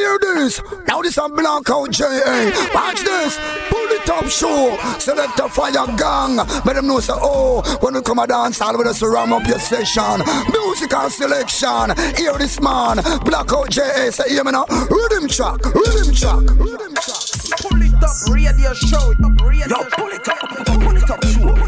[0.00, 0.62] hear this.
[0.88, 2.52] Now this a Blackout J.A.
[2.74, 3.38] Watch this.
[3.68, 4.76] Pull it up show.
[4.98, 6.36] Select a fire gang.
[6.64, 9.46] Let them know say, oh, when we come a dance, all with us ram up
[9.46, 10.22] your session.
[10.50, 11.96] Musical selection.
[12.16, 12.96] Hear this man.
[13.24, 14.12] Blackout J.A.
[14.12, 14.64] Say, hear me now.
[14.66, 15.64] Rhythm track.
[15.64, 16.44] Rhythm track.
[16.58, 17.30] Rhythm track.
[17.60, 19.12] Pull it up, radio show.
[19.44, 20.38] Radio Yo, pull it up.
[20.66, 21.40] Pull it up, show.
[21.40, 21.59] Pull it up, show.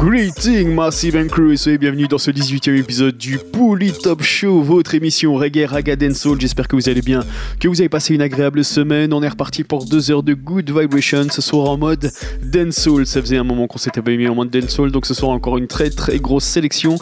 [0.00, 4.62] Greeting Massive and Crew et soyez bienvenue dans ce 18e épisode du Pouli Top Show,
[4.62, 6.40] votre émission reggae, raga, soul.
[6.40, 7.24] J'espère que vous allez bien,
[7.58, 9.12] que vous avez passé une agréable semaine.
[9.12, 12.12] On est reparti pour deux heures de good vibration ce soir en mode
[12.44, 13.06] dancehall.
[13.06, 15.58] Ça faisait un moment qu'on s'était pas mis en mode dancehall, donc ce soir encore
[15.58, 16.96] une très très grosse sélection.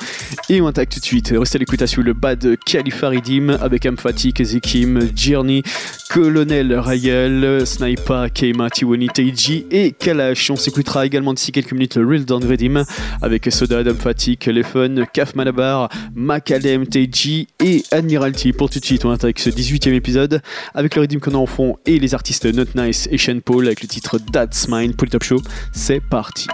[0.48, 1.34] Et on attaque tout de suite.
[1.36, 3.10] Restez à l'écoute à le bad Khalifa
[3.60, 5.62] avec Amphatic, Zekim, Journey,
[6.08, 10.50] Colonel Rayel, Sniper, Keima, Tiwani, Teiji et Kalash.
[10.50, 12.85] On s'écoutera également d'ici quelques minutes le Real Down Redim
[13.22, 15.88] avec Soda, Adam Fatik, Lefun, Kaf Malabar,
[17.64, 18.52] et Admiralty.
[18.52, 20.42] Pour tout de suite, on attaque ce 18 e épisode
[20.74, 23.66] avec le Redim qu'on a en fond et les artistes Not Nice et Shane Paul
[23.66, 25.40] avec le titre That's Mine pour le Top Show.
[25.72, 26.46] C'est parti.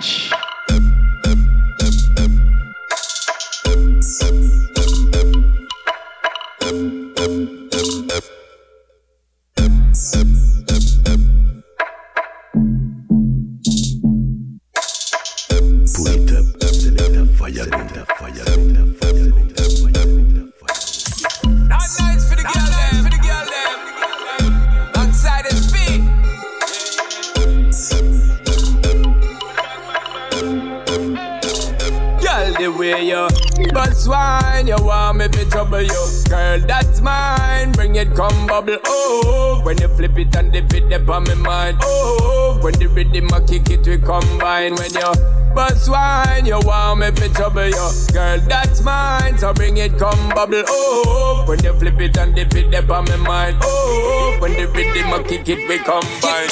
[32.92, 33.28] Way you.
[33.72, 36.06] But swine, you want me to trouble you.
[36.28, 38.78] Girl, that's mine, bring it, come bubble.
[38.86, 41.78] Oh, when you flip it and dip it, dip on my mind.
[41.82, 45.12] Oh, when the rhythm I kick it, we combine When you.
[45.54, 47.90] But swine, you want me to trouble you.
[48.12, 50.62] Girl, that's mine, so bring it, come bubble.
[50.66, 53.56] Oh, when you flip it and dip it, dip on my mind.
[53.62, 56.48] Oh, when the rhythm I kick it, we combine.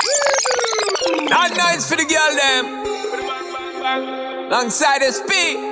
[1.29, 2.81] Not nice for the girl, them.
[4.51, 5.70] Alongside the speed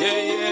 [0.00, 0.46] yeah, yeah.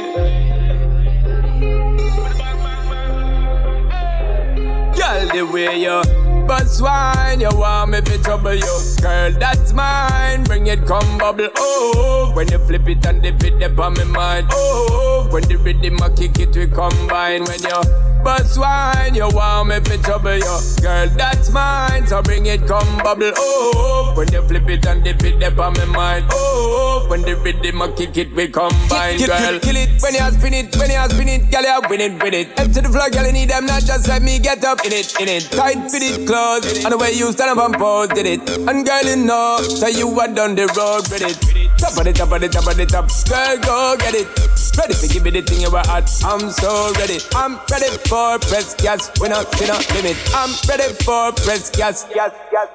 [4.97, 6.03] Girl, the way you
[6.47, 8.81] but swine, you want me to trouble you.
[9.00, 10.44] Girl, that's mine.
[10.44, 11.49] Bring it, come bubble.
[11.56, 14.49] Oh, when you flip it and dip it, dip on my mind.
[14.50, 17.44] Oh, when the rhythm I kick it, we combine.
[17.44, 20.59] When you but swine, you want me to trouble you.
[20.81, 22.07] Girl, that's mine.
[22.07, 23.33] So bring it, come bubble.
[23.37, 26.27] Oh, when you flip it and dip it, dip on my mind.
[26.31, 29.19] Oh, when the rhythm I kick it, we combine.
[29.19, 31.81] Kill, girl, kill, kill it when you spin it, when you spin it, girl, you
[31.89, 32.61] win it, win it.
[32.61, 34.93] Up to the floor, girl, you need them, not just let me get up in
[34.93, 35.45] it, in it.
[35.51, 36.84] Tight, fit it, close.
[36.84, 38.41] And the way you stand up and pose did it.
[38.69, 41.37] And girl, you know, so you are down the road with it.
[41.79, 43.09] Top of the top of the top of the top.
[43.29, 44.29] Girl, go get it.
[44.77, 46.11] Ready to give me the thing you were at.
[46.25, 47.19] I'm so ready.
[47.34, 49.11] I'm ready for press gas.
[49.21, 50.17] We not, we not limit.
[50.35, 52.05] I'm ready for press gas.
[52.15, 52.69] Gas, gas.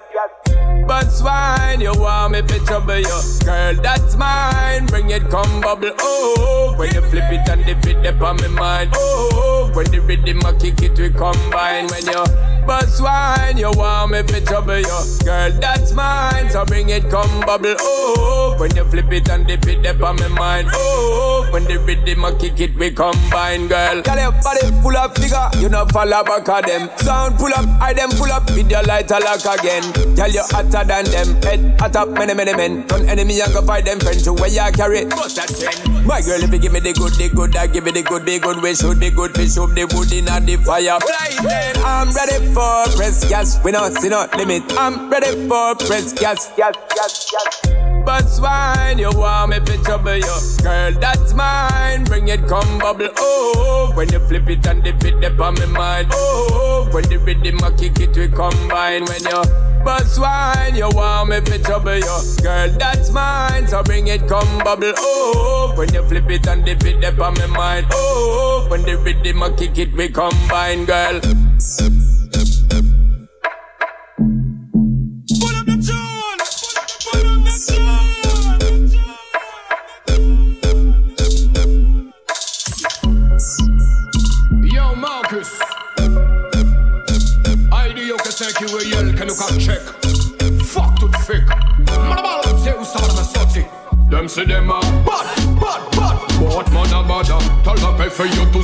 [0.89, 3.21] But swine, you want me to trouble you.
[3.45, 4.87] Girl, that's mine.
[4.87, 5.91] Bring it, come bubble.
[5.99, 8.89] Oh, when you flip it and dip it, dip on my mind.
[8.95, 11.85] Oh, when the rhythm I kick it, we combine.
[11.89, 12.25] When you
[12.65, 14.99] but swine, you want me to trouble you.
[15.25, 16.49] Girl, that's mine.
[16.49, 17.75] So bring it, come bubble.
[17.79, 20.69] Oh, when you flip it and dip it, dip on my mind.
[20.73, 24.01] Oh, when the rhythm I kick it, we combine, girl.
[24.01, 25.49] Girl, your body full of figure.
[25.57, 26.89] You know, follow back of them.
[26.97, 28.49] Sound pull up, I them pull up.
[28.49, 29.83] With your lighter lock again.
[30.15, 31.41] Girl, you hotter than them.
[31.41, 32.87] Head hot up, many, many men.
[32.87, 34.23] Turn enemy and go fight them friends.
[34.23, 35.05] To where you carry.
[35.05, 36.05] Bust that trend.
[36.05, 38.25] My girl, if you give me the good, the good, I give you the good,
[38.25, 38.61] the good.
[38.61, 40.97] We shoot the good, fish up the wood in the fire.
[40.99, 41.83] Blinding.
[41.83, 43.63] I'm ready for press gas.
[43.63, 44.63] We not see no limit.
[44.77, 46.51] I'm ready for press gas.
[46.55, 47.79] Gas, gas, gas.
[48.05, 50.37] But swine, you want me to trouble you.
[50.63, 52.05] Girl, that's mine.
[52.05, 53.09] Bring it, come bubble.
[53.17, 56.07] Oh, when you flip it and dip it, dip on my mind.
[56.13, 59.05] Oh, when the rhythm I kick it, we combine.
[59.05, 62.19] When you but swine, you want me to trouble you.
[62.41, 63.67] Girl, that's mine.
[63.67, 64.93] So bring it, come bubble.
[64.97, 67.87] Oh, when you flip it and dip it, dip on my mind.
[67.91, 71.19] Oh, when the rhythm I kick it, we combine, girl.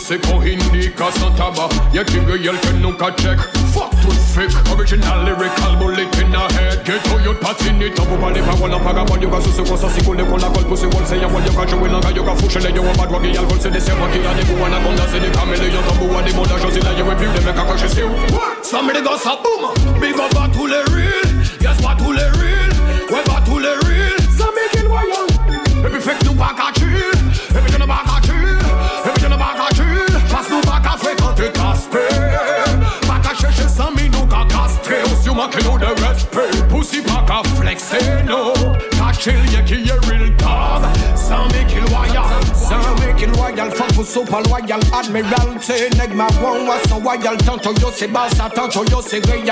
[0.06, 3.40] Say ko hindi ka sa taba Ya tigre yel que nunca check
[3.74, 6.86] Fuck tout fake Original lyrical bullet in the head.
[6.86, 10.02] Get to your party ni tabu bali pa wala paga Wal yoga susu kwa sasi
[10.06, 13.10] kule kuna kol pussy wal say ya wal yoga jowe langa yoga fushele yo bad
[13.10, 15.74] wagi yal gol se de se waki ya de bu wana konda se de kamele
[15.74, 18.10] yo tabu wa de moda josi la yo review de meka kache siu
[18.62, 21.30] Somebody go sa boom Big up à tous les real
[21.62, 22.74] Yes pas tous les real
[23.10, 25.26] Ouais pas tous les real Ça make it royal
[25.86, 26.54] Et puis que nous pas
[37.76, 38.54] qu'à flexer non
[38.92, 40.84] Qu'à chill y'a qui est real dog
[41.16, 42.24] Sans make it royal
[42.54, 46.96] Sans make it royal Fuck vous super loyal Admiral T Neg ma one was so
[47.00, 49.46] royal Tanto yo c'est bassa Tanto yo c'est réel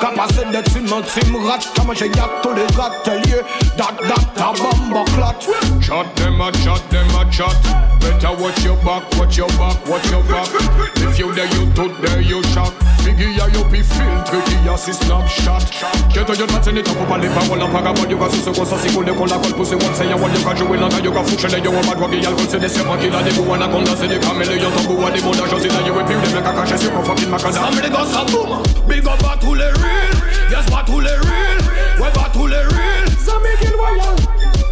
[0.00, 3.42] Capacité de team en team rat Comme j'ai y'a tous les râteliers
[3.76, 7.56] Dat dat ta bombe clot Shot them a shot them a shot.
[8.00, 10.48] Better watch your back watch your back watch your back.
[10.96, 14.92] If you there you tout there you shot Figgy ya you be filtry ya si
[14.92, 15.64] snapshot
[16.12, 19.12] Cheto yo tat seni tapu pali pa wala paga Wal yoga susu kwa sasi kule
[19.12, 19.74] kola kol pussy.
[19.74, 22.58] Wal se ya wal yoga jowe langa yoga fushele yo Wad wagi yal kol se
[22.58, 25.46] de se makila de bu wana konda se de kamele yo Tabu wa de moda
[25.48, 28.24] josi la yo e piu de meka kache si ko fucking makada Samedi go sa
[28.24, 30.14] boom Big up à tous les real
[30.50, 31.58] Yes pas tous les real
[32.00, 33.06] Ouais pas tous les real.
[33.24, 34.16] Zami kill royal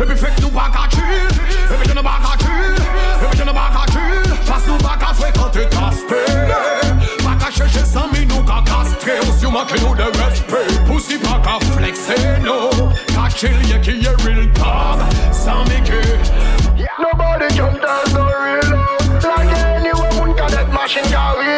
[0.00, 1.28] Et puis fait que nous pas qu'à chill
[1.72, 2.76] Et puis que nous pas qu'à chill.
[3.22, 5.77] Et puis que nous pas qu'à chill Parce nous pas qu'à fréquenter caspé Pas
[9.08, 12.70] castrer Aussi manque nous de respect Pussy pas qu'à flexer no
[13.08, 16.00] Qu'à chill y'a qui est real dog mi que
[17.00, 19.24] Nobody can tell the real love.
[19.24, 21.57] Like anywhere one cadet machine can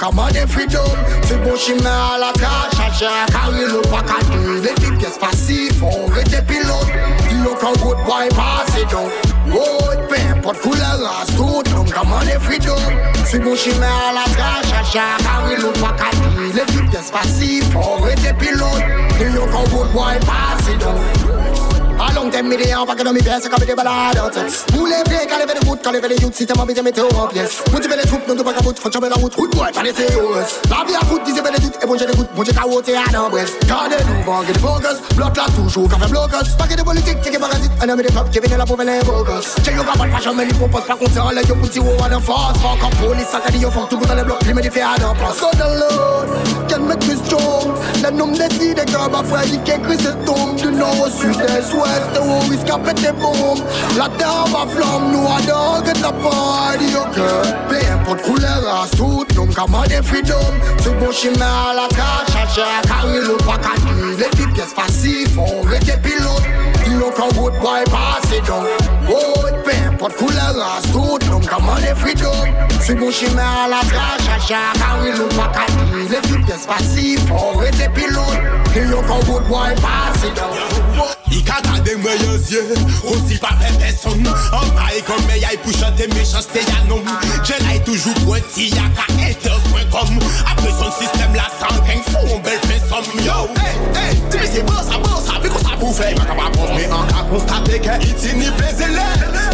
[0.00, 0.96] commande freedom.
[1.24, 5.18] C'est bon chimé à la tâche, chercher carré le pas qu'à deux Les petites pièces
[5.18, 6.88] faciles, font arrêter pilote
[7.28, 9.10] Dis-le qu'un good boy passe et donc
[9.52, 12.76] Oh, peu importe couleur, race, tout, nom commande freedom.
[13.26, 17.10] C'est bon chimé à la tâche, chercher carré le pas qu'à deux Les petites pièces
[17.10, 18.82] faciles, font arrêter pilote
[19.18, 21.69] Dis-le qu'un good boy passe et donc
[22.10, 24.20] a long time me dey on pack on me pièce comme des balades
[24.72, 27.04] Pour les vrais quand lever de route quand lever de youth système envie de mettre
[27.16, 29.54] en pièce Motiver les troupes non de pas qu'à bout faut chamber la route Route
[29.56, 32.14] boy pas les COS La vie à route disait les doutes et bon j'ai des
[32.14, 34.98] gouttes bon j'ai caroté à l'embrasse Gardez nous vent get focus.
[35.16, 38.08] Bloc là toujours quand même blocus Paquet de politique qui est parasite Un homme de
[38.12, 40.84] pop qui vient là pour venir les focus J'ai eu capable pas jamais lui propose
[40.84, 42.58] pas compter en l'air Yo put you on the force.
[42.58, 44.80] Fuck up police ça qu'a dit yo fuck tout dans les blocs Lui me fait
[44.80, 46.28] à la place So the Lord
[46.68, 47.40] can make me strong.
[49.64, 53.62] Qu'écrit ce tombe Du nord au sud est ouest The war is capet des bombes
[53.96, 54.66] La terre va
[55.12, 57.20] Nous à dog et la party ok
[57.68, 60.36] Peu importe couleur race tout Nom commande freedom
[60.78, 64.74] C'est bon chemin à la tâche Chercher carré le pas qu'à dire Les petites pièces
[64.74, 65.92] faciles Font arrêter
[66.90, 68.66] pilote Dis-le qu'un good boy passe et donc
[69.08, 72.30] Oh peu importe couleur race tout Nom commande freedom
[72.80, 76.66] C'est bon chemin à la tâche Chercher carré le pas qu'à dire Les petites pièces
[76.66, 78.40] faciles Font arrêter pilote
[78.74, 82.58] Dis-le qu'un good boy passe et donc I ka gade mwen yo zye
[83.06, 86.98] Osi pa pe peson An baye kon me yay pou chante méchanceté ya nom
[87.44, 90.18] Je lay toujou pointi ya ka haters.com
[90.50, 94.38] Apre son système la san gen fou on bel fe som Yo, hey, hey, ti
[94.38, 96.84] mi se boss a boss a Bi kon sa pou fey Maka pa pos me
[96.86, 99.06] an ka konstate ke iti ni plezile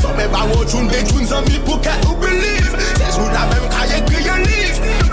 [0.02, 4.40] Fome ba wojoun de joun zami pou ke ou believe Sejou la mem kaye kriye
[4.44, 5.05] liv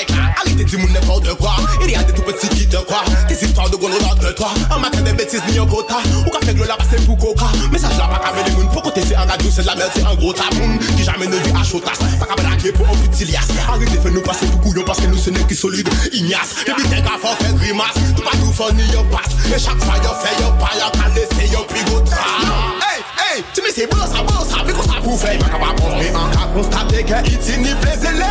[0.00, 3.04] Mike Arrêtez dis moun n'importe quoi Il y a des tout petits qui te croient
[3.28, 6.40] Des histoires de gros de toi Un matin des bêtises ni un quota Ou qu'a
[6.40, 9.14] fait que la passer pour coca Message là pas qu'à les moun Pour côté c'est
[9.14, 11.62] un radio c'est de la merde c'est un gros taboun Qui jamais ne vit à
[11.62, 11.98] chotas.
[12.18, 15.06] Pas qu'à blaguer pour un petit lias Arrêtez fait nous passer pour couillon Parce que
[15.06, 15.88] nous c'est nous qui solide.
[16.12, 17.94] Ignace Et puis t'es qu'à faire faire grimace.
[18.16, 19.34] Tout pas tout funny yo passe.
[19.54, 22.79] Et chaque fois yo fait yo pas yo qu'à laisser yo tra
[23.20, 26.08] hey, ti mi se bosa bosa Mi kon sa pou fey, maka pa pos Mi
[26.10, 28.30] an ka konstate ke iti ni pleze le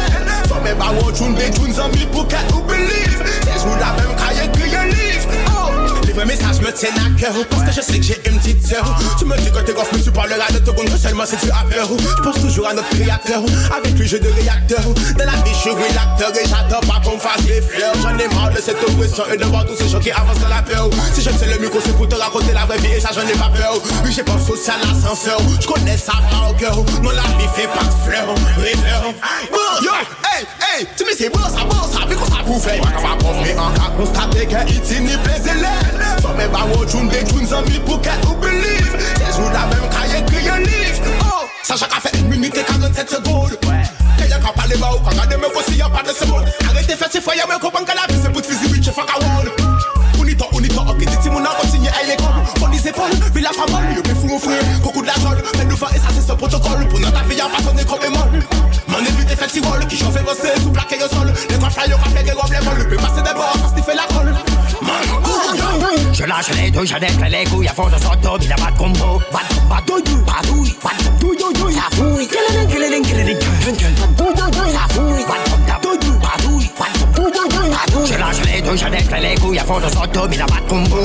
[0.49, 3.93] Fome ba wot choun de choun zan mi pou ke ou believe Sej nou la
[3.97, 4.49] mem kaye
[6.19, 7.33] Les vrais messages me tiennent à cœur.
[7.49, 8.83] Parce que je sais que j'ai une petite sœur.
[9.17, 11.49] Tu me dis que t'es gosse mais tu parleras de te compte seulement si tu
[11.49, 13.41] as peur Je pense toujours à notre créateur.
[13.71, 14.83] Avec lui j'ai de réacteur
[15.17, 17.93] Dans la vie je suis l'acteur Et j'adore pas qu'on fasse les fleurs.
[18.01, 20.49] J'en ai marre de cette oppression Et de voir tous ces gens qui avancent dans
[20.49, 20.89] la peur.
[21.13, 23.21] Si je sais le micro c'est pour te raconter la vraie vie Et ça j'en
[23.21, 23.79] ai pas peur.
[24.03, 26.75] Oui j'ai pas social ascenseur Je connais ça par cœur.
[27.01, 29.13] Non la vie fait pas de fleurs Rêveur
[29.81, 29.91] Yo,
[30.35, 32.81] hey, hey, tu me sais bon ça bon ça Puis qu'on ça pour faire
[33.41, 35.53] Mais en cas constater que iti ni plaisir
[36.23, 39.53] Fò mè ba wò joun de joun zan mi pou ket ou believe Se joun
[39.53, 39.89] la mèm
[40.29, 41.01] kriye liv
[41.63, 43.57] sa chak a fè 1 minute 47 secondes
[44.17, 47.11] Kè ka pale ba ou gade mè fò si y'a pa de seconde Arrête fè
[47.11, 49.79] si fò yè mè kopan ka vi se bout fizi bitch fò ka won
[50.19, 51.89] Unito, unito, ok, titi moun an kontinye
[52.59, 53.49] Fon les épaules, vi la
[53.95, 54.11] yo de
[55.21, 57.85] jol, men nou e sa se se protokol Pou nan ta fi y'a pa sonne
[57.85, 58.43] kom e mol
[58.89, 59.05] Man.
[59.05, 61.93] Evite festival plaqué au sol Les trois fly les
[62.33, 64.33] robes, les vols Le des bords, ça sniffer la colle
[66.13, 68.55] Je lâche les deux, je déclare les couilles à fond de son top, il a
[68.55, 73.03] pas de combo, de combat, douille, pas douille, de douille, douille, ça fouille, killing, killing,
[73.05, 73.47] killing, ça
[74.89, 78.07] fouille, combat, douille, pas douille, de douille.
[78.11, 80.45] Je lâche les deux, je déclare les couilles à fond de son top, il a
[80.45, 81.01] pas de combo, de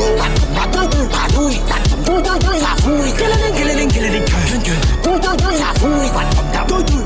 [0.96, 4.26] combat, douille, pas douille, ça fouille, killing, killing, killing,
[5.04, 7.03] ça fouille, pas douille,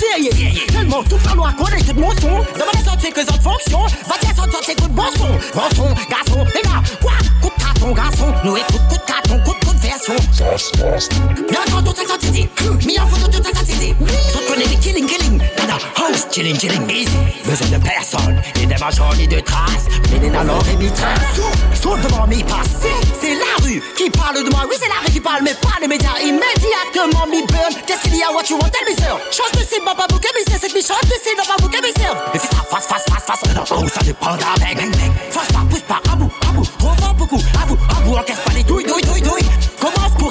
[0.00, 3.80] C'est tellement toute la loi connaît tout mon son, demande à sortir que ça fonction,
[4.08, 7.50] va dire sortir tes coups de bon son, bon son, garçon, les gars, quoi, coup
[7.54, 10.14] de carton, garçon, nous écoute coup de carton, coup de coup de version.
[11.48, 12.48] Bien quand tout titi,
[12.86, 13.94] mis en photo tout ça titi,
[14.32, 17.10] tout connaît les killing, killing, nana, house, chilling, chilling, easy,
[17.44, 21.40] besoin de personne, ni de major, ni de traces, mais alors et mi trace,
[21.80, 22.86] saute devant mi passe,
[23.20, 25.78] c'est la rue qui parle de moi, oui c'est la rue qui parle, mais pas
[25.80, 29.18] les médias, immédiatement mi burn, qu'est-ce qu'il y a, what you want, tell me sir,
[29.30, 32.14] change de cible, papa bouquet, mais c'est cette change de cible, papa bouquet, mais sir,
[32.34, 34.78] et fais ça face, face, face, face, oh ça dépend avec,
[35.30, 38.16] face pas, pousse pas, à bout, à bout, trop fort, beaucoup, à bout, à bout,
[38.16, 39.19] encaisse pas les douilles, douilles, douilles,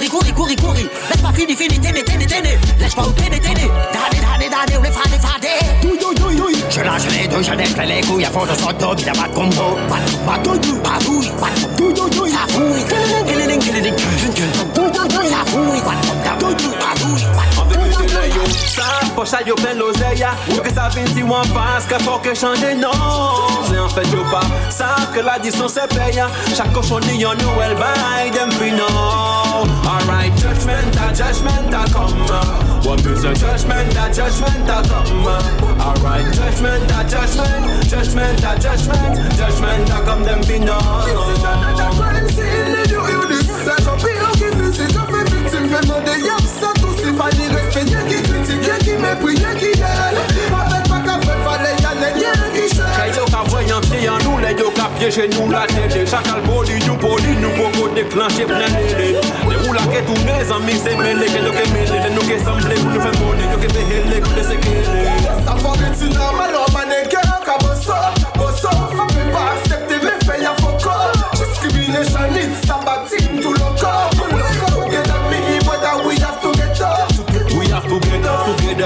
[0.08, 3.68] courir, courir, courir, courir, laisse pas fini, fini, téné, téné, téné, lâche pas téné, téné,
[3.94, 7.44] dané, dané, dané, on les fera défader, douille, douille, douille, douille, je lâche les deux,
[7.44, 10.00] je déclare les couilles à fond de son top, il a pas de combo, pas
[10.00, 11.69] de, pas de pas douille, pas de
[19.30, 22.34] Sa pocha yo plen l'oseya Yo ke sa vin si wan pas Ke fò ke
[22.34, 22.90] chanje non.
[23.70, 27.38] Mais en fait yo pa Sa ke la dison se peya Chak koshon ni yon
[27.38, 32.26] nou el bay Dem fi non Alright judgment a judgment a come.
[32.84, 35.28] What is a judgment a judgment a come?
[35.78, 41.44] Alright judgment a judgment Judgment a judgment Judgment a come dem fi non This is
[41.44, 42.79] another crime scene
[49.10, 50.18] Y'a qui mépris Y'a qui yelle
[50.54, 54.20] Avec pas qu'à faire Fallait y aller Y'a qui Kay yo ka voyan piye an
[54.24, 54.90] nou, le yo ka
[55.36, 58.74] nou la tele Chakal boli nou poli nou poko deklanche plen
[59.50, 62.76] Le ou la ke toune zami se mele, ke ke mele Le nou ke samble
[62.76, 65.08] pou nou fe mone, yo ke hele kou de sekele
[65.46, 67.98] Ça va vite normal On mannequin Ka bosso
[68.38, 72.68] Bosso Faut pas accepter Les faits y'a faux corps Discrimination It's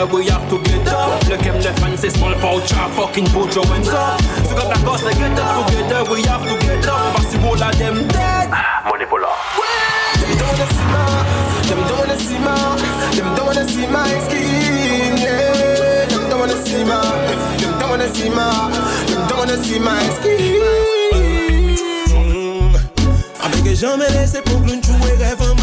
[0.03, 3.55] together, we have to get up Le kem le fan se small voucher, fucking put
[3.55, 6.87] your hands up Se kap la kos le get up together, we have to get
[6.87, 8.49] up la dem dead.
[8.85, 11.25] Money Them don't wanna see my
[11.67, 12.77] Them don't wanna see my
[13.15, 16.05] Them don't wanna see my skin Yeah.
[16.07, 17.01] Them don't wanna see my
[17.57, 18.71] Them don't wanna see my
[19.07, 20.61] Them don't wanna see my skin
[23.43, 25.62] Avec que j'en me pour que nous jouer rêve en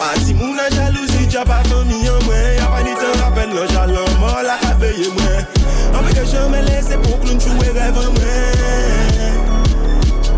[0.00, 2.34] En partie, mon la jalousie, t'as pas famille en moi.
[2.56, 5.98] Y'a pas ni temps rappel, non, j'allais mort, la réveiller moi.
[5.98, 8.52] Avec que j'en me laisse pour que nous jouer rêve en main.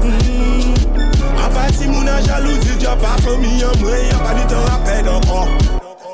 [0.02, 1.46] Mm-hmm.
[1.46, 3.92] En partie, mon la jalousie, t'as pas famille en moi.
[3.98, 5.46] Y'a pas ni temps rappel, non, oh.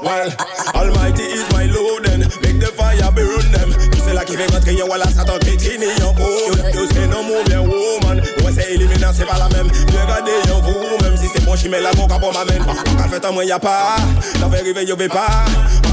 [0.03, 0.31] Well,
[0.75, 3.73] Almighty is my Lord and make the fire burn them.
[3.91, 6.23] Tout c'est là qui fait rentrer yon wala satan pétrine yon peau.
[6.47, 8.23] Yo c'est non mou bien woman.
[8.59, 9.69] Moi c'est éliminant c'est pas la même.
[9.69, 12.65] Bien regardez yon vous même si c'est bon chimé la bon capot m'amène.
[12.97, 13.97] Qu'a fait en moi y'a pas.
[14.41, 15.45] La vérité yo veut pas.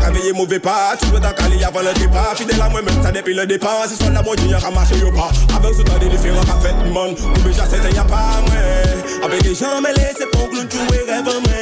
[0.01, 0.95] Qu'a veillé mauvais pas.
[1.00, 2.34] Tu veux ta cali avant le départ.
[2.36, 3.86] Fidèle à moi même ça depuis le départ.
[3.88, 5.29] Si son la moi y'a qu'à marcher yo pas.
[5.55, 7.12] Avec ce temps des différents qu'a fait mon.
[7.12, 9.25] Ou déjà c'est y'a pas moi.
[9.25, 11.53] Avec les gens mêlés c'est pour que nous jouer rêve moi.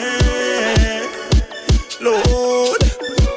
[2.01, 2.77] Lord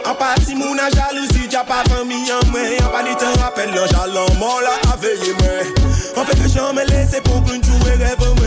[0.04, 3.70] En partie moun a jalousie Dja pa famille en moi En pas ni temps rappel
[3.70, 5.35] Non j'allais mort là à veiller
[6.16, 8.46] En fait que j'en me laisse pour que nous jouer rêve moi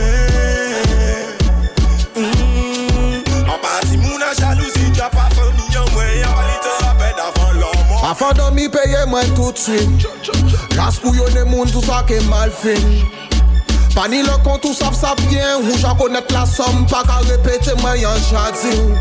[2.16, 3.22] Mm.
[3.48, 7.14] En partie moun a jalousie Dja pa famille en moi En pas ni temps rappel
[7.16, 9.94] d'avant l'homme mort Afan dan mi peye mwen tout swin
[11.00, 12.82] pou yon e moun tout sa ke mal fin
[13.94, 17.74] Pani le kont ou sav sa bien Ou jan konet la som Pa ka repete
[17.80, 18.94] mwen yon jadin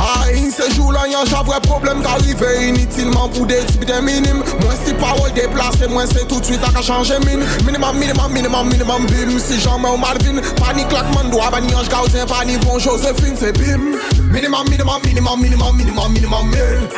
[0.00, 4.78] Ay, se jou lan yon javre problem ka rive Inutilement pou de dibide minim Mwen
[4.80, 9.06] si parol deplase Mwen se tout suite a ka chanje min Minimum, minimum, minimum, minimum
[9.12, 9.36] bim.
[9.38, 13.36] Si jan mwen ou Marvin Pani klakman do a bani anj gaudin Pani bon Josephine
[13.36, 13.96] se bim.
[14.32, 16.88] Minimum, minimum, minimum, minimum, minimum, minimum min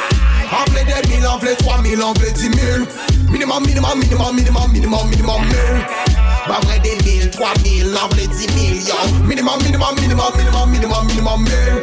[0.53, 2.87] En vle des mille, en vle trois mille, en vle dix mille.
[3.31, 8.47] Minimum, minimum, minimum, minimum, minimum, minimum Ba vre de mil, twa mil, an vle di
[8.55, 8.97] mil yo
[9.27, 11.75] Minimum, minimum, minimum, minimum, minimum, minimum mil.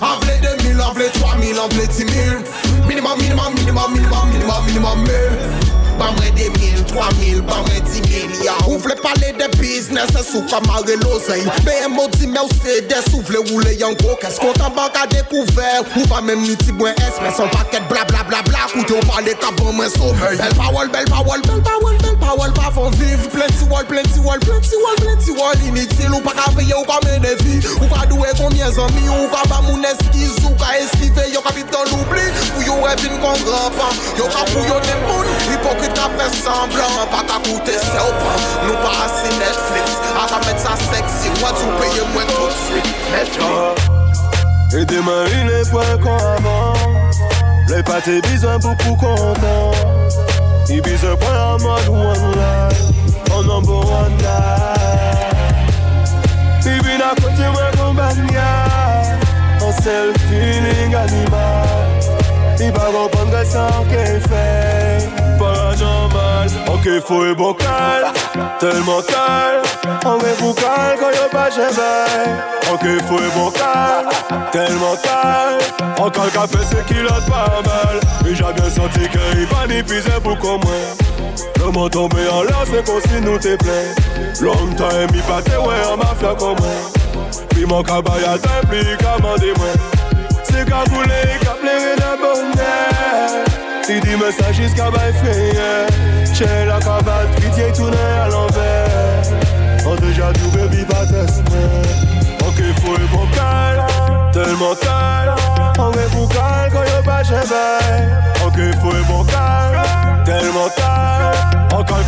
[0.00, 2.38] An vle de mil, an vle twa mil, an vle di mil.
[2.86, 5.74] Minimum, minimum, minimum, minimum, minimum, minimum mil.
[5.98, 9.48] Ban mwen de mil, 3 mil, ban mwen 10 mil ya Ou vle pale de
[9.56, 14.12] biznes, e sou kamare lozey BMO di me ou sedes, ou vle roule yon gro
[14.20, 14.36] kes.
[14.42, 18.68] Kontan banka dekouver, ou va men miti mwen espes An paket bla bla bla bla,
[18.74, 22.15] koute ou pale ka ban mwen somey Bel pawol, bel pawol, bel pawol, bel pawol
[22.26, 23.22] pa wol pa fon viv.
[23.30, 26.98] Plenty wol, plenty wol, plenty wol, plenty wol Initil ou pa ka peye ou ka
[27.06, 27.60] mene vi.
[27.78, 31.28] Ou ka dwe konmye zami Ou ka ba moun eskiz ou ka eskive.
[31.32, 35.02] Yo ka bit dan l'oubli Pou yo evin kon granpan Yo ka pou yo den
[35.06, 40.00] moun Hipokrit ka fe semblan Pa ka koute selpan Nou pa ase Netflix.
[40.16, 42.96] A ka met sa seksi Wad ou peye mwen tout suite.
[43.14, 43.92] Netflix
[44.74, 46.74] E deman il e pwen kon avan
[47.70, 50.35] Le pa te bizan pou pou kontan
[50.68, 55.62] He be the player mad one life, on number one life.
[56.64, 58.50] He be na kote mwen kompanya,
[59.62, 61.86] an sel feeling animal.
[62.58, 65.06] He ba kompon gwa san ke fey,
[65.38, 68.02] parajan mal, an ke foy bokal,
[68.58, 69.62] telman kal.
[69.86, 72.28] An mwen pou kal, kon yo pa jebel,
[72.66, 74.04] an ke foy bokal,
[74.50, 75.65] telman kal.
[75.80, 77.98] Ankal ka fe se ki lot pa mal.
[78.28, 80.86] E j a bien santi ke y pa ni pize pou kon mwen.
[81.60, 83.78] Loman tombe an la se kon si nou te ple.
[84.40, 86.80] Long time mi pa te we an mafya kon mwen.
[87.54, 89.78] Pi man ka bay a time pli ka mande mwen.
[90.48, 92.74] Se ka voule ka plere nan bonne
[93.86, 96.16] Ti di mesaj jiska bay freye.
[96.36, 101.62] Che la kavat vitye toune al anver An deja dou bebi pa tesme
[102.44, 103.80] Anke fwe bon kal
[104.32, 108.08] Tel mental Anwe pou kal kon yo pa chebay
[108.46, 109.76] Anke fwe bon kal,
[110.24, 111.24] telman kal.
[111.76, 112.02] Ankal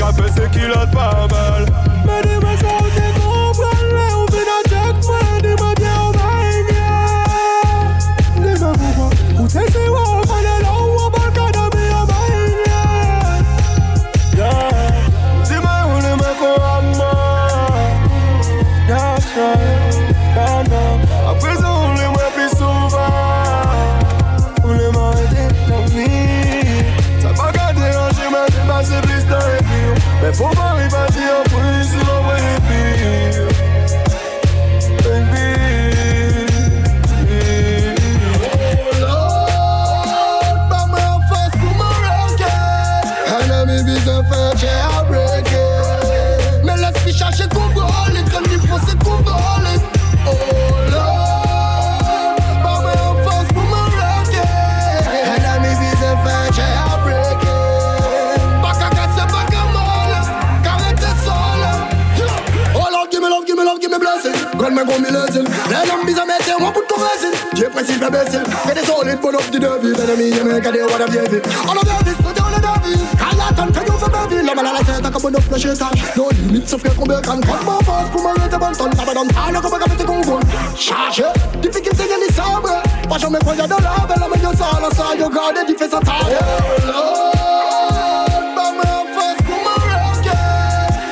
[64.78, 67.00] me go me med går med lösen När de visar med sig man putt och
[67.02, 70.44] for Ge precis med bäsen Kan det dåligt på upp till dövi Men om ingen
[70.48, 71.38] märker det vad de gör vi
[71.70, 74.82] Alla dövis på dålig dövi Kan jag ta en fäng för bövi Låt mig alla
[74.88, 77.72] söta kan på upp med köta Då är det mitt så fler kommer kan Komma
[77.78, 80.42] och fast på mig röta bantan Tappa de tar något på gammet i kongon
[80.86, 81.28] Tjaje,
[81.62, 82.76] de fick inte en i sabre
[83.10, 85.64] Vad som är på jag då lavel Om jag sa alla sa jag gav det
[85.70, 90.38] de flesta tar Oh Lord, bara mig fast på mig röka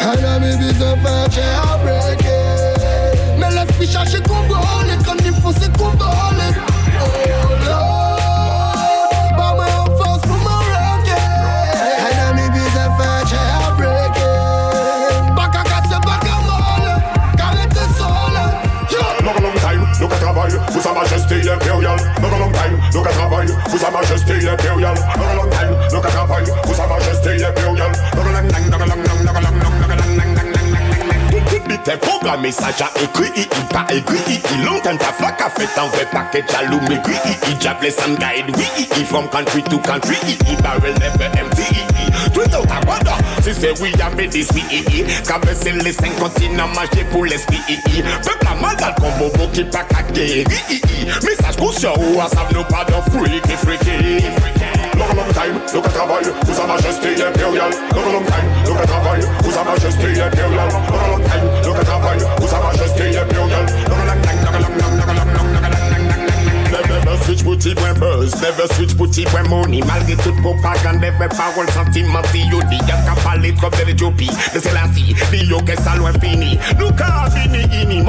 [0.04, 2.05] Här är min vis och färg, jag
[3.80, 6.56] Vi kjæreste konvolutt, kan de få se konvolutt?
[7.02, 11.26] Oh, Lord, ba meg opp fast på Marrakech.
[12.04, 14.32] Hele mi by ser fæl, jeg breaker.
[15.38, 16.94] Bakka kasse, bakka måle,
[17.40, 18.44] kan ikke sole.
[19.26, 22.00] Noe lang tegn, noe travail, for Sa Majesté Imperial.
[22.22, 24.96] Noe lang tegn, noe travail, for Sa Majesté Imperial.
[25.20, 27.92] Noe lang tegn, noe travail, for Sa Majesté Imperial.
[28.16, 29.55] Noe lang long noe lang, long lang.
[31.86, 35.86] T'es programmé, ça j'ai écrit, il pas écrit, il longtemps ta flaque a fait un
[35.86, 37.14] vrai paquet jaloux mais gris,
[37.48, 42.30] il jablé sans guide, oui, il from country to country, il barrel never empty, il
[42.32, 45.92] tweet out à Wanda, si c'est oui, y'a mes dix, oui, il il traverser les
[45.92, 50.44] cinq continents, marcher pour l'esprit, il peuple à le combo, beau qui pas il
[51.06, 54.24] message conscient ou à savent nos pas de freak et freaky,
[54.96, 57.68] Look long time, look at Hawaii, who's a majesty imperial.
[57.68, 60.68] Look a long time, look at Hawaii, who's a majesty imperial.
[60.88, 63.64] Look long time, look at Hawaii, who's a majesty imperial.
[63.76, 65.55] Look a long time, look a long, time, look a long, time.
[67.16, 67.44] Never switch
[67.82, 68.92] when birds, never switch
[69.32, 69.80] when money.
[76.20, 76.58] Fini.
[77.32, 78.02] Fini, ini,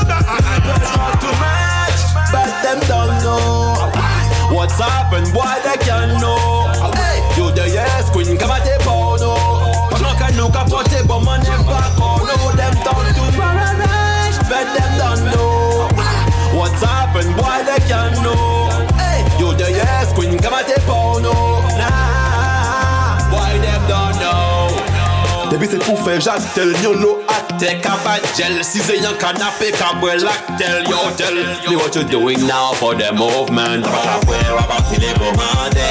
[0.00, 2.00] la la la la, à too much,
[2.32, 3.74] but them don't know.
[4.54, 7.03] What's happened, why they can't know.
[7.36, 9.34] You the yes queen, come at the porno
[9.90, 14.66] Pendant que nous capoter, bon, man, n'est pas con No, them don't do paradise But
[14.74, 15.88] them don't know.
[16.58, 18.70] What's happened, boy, they can't know?
[19.38, 20.80] You the yes queen, come at the
[25.54, 30.88] Depi se pou fe jatel, yon lo ate Kabadjel, si ze yon kanape kabwe laktel
[30.90, 31.36] Yo tell
[31.68, 33.86] me what you doing now for the movement?
[33.86, 35.86] Rapwe, rapasi le komande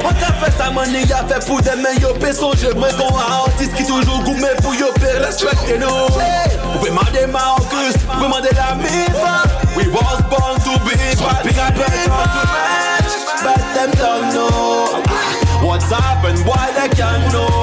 [0.00, 3.26] On ka fe sa mani ya fe pou demen yo pe sonje Mwen kon a
[3.42, 8.32] artist ki toujou goume pou yo pe respekte nou Ou pe mande Marcus, ou pe
[8.32, 9.34] mande la mifa.
[9.76, 12.00] We was born to be bad Big and bad,
[12.32, 13.12] too much
[13.44, 15.04] But them don't know.
[15.68, 17.60] What's happened, boy, they can't know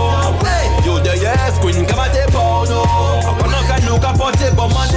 [1.47, 2.83] Yes queen, come at the porno
[3.39, 4.89] Pendant que nous capoter, bon man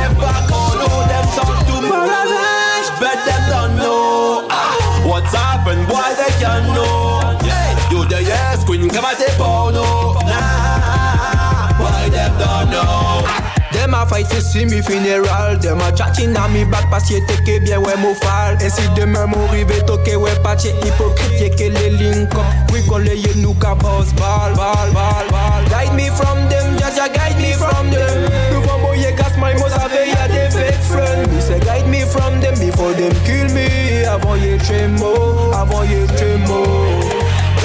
[0.49, 4.49] con No, them talk to paradise But them don't know.
[4.51, 7.39] Ah, What's happened, boy, they can't know?
[7.89, 9.21] You the yes queen, come at
[14.01, 15.57] a fight to see me funeral.
[15.57, 18.57] A chatting a mi back parce ye teke bien ouais mo fal.
[18.63, 22.83] Et si demain mo rive toke ouais patche hypocrite Ye ke le link up We
[22.89, 27.41] kole ye nou ka boss ball ball ball ball Guide me from them, Jaja guide
[27.41, 28.31] me from them.
[28.53, 32.03] Nouveau mo ye gas my mo save ya de fake friend Me say guide me
[32.05, 34.05] from them before them kill me.
[34.05, 37.20] Avant ye tremo, avant ye tremo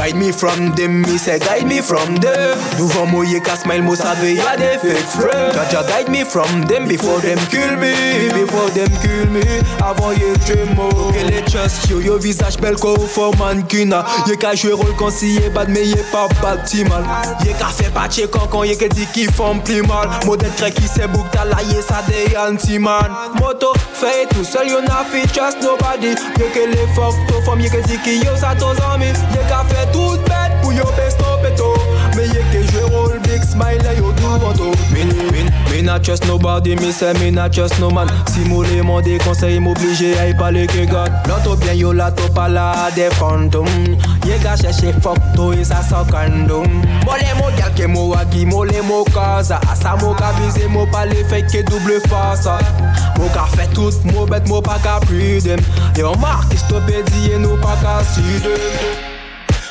[0.06, 2.60] Guide me from them, me say guide me from them.
[2.78, 5.52] Nouveau mo ye ka smile mo save ya de fake friend.
[5.58, 7.89] Jaja guide me from them before them kill me
[8.30, 9.41] Before them kill me.
[9.82, 14.54] Avant ye tremo Que les trust yo yo visage bel ko for mankina Ye ka
[14.54, 17.02] jwe rôle kon si ye bad me ye pa bad ti mal.
[17.41, 20.06] Ye ka fe patche kon kon ye ke di ki fon mal.
[20.28, 23.10] Modèle tre ki se bouk ta la ye sa de anti man
[23.41, 26.13] Moto fait tout seul yo na fi trust nobody.
[26.38, 29.41] Ye ke le fuck to fom ye ke di ki yo sa to zami Ye
[29.50, 31.72] ka fe tout bête pou yo best no peto.
[32.16, 35.04] Me ye ke jwe rôle big smile yo do moto Me,
[35.72, 38.08] me, not trust nobody, me say me not trust no man.
[38.28, 41.12] Si mou le conseils m'oblige à y parler que God.
[41.28, 43.98] L'auto bien yo la to pa la des fantômes.
[44.26, 46.68] Ye ka cherche fuck to e sa sa kandom
[47.06, 49.60] Mole mo gal ke mo wagi, mole mo kaza.
[49.72, 52.48] Asa mo ka bize, mo pa le fake ke double face.
[53.18, 55.60] Mo ka fait tout, mo bet, mo pa ka prudem
[55.98, 59.14] Yo mark, stopé di e nou pa ka si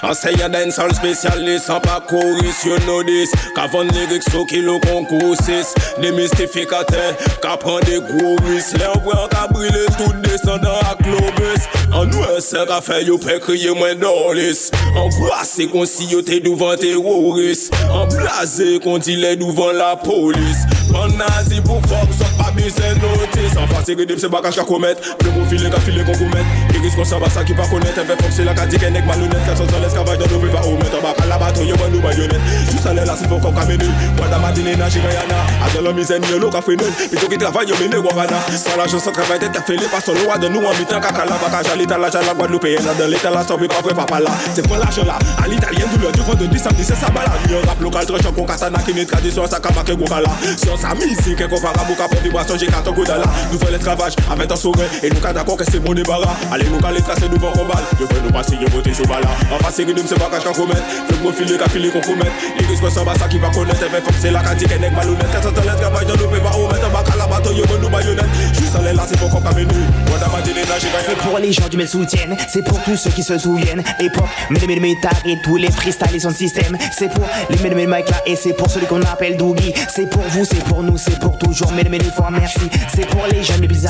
[0.05, 4.23] An se yon den sol spesyalist, an pa koris You know this, ka van lirik
[4.27, 9.87] sou ki lo konkousis Demistifikate, ka pran de gwo ris Le wè an ka brile
[9.97, 14.67] tout desan dan ak lobis An wè se ka fe yo pe kriye mwen dolis
[14.93, 19.95] An brase kon si yo te douvan teroris An blase kon di le douvan la
[20.05, 24.57] polis An nazi pou fok, son pa bise noti notice En face c'est c'est bagage
[24.57, 25.16] qu'à commettre.
[25.25, 27.66] Le bon filet qu'à filer qu'on commette Qui risque qu'on s'en va ça qui pas
[27.66, 27.99] connaître.
[27.99, 29.44] Un fait fuck c'est la qu'un nec malhonnête.
[29.47, 31.77] 400 ans l'esclavage dans nos pays pas au mettre En bas qu'à la bateau yo
[31.77, 33.81] bandou baïonnette Juste à l'air là c'est pour qu'on camène
[34.20, 37.68] Wanda Madine na Jirayana A dans l'homme misère yo lo ka frenel Plutôt qui travaille
[37.68, 38.38] yo mene guarana.
[38.57, 41.01] Sans l'argent sans travail tête à fait les pas son loi de nous en mi-temps
[41.01, 42.68] Kaka la baka jalita la jala Guadeloupe
[42.99, 44.31] Dans l'état la somme pas vrai papa là.
[44.55, 45.18] C'est pour l'argent là?
[45.42, 48.44] À l'italien douleur du 10 samedi c'est ça balade Yo rap local très choc qu'on
[48.44, 50.31] casse qui n'est tradition ça kama ke gokala
[50.62, 54.51] Sur sa musique qu'on para bouka pour vibration j'ai carton godala Nous faisons l'esclavage avec
[54.51, 56.35] un sourire Et nous cas d'accord que c'est mon débarras.
[56.53, 59.29] Allez nous caler tracer nous vont combattre Je veux nous passer yo voter sur bala
[59.53, 60.83] En face c'est c'est pas qu'à commettre
[61.23, 63.83] mon filet qu'à filer qu'on commet Les risques sont bas ça qui va connaître.
[63.85, 66.41] Et fait c'est la qu'a dit qu'elle n'est malhonnête 400 ans l'esclavage dans nos pays
[66.41, 69.05] pas au mettre En bas qu'à la bateau yo bandou baïonnette Juste à l'air là
[69.07, 69.69] c'est pour qu'on camène
[70.11, 73.11] Wanda Madine na Jirayana C'est pour les gens qui me soutiennent, c'est pour tous ceux
[73.11, 73.83] qui se souviennent.
[74.01, 76.77] Époque, mais les et tous les freestyles et son système.
[76.97, 79.73] C'est pour les médemés Mike là et c'est pour celui qu'on appelle Doogie.
[79.89, 81.73] C'est pour vous, c'est pour nous, c'est pour toujours.
[81.75, 82.61] Mais les fois merci.
[82.95, 83.87] C'est pour les jeunes, les plus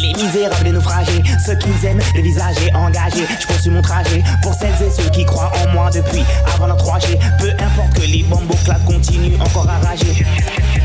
[0.00, 1.22] les misérables, les naufragés.
[1.44, 3.24] Ceux qui aiment les visages engagés.
[3.40, 6.22] Je poursuis mon trajet pour celles et ceux qui croient en moi depuis
[6.54, 7.18] avant la 3G.
[7.38, 10.24] Peu importe que les bombes au continuent encore à rager.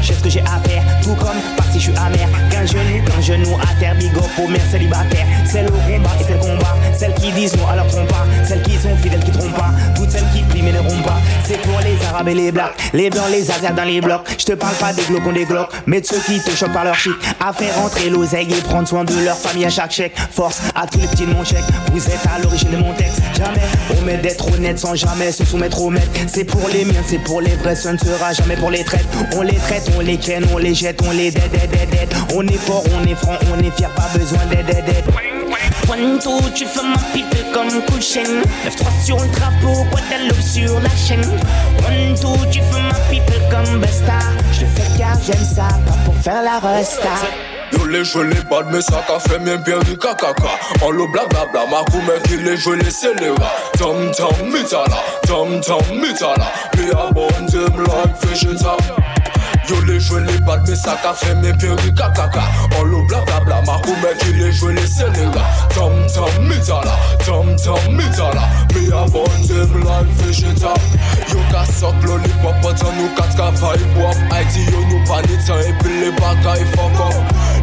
[0.03, 2.27] Je sais ce que j'ai à faire, tout comme par si je suis amer.
[2.51, 5.25] Qu'un genou, qu'un genou à terre, big up aux mères célibataires.
[5.45, 6.75] Celles au combat et celles combat.
[6.93, 8.25] Celles qui disent non leur trompe pas.
[8.45, 9.71] Celles qui sont fidèles qui trompent pas.
[9.95, 11.21] Toutes celles qui prient mais ne rompent pas.
[11.45, 12.73] C'est pour les arabes et les blacks.
[12.93, 14.27] Les blancs, les asiates dans les blocs.
[14.37, 15.69] Je te parle pas des glauques, des glocks.
[15.85, 17.13] Mais de ceux qui te choquent par leur shit.
[17.39, 20.15] À faire rentrer l'oseille et prendre soin de leur famille à chaque chèque.
[20.31, 21.63] Force à tous les petits de mon chèque.
[21.93, 23.21] Vous êtes à l'origine de mon texte.
[23.37, 26.11] Jamais omet d'être honnête sans jamais se soumettre au maître.
[26.27, 27.75] C'est pour les miens, c'est pour les vrais.
[27.75, 29.05] Ce ne sera jamais pour les traites.
[29.35, 32.13] On les traite, on les ken, on les jette, on les dead, dead, dead, dead.
[32.35, 35.05] On est fort, on est franc, on est fier, pas besoin d'aide, d'aide, d'aide.
[35.89, 40.89] One, two, tu fais ma pipe comme couchen 9-3 sur le drapeau, Guadeloupe sur la
[40.89, 41.23] chaîne.
[41.85, 44.19] One, two, tu fais ma pipe comme Besta
[44.53, 47.09] Je le fais car j'aime ça, pas pour faire la resta.
[47.73, 51.07] Yo les joué les bad mais ça qu'a fait même bien du kakaka En l'eau
[51.07, 53.51] blablabla ma coumère il les joué les scélérats.
[53.79, 56.51] Tom tom mitala, tom tom mitala.
[56.77, 59.22] Me a bon them like
[59.69, 62.41] Yo joué les bad mais ça qu'a fait même bien du kakaka.
[62.73, 67.55] Oh, en l'eau blablabla ma coumère il les joué les scélérats Tom tom mitala, tom
[67.55, 68.43] tom mitala.
[68.73, 70.73] Me a bon them like vegeta
[71.29, 75.73] Yo ka sok lollipop Atan nou kat ka vibe wap Haiti yo nou panitan E
[75.81, 77.15] pi le bagay fuck up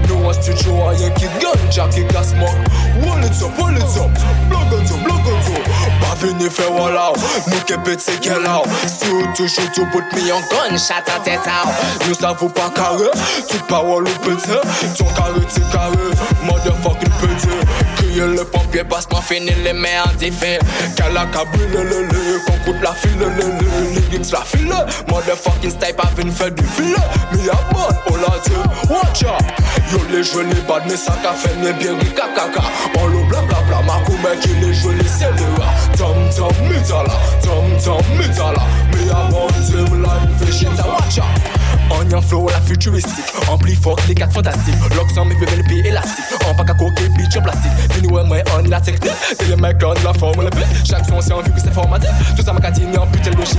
[0.08, 2.54] Nou an studio a yen ki ganja ki ka smoke
[3.02, 4.10] Wall it up, wall it up.
[4.48, 5.54] Blog on to, blog on to
[6.00, 7.10] Pa vini fe wala
[7.50, 11.46] Nou ke pete ke la Si ou tou put mi an gun Shot an tet
[11.50, 11.74] out
[12.07, 13.11] Nou savou pa kare
[13.48, 14.61] Ti parol ou pete.
[14.98, 16.11] Ton kare ti kare
[16.46, 17.59] Motherfucking pete.
[17.98, 20.59] Kriye le popye basman fini le men an di fe.
[20.96, 23.68] Kala kabile le le Konkout la file le le.
[23.94, 27.03] Lyrics la file Motherfucking style pa vin fe du file.
[27.33, 28.57] Mi a bon o la te
[28.92, 29.42] Watch out.
[29.90, 32.62] Yo le jwe li bad me sa ka fe me bieri kakaka
[33.00, 35.72] On lo bla bla bla ma koume ki le jwe li se le ra.
[35.98, 38.62] Tom tom mi tala Tom tom mi tala.
[38.92, 41.60] Mi a bon te like fish it's a watch out.
[41.90, 43.24] On y flow la futuristique.
[43.48, 44.74] Ampli fort les quatre fantastiques.
[44.96, 46.24] Lock sans mes bébés pieds élastiques.
[46.48, 47.70] En pack à coquet bitch en plastique.
[47.94, 50.50] Vini ouais moi on la technique T'es les mecs on la forme le
[50.85, 52.09] Chaque son c'est en vue que c'est formaté.
[52.37, 53.59] Tout ça ma catine en putain logique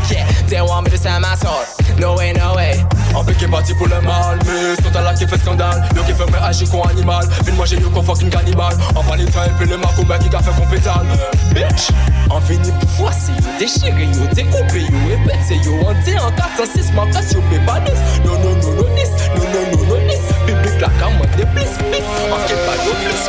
[0.50, 1.64] Yeah, want me to sell my soul
[2.00, 2.80] No way, no way.
[3.14, 5.84] En piqué parti pour le mal Mais sont à la qui fait scandale.
[5.96, 7.28] Yo qui fait me agir comme animal.
[7.46, 10.36] Vine moi j'ai eu qu'on fucking cannibal En panitant et puis le marque mec qui
[10.36, 11.06] a fait compétal
[11.54, 11.90] Bitch
[12.30, 14.26] En fini pour voici yo déchiré yo.
[14.34, 14.98] Découpé yo.
[15.10, 15.74] Répété yo.
[15.86, 17.42] On dit en 4 en 6 ma casse yo.
[17.66, 17.80] Pas
[18.24, 21.30] 10 non, non, non, non, nis, non, non, non, non, nis Bibi klak a mwen
[21.38, 23.24] de plis, plis Anke pa yo plis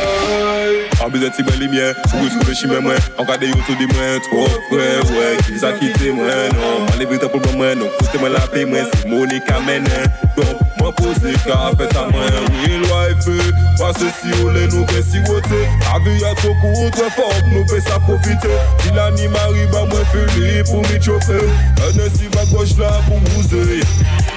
[1.03, 2.99] An bizet si ben li myen, ou sou le chime mwen?
[3.19, 7.01] An kade yo tout di mwen, tro fwe, wè Ki sa kite mwen, non An
[7.03, 10.95] evite pou bon mwen, non Foute mwen la pe mwen, si Monika menen Don, mwen
[10.99, 12.39] pose ka fet a mwen.
[12.63, 13.35] Real wife,
[13.81, 17.43] pase si ou le nou pe si wote A vi a to kou tre fok,
[17.51, 21.43] nou pe sa profite Si la ni mari ba mwen fili pou mi chope
[21.89, 23.83] Ene si va gauche la pou mouze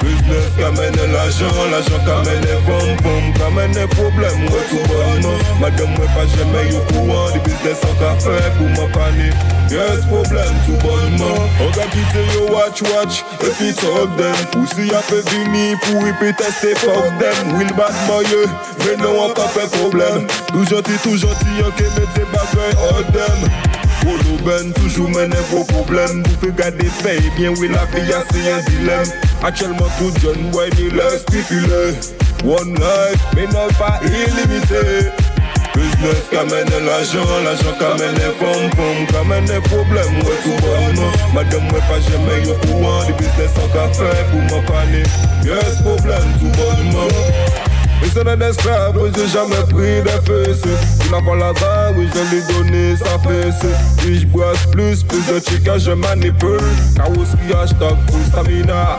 [0.07, 5.41] Business ka mene l'ajan, l'ajan ka mene vom vom Ka mene problem, wè tou bonman
[5.59, 9.33] Madame wè pa jeme yo kouan Di business an ka fe pou mwen pani
[9.73, 14.67] Yes problem, tou bonman An ka kite yo watch watch E pi talk dem Ou
[14.77, 18.45] si a fe vini pou i pi teste fuck dem Will bad moye,
[18.85, 23.76] men nou an ka fe problem Tou janti, tou janti, an ke mette bagay hot
[24.07, 28.13] dem Polo ben, toujou menen vos problem Vous faites garder fait, bien oui la vie
[28.13, 29.07] a c'est un dilemme
[29.43, 31.95] Actuellement tout jeune, ouais ni laisse filer
[32.45, 35.11] One life, mais non pas illimité.
[35.75, 41.13] Business qui amène l'argent, l'argent qui amène femme, femme qui amène problème, ouais tout bonnement
[41.35, 45.03] Madame, ouais pas jamais yo courant, du business en café pour m'en parler.
[45.45, 47.66] Yes, problème tout bonnement
[48.01, 50.63] mais c'est un oui j'ai jamais pris de fesses
[51.05, 53.67] Il n'a pas la bague, oui je lui donné sa fesse
[54.01, 56.61] Si je bois plus, plus de chicken je manipule.
[56.97, 58.99] Kawoski hashtag full stamina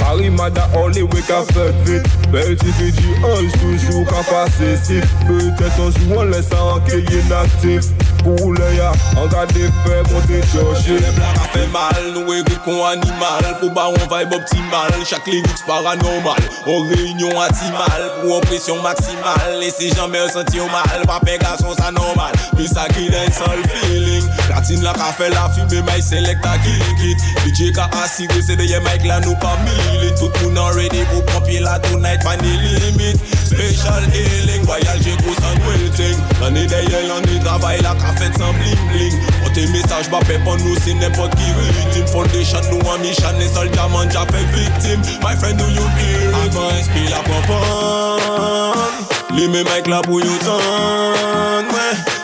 [0.00, 5.18] Pari mada ole we ka fet vit Beti ki di anj toujou ka pase sif
[5.26, 11.10] Petet anjou an lesa anke inaktif Pou le ya an gade fe monte choshe Le
[11.16, 13.48] blan a fe mal, nou e gri kon animal.
[13.58, 16.38] Pou ba an vibe optimal, chak liriks paranormal.
[16.70, 21.38] An reynyon atimal, pou an presyon maksimal Lese janme an senti an mal, pa pe
[21.42, 22.36] gason sa normal.
[22.58, 24.30] Mi sa ki den sol feeling.
[24.46, 28.78] Platine la ka fe la fume, may selekta ki likit DJ ka asige se deye
[28.86, 32.22] mic la nou pa mi Ili tout moun an ready pou pompi la tonight.
[32.24, 33.18] Pa ni limit
[33.52, 38.52] Special healing, voyalje kousan wilting Nan ni deyel, nan ni travay la ka fet san
[38.58, 39.16] bling bling.
[39.42, 43.46] Pote mesaj ba pep an nou si nepot ki vitim Foundation nou an mission, ne
[43.52, 46.34] solja manja pe victim My friend do you hear it?
[46.46, 48.90] Akman espi la pompan
[49.36, 51.72] Li me mic la pou you tan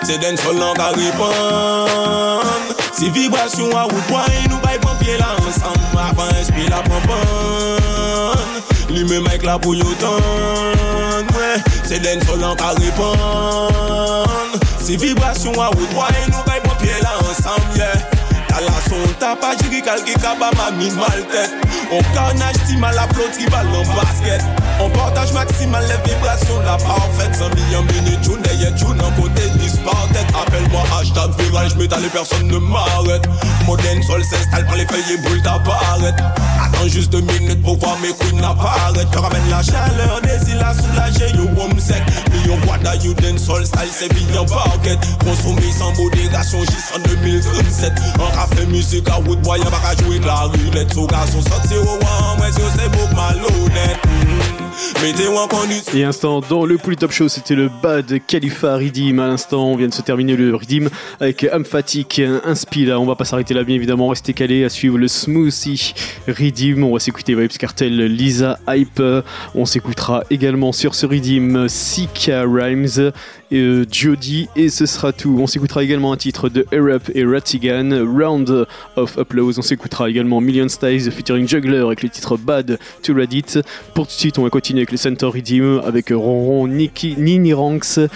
[0.08, 2.37] Se den sol nan ka ripan
[2.98, 5.76] Si vibrasyon a ou pwany e nou bay pompye la ansam.
[5.94, 8.34] Avan espi la pompon
[8.90, 15.62] Li men mek la pou yo ton ouais, Se den solan pa repon Si vibrasyon
[15.62, 18.17] a ou pwany e nou bay pompye la ansam yeah.
[18.60, 21.52] La son tape à jiri calque kaba ma mine mal tête
[21.92, 24.42] On carnage timal la plot tribal en basket
[24.80, 29.42] On partage maximal les vibrations la parfaite 100 millions minutes June d'ailleurs June en côté
[29.58, 29.98] disparaît
[30.34, 33.26] Appelle-moi hashtag virage métal et personne ne m'arrête.
[33.66, 36.14] Moderne sol s'installe par les feuilles et brûle ta barrette.
[36.62, 39.10] Attends juste deux minutes pour voir mes queens apparaître.
[39.12, 42.02] Je ramène la chaleur des îles à soulager, yo home set.
[42.32, 44.98] Me yo wada you den sol style, c'est bien baguette.
[45.24, 47.92] Consommé sans modération, j'y en 2037.
[48.18, 48.38] Un
[55.48, 55.98] condition.
[55.98, 59.18] Et instant dans le Pouli Top Show, c'était le Bad Khalifa Redeem.
[59.18, 60.88] À l'instant, on vient de se terminer le Redeem
[61.20, 62.18] avec Amphatic.
[62.18, 64.08] Là, on va pas s'arrêter là, bien évidemment.
[64.08, 65.94] Restez calés à suivre le Smoothie
[66.26, 66.84] Redeem.
[66.84, 69.02] On va s'écouter Vibes Cartel, Lisa Hype.
[69.54, 73.12] On s'écoutera également sur ce Redeem Sika Rhymes
[73.52, 74.48] euh, Jody.
[74.56, 75.38] Et ce sera tout.
[75.40, 79.58] On s'écoutera également un titre de Europe et Ratigan, Round of Applause.
[79.58, 83.62] On s'écoutera également Million Styles featuring Juggler avec le titre Bad to Reddit.
[83.94, 87.52] Pour tout de suite, on va continuer avec les Center Redeem avec Ronron, Niki, Nini
[87.52, 88.06] Ranks, euh,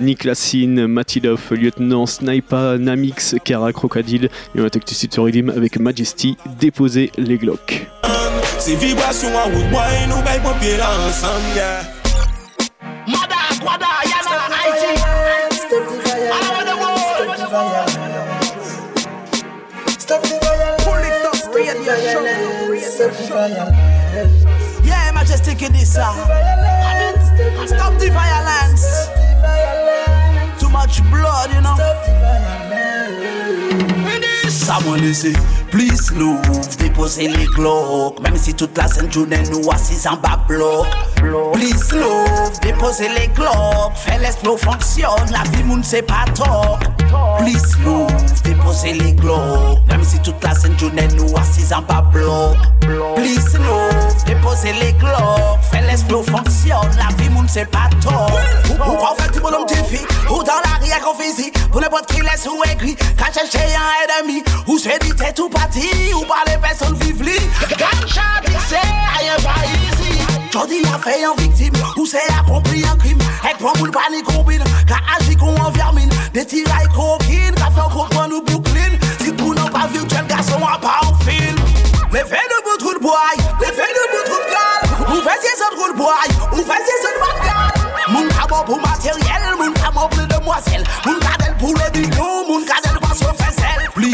[0.00, 4.30] Nick Lassine, Matilov, Lieutenant, Sniper, Namix, Kara, Crocodile.
[4.54, 7.86] Et on attaque tout de suite sur avec Majesty, déposer les Glocks.
[24.84, 26.16] Yeah, majestic in this song.
[27.66, 29.08] Stop the violence.
[30.60, 31.76] Too much blood, you know.
[34.48, 35.24] Someone dit
[35.70, 40.40] Please love, déposez les glocks Même si toute la scène journée nous assis en bas
[40.48, 40.86] bloc.
[41.52, 46.82] Please love, déposez les glocks Fais l'esprit fonctionne, la vie moun c'est pas top.
[47.38, 52.02] Please love, déposez les glocks Même si toute la scène journée nous assis en bas
[52.12, 52.56] bloc.
[53.16, 58.12] Please love, déposez les glocks Fais l'esprit fonctionne, la vie moun c'est pas top.
[58.70, 62.20] Ou qu'on fait du bonhomme fille Ou dans la ria qu'on ici Pour n'importe qui
[62.20, 62.96] laisse ou écrit.
[63.18, 67.38] Quand chercher un ennemi Ou c'est dit t'es tout parti Ou les personnes vivent li.
[67.70, 68.82] Gunshot ici,
[69.18, 70.18] rien pas ici
[70.52, 73.18] Jodi a fait un victime Ou c'est accompli un crime
[73.48, 76.10] Et prend boule panique combine Qu'a agi qu'on en vermine.
[76.32, 80.78] Des tirailles coquines Qu'a fait comprendre nous Brooklyn Si pour n'en pas virtuel garçon à
[80.78, 81.56] pas au film.
[82.12, 85.16] Les faits de bout boy Les faits de bout trou de gal.
[85.16, 88.80] Ou ces autres trou boy Ou fait ces autres bad gal Moun ka bon pour
[88.80, 90.84] matériel Moun ka pour demoiselle.
[91.04, 93.57] Moun ka pour le bidon Moun ka del pas faisselle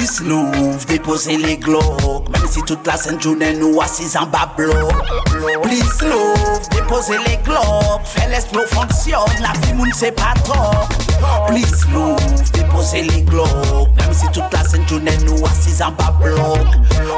[0.05, 4.43] Polis louv, depose le glok Mèm si tout la sèn jounen nou asiz an ba
[4.59, 4.93] blok
[5.33, 11.04] Polis louv, depose le glok Fè l'esplou fonksyon, la fi moun se pa trok
[11.49, 16.15] Please love, déposez les glocks Même si toute la scène journée nous assis en bas
[16.21, 16.59] bloc.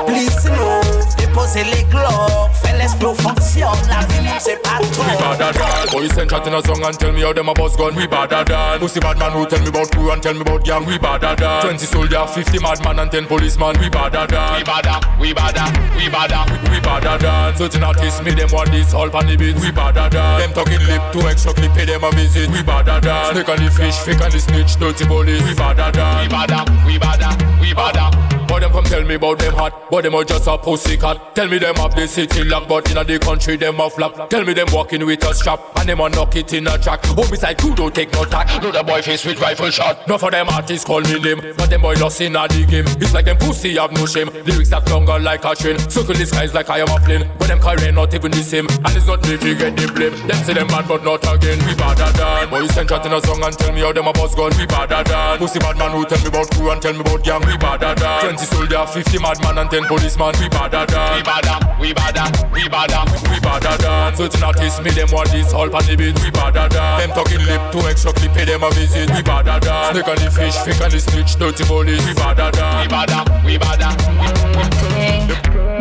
[0.07, 5.39] Please love, déposez les glocks Fais l'esprit fonctionne, la vie moun c'est pas We top
[5.39, 7.77] badder than Boys send chat in a song and tell me how them a boss
[7.77, 7.95] gun.
[7.95, 8.81] We badder than.
[8.81, 10.85] Pussy bad man who tell me about crew and tell me about gang?
[10.85, 11.63] We badder than.
[11.63, 13.77] 20 soldier, 50 madman and 10 policeman.
[13.81, 14.59] We badder than.
[14.59, 16.43] We badder, we badder, we badder.
[16.71, 17.57] We badder than.
[17.57, 19.57] Certain artists me them want this all pan the beat.
[19.61, 20.41] We badder than.
[20.41, 22.51] Them talking lip to extra clip pay them a visit.
[22.51, 23.33] We badder than.
[23.33, 26.65] Snake and the fish, fake and the snitch, dirty police We badder than We badder,
[26.87, 30.25] we badder, we badder but them come tell me about them hot, but them are
[30.25, 31.35] just a pussy cat.
[31.35, 34.31] Tell me them have the city lock, but inna the country them a flap.
[34.31, 37.05] Tell me them walking with a strap, and them a knock it in a track.
[37.05, 38.47] Homicide crew don't take no tack.
[38.63, 40.07] No the boy face with rifle shot.
[40.09, 42.87] No for them artists call me name, but them boy lost in a the game.
[43.01, 44.29] It's like them pussy have no shame.
[44.29, 45.79] Lyrics that longer like a train.
[45.91, 48.67] Circle the skies like I am a plane, but them carry not even the same.
[48.69, 50.15] And it's not me you get the blame.
[50.27, 51.59] Them say them bad, but not again.
[51.67, 52.49] We badder than.
[52.51, 54.53] Boys send chat in a song and tell me how them a boss gun.
[54.59, 55.39] We badder than.
[55.39, 57.43] Pussy bad man who tell me about crew and tell me about gang.
[57.47, 58.37] We badder than.
[58.37, 60.35] 20 soldier, 50 madman and 10 policeman.
[60.41, 61.17] We badder than.
[61.17, 64.17] We badder, we badder, we badder, we badder than.
[64.17, 66.17] Certain artists me them want this all pan the beat.
[66.23, 66.99] We badder than.
[67.01, 69.11] Them talking lip to extra clip pay them a visit.
[69.11, 69.95] We badder than.
[69.95, 72.05] Snake and the fish, fake and the snitch, dirty police.
[72.07, 72.83] We badder than.
[72.83, 73.93] We badder, we badder.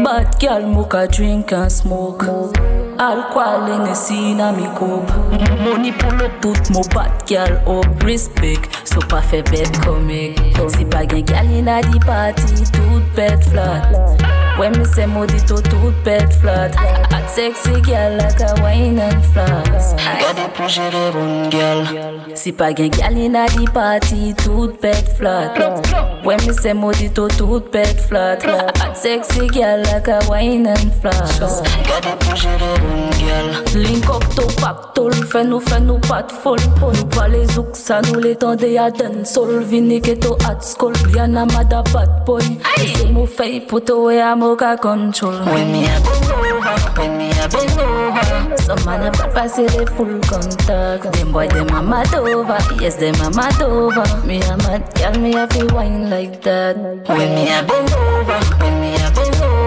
[0.04, 2.24] Bad girl mocha drink and smoke
[2.98, 4.68] Alcohol in a me
[5.66, 10.86] Money pull up tout mon bad girl up Respect, so pa fe bed comic Si
[10.86, 13.92] pa gen gal in a di party Tout bed flat.
[14.58, 16.74] When me say modito tout bed flat.
[17.12, 22.54] Hot sexy girl like a wine and floss Gotta push it up on girl Si
[22.54, 25.60] pa gen gal in a di party Tout bed flat.
[26.24, 28.44] When me say modito tout bed flat.
[28.44, 32.85] Hot sexy girl like a wine and floss Gotta push it up on girl
[33.76, 37.76] Link up to pack tol Fè nou fè nou pat fol Nou pa les zouk
[37.80, 42.24] sa nou le tende a den sol Vini ke to at skol Yana mada bad
[42.28, 42.46] boy
[42.78, 47.18] Se mou fey puto we a mo ka control When me a bend over When
[47.18, 48.58] me a bend over.
[48.58, 51.04] Some man a pass it they full contact.
[51.14, 54.06] Them boy them a mad over, yes them a mad over.
[54.26, 56.76] Me a mad girl, me a feel wine like that.
[57.08, 58.95] When me a bend over, when me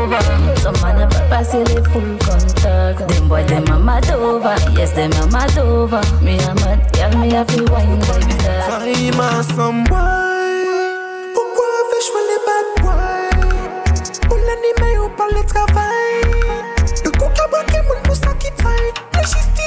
[0.09, 0.57] over.
[0.57, 3.09] Some man a it they full contact.
[3.09, 6.01] Them boy them a mad over, yes them a mad over.
[6.23, 8.81] Me a mad girl, me a feel wine like that.
[8.81, 11.35] Fais-moi some wine.
[11.35, 14.31] Pourquoi fais-je les bad boys?
[14.31, 16.23] Ou l'anime ou pas le travail?
[17.05, 18.93] Le coca braqué, mon pouce à qui taille.
[19.15, 19.58] La justice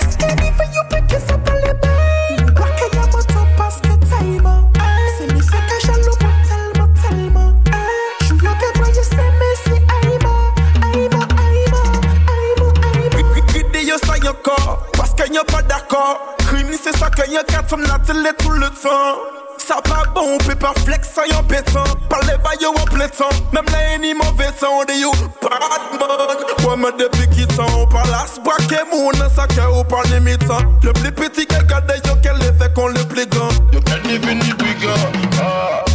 [15.92, 16.36] yon pas d'accord.
[16.40, 19.20] Crime c'est ça que yon kat from la télé tout le temps.
[19.58, 21.84] Ça pas bon, on peut pas flex ça yon pétant.
[22.10, 25.12] Parlez pas yo en plein temps, même là ni mauvais temps de yo
[25.42, 26.68] bad man.
[26.68, 30.60] Ouais mais depuis qui temps, par là se braquer moun ça que ou par limitant.
[30.84, 33.52] Le plus petit que garde yo quel effet qu'on le plus grand.
[33.72, 35.12] Yo quel niveau ni brigand.
[35.42, 35.86] Ah.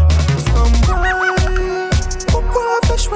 [2.28, 3.10] Pourquoi fais-je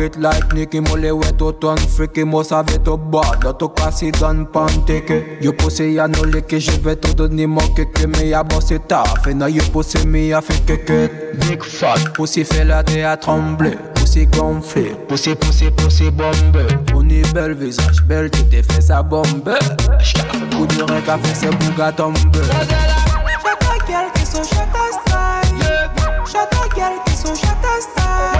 [0.00, 5.42] Pocket like Nicky Mole wetu ton freaky Mo savais to bad, to quasi don panteke
[5.42, 9.04] Yo poussé ya no leke, je vais te donner mon keke Mais ya bossé ta,
[9.22, 13.16] fait na yo poussé mi ya fait keke Big fat, poussé fait la terre à
[13.18, 16.62] trembler Poussé gonflé, poussé poussé poussé bombe
[16.94, 19.52] On est belle visage, belle tu t'es fait sa bombe
[20.56, 22.20] Coup de rein qu'a fait ses bougas tomber.
[22.22, 25.66] Shut ta gueule, qui sont shut ta style.
[26.24, 28.39] Shut ta gueule, qui sont shut ta style.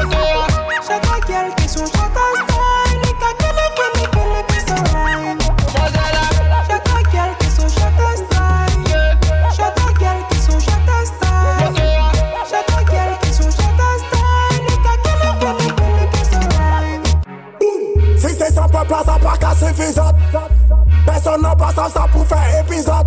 [21.06, 23.06] Personne n'a pas ça, pour faire épisode.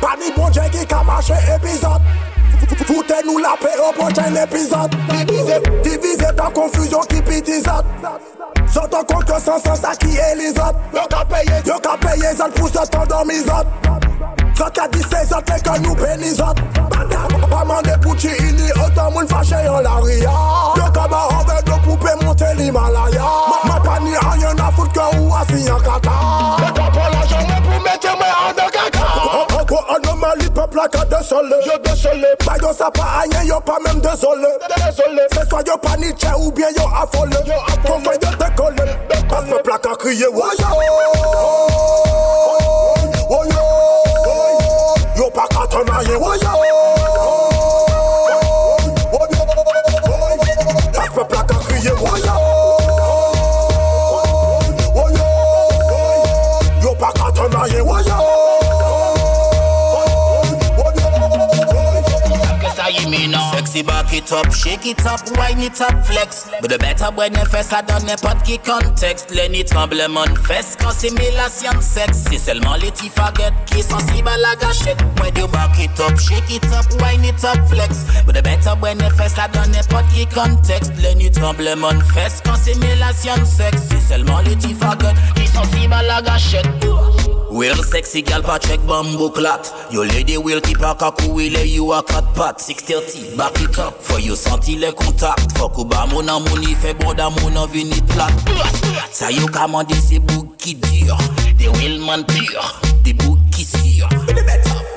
[0.00, 2.00] Pas ni bon Dieu qui a marché épisode.
[2.86, 4.94] Foutez-nous la paix au prochain épisode.
[5.82, 7.84] Divisé, dans confusion qui pitisote.
[8.72, 10.74] J'entends compte que sans sens ça qui est les autres.
[10.94, 13.64] Yo qu'a payé, yo qu'a payé, ça pour se t'endormir Ça
[14.54, 16.58] qu'a dit c'est ça, t'es que nous pénisote.
[17.50, 20.30] Pas mandé pour Chili, autant moun fâché en l'aria.
[20.76, 23.22] Yo qu'a ba avec nos poupées monter l'Himalaya.
[23.64, 26.10] Ma pas ni rien à foutre que ou assis en caca.
[26.60, 29.06] Y'a pas pour l'argent, mais pour mettre moi en de caca.
[29.60, 31.56] Encore anomalie, peuple à cas désolé.
[31.66, 32.28] Yo désolé.
[32.44, 34.48] Pas yo ça pas rien, yo pas même désolé.
[34.76, 35.22] Désolé.
[35.32, 37.36] C'est soit yo pas Nietzsche ou bien yo affolé.
[37.86, 38.26] Qu'on fait de
[39.50, 40.66] peuple à qu'à crier, woyo.
[40.70, 41.83] Woyo.
[64.34, 66.50] Up, shake it up, wine it up, flex.
[66.60, 70.90] But the better when you fesse à dans n'importe qui contexte Lenny tremblement fesse quand
[70.90, 74.54] simulation sexe C'est seulement les petits faguettes qui sensibles à la
[75.20, 78.04] When you back it up, shake it up, wine it up, flex.
[78.26, 82.56] But the better when you fesse à dans n'importe qui contexte Lenny tremblement fesse quand
[82.56, 86.22] simulation sexe C'est seulement les petits faguettes qui sensibles à la
[87.54, 91.92] Real sexy gal pa check bamboo clat Yo lady will keep a kakou ile you
[91.92, 96.02] a cut pat 630 back it up For you senti le contact Fok ou ba
[96.10, 98.34] moun an moun i fe boda moun an vini plat
[99.12, 101.14] Sa yo kamande se bouk ki dur
[101.54, 104.10] De real man pur De bouk ki sur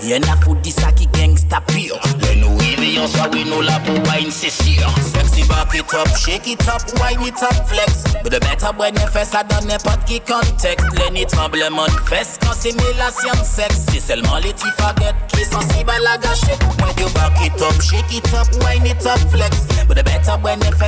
[0.02, 2.57] Yen a fout di sa ki gangsta pur Le nou
[3.32, 7.42] we nou la pou wine sur Sexy back it up, shake it up, wind it
[7.44, 8.04] up, flex.
[8.24, 10.86] But the better when you fais ça dans n'importe qui contexte.
[11.28, 12.00] Tremblement de
[12.42, 13.86] quand simulation de sexe.
[13.92, 16.60] C'est seulement les petits faguettes qui sont sensibles à la gâchette.
[16.82, 18.48] When you back it up, shake it up,
[19.32, 19.68] flex.
[19.88, 20.38] But the better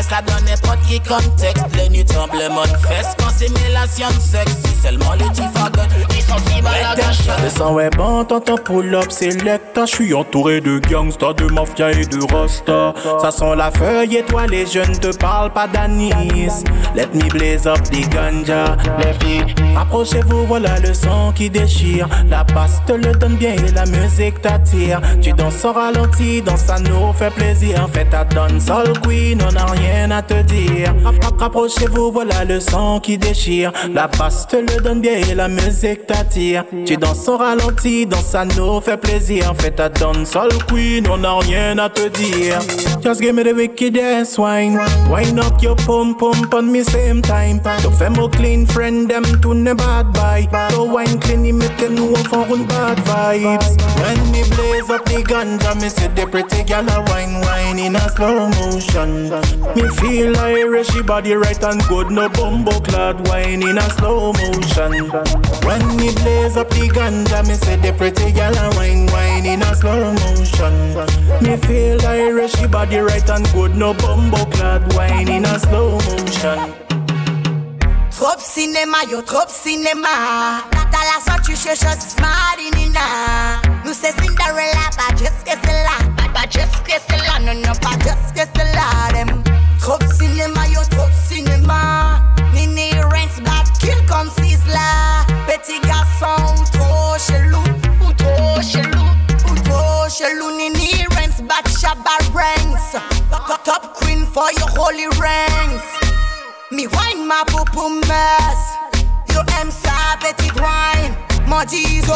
[0.02, 1.66] ça dans n'importe qui contexte.
[2.08, 2.78] Tremblement de
[3.18, 4.58] quand simulation de sexe.
[4.64, 7.44] C'est seulement les petits faguettes qui sont sensibles à.
[7.44, 9.86] Le sang bon, t'entends pull up, selecta.
[9.86, 12.94] J'suis entouré de gangsta, de mafia et de rasta.
[13.22, 16.12] Ça sent la feuille et toi les jeunes te parlent pas d'anis.
[16.96, 18.76] Let me blaze up the ganja.
[19.76, 22.08] Rapprochez-vous, voilà le son qui déchire.
[22.30, 25.02] La basse te le donne bien et la musique t'attire.
[25.22, 27.88] Tu danses au ralenti, dans ça nous fait plaisir.
[27.94, 30.94] Fais ta donne sol queen, on n'a rien à te dire.
[31.04, 33.72] Rapp- Rapprochez-vous, voilà le son qui déchire.
[33.94, 36.66] La basse te le donne bien et la musique t'attire.
[36.86, 39.54] Tu danses au ralenti, dans ça nous fait plaisir.
[39.60, 42.60] Fais ta donne sol queen, on n'a rien à te dire.
[43.02, 44.78] Just give me the wickedest wine.
[45.10, 47.60] Wine up your pum pum on me same time.
[47.62, 50.48] Fais mon clean friend, them to ne bad boy.
[50.70, 53.78] To wine clean, me te nous for one bad vibes.
[54.00, 57.96] When me blaze up the ganja, me see the pretty gal a wine wine in
[57.96, 59.30] a slow motion.
[59.76, 64.34] Me feel Irish, she body right and good, no bumbo clad wine in a slow
[64.34, 65.10] motion.
[65.66, 69.62] When me blaze up the ganja, me see the pretty gal a wine wine in
[69.62, 70.96] a slow motion.
[71.42, 75.92] Me feel Irish, she body right and good, no bumbo clad wine in a slow
[75.92, 76.74] motion.
[78.12, 80.64] Trop cinéma, yo, trop cinéma.
[80.72, 83.62] T'as la sortie, je cherche Smartinina.
[83.86, 85.98] Nous c'est Cinderella, pas juste que c'est là.
[86.34, 89.12] Pas, juste que c'est là, non, non, pas juste que c'est là.
[89.14, 89.44] Dem.
[89.80, 92.22] Trop cinéma, yo, trop cinéma.
[92.54, 95.26] Nini Rents, bad kill comme Sizzla.
[95.48, 97.64] Petit garçon, ou trop chelou.
[98.06, 99.08] Ou trop chelou.
[99.50, 100.59] Ou trop chelou.
[102.94, 103.30] Ranks.
[103.30, 105.86] Top, top queen for your holy ranks.
[106.72, 108.62] Me wine ma poupou mess.
[109.34, 111.16] Yo aime ça petite wine.
[111.48, 112.16] Mon diesel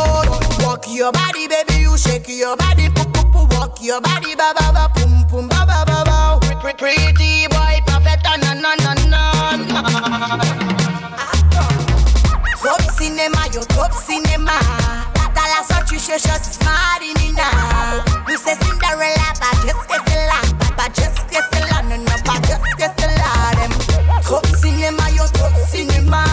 [0.63, 2.89] Walk your body baby you shake your body.
[2.89, 6.39] Pou pou pou Walk your body ba ba ba poum poum ba ba ba ba.
[6.77, 9.31] Pretty, boy ah, na na na na
[12.57, 14.59] Trop de cinéma yo trop de cinéma
[15.13, 17.43] T'as la sortie cherche Smartinina
[18.27, 19.12] Nous c'est Cinderella pas juste que c'est
[20.83, 23.71] là Pas juste que c'est là non non pas juste que c'est là dem.
[24.23, 26.23] Trop de cinéma, yo, trop de cinéma.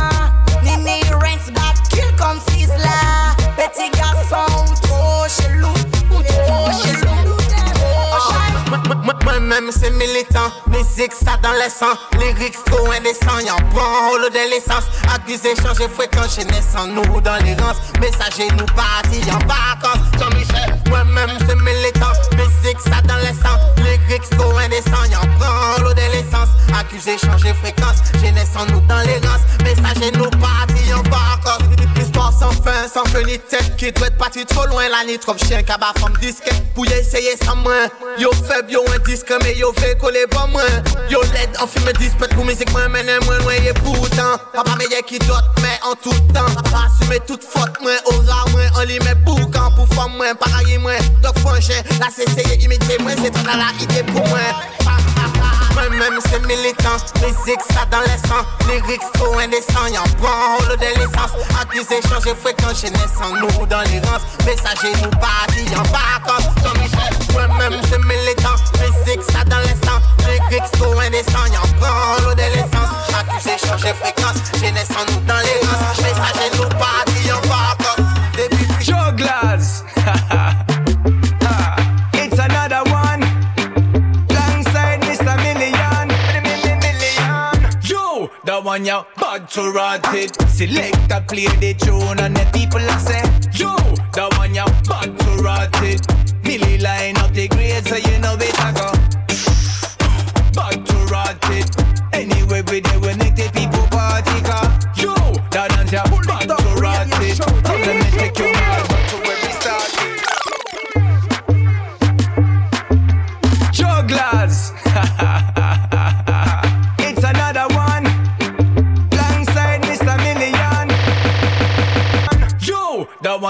[0.63, 3.35] Nini Rents back, kill comme Sizzla.
[3.57, 5.69] Petit garçon, ou trop chelou.
[6.11, 7.37] Ou trop chelou.
[9.25, 14.51] Moi-même c'est militant, musique ça dans les sangs, lyrics trop indécents, y'en prend l'eau de
[14.51, 20.07] l'essence, accusé changer fréquent, chez naissant nous dans les rances, messager nous partis en vacances,
[20.19, 20.75] Comme Michel.
[20.89, 23.59] Moi-même c'est militant, musique ça dans les sangs,
[24.21, 26.51] Mexico indécent, y'en prend l'eau de l'essence.
[26.79, 29.47] Accusé, changer fréquence, jeunesse en nous dans les rances.
[29.65, 30.70] Message nous pas
[32.93, 35.37] sans fin, sans fin ni tête, qui doit être parti trop loin, la ni trop
[35.37, 37.89] chien, cabas femme disquette, pour y essayer sans moi,
[38.19, 40.63] yo faible, yo un disque, mais yo fait coller pas moins.
[41.09, 44.39] Yo l'aide en film dispute pour musique, moi mène moins loin et pourtant.
[44.53, 46.47] Papa meilleur qui dote, mais en tout temps.
[46.71, 50.79] Pas assumer toute faute, moi, aura moins, on lui met boucan pour femme moins, pareil
[50.79, 50.99] moins.
[51.23, 54.25] Donc franchement, là c'est essayer imiter moi, c'est dans la idée pour
[55.89, 56.01] moi.
[56.01, 60.99] Moi-même c'est militant, musique ça dans les sangs, lyrics trop indécents, y'en prend l'eau de
[60.99, 66.49] l'essence, accusé changer fréquent, chez naissant nous dans les rances, messager nous partis en vacances,
[66.63, 67.13] comme Michel.
[67.33, 72.49] Moi-même c'est militant, musique ça dans les sangs, lyrics trop indécents, y'en prend l'eau de
[72.55, 77.31] l'essence, accusé changer fréquence, chez naissant nous dans les rances, messager nous partis
[88.51, 90.35] The one you bad to rot it.
[90.49, 93.23] Select a play the tune and the people I say.
[93.57, 93.77] Yo,
[94.11, 96.05] the one you bad to rot it.
[96.43, 99.00] Millie line up the grade so you know it I go.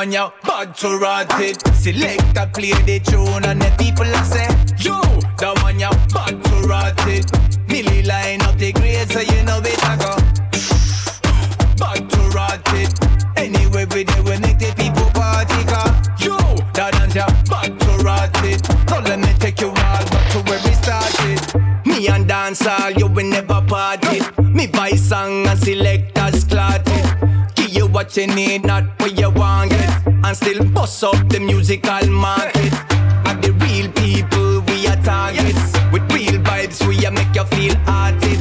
[0.00, 1.60] One you bad to rot it.
[1.76, 4.48] Select a play the tune and the people I say.
[4.80, 4.98] Yo,
[5.36, 7.28] the one you bad to rot it.
[7.68, 10.16] Millie line up the grade so you know I go.
[11.76, 12.96] Bad to rot it.
[13.36, 15.92] Anyway, we there we make the people party car.
[16.18, 16.38] Yo,
[16.72, 18.64] the dance ya bad to rot it.
[18.88, 21.84] So let me take you all back to where we started.
[21.84, 24.20] Me and dance all, you will never party.
[24.40, 27.09] Me buy song and selectors clotted.
[27.92, 29.90] What you need, not what you want it.
[30.06, 32.72] And still bust up the musical market.
[33.26, 35.72] And the real people we are targets.
[35.92, 38.38] With real vibes, we are make you feel hearted.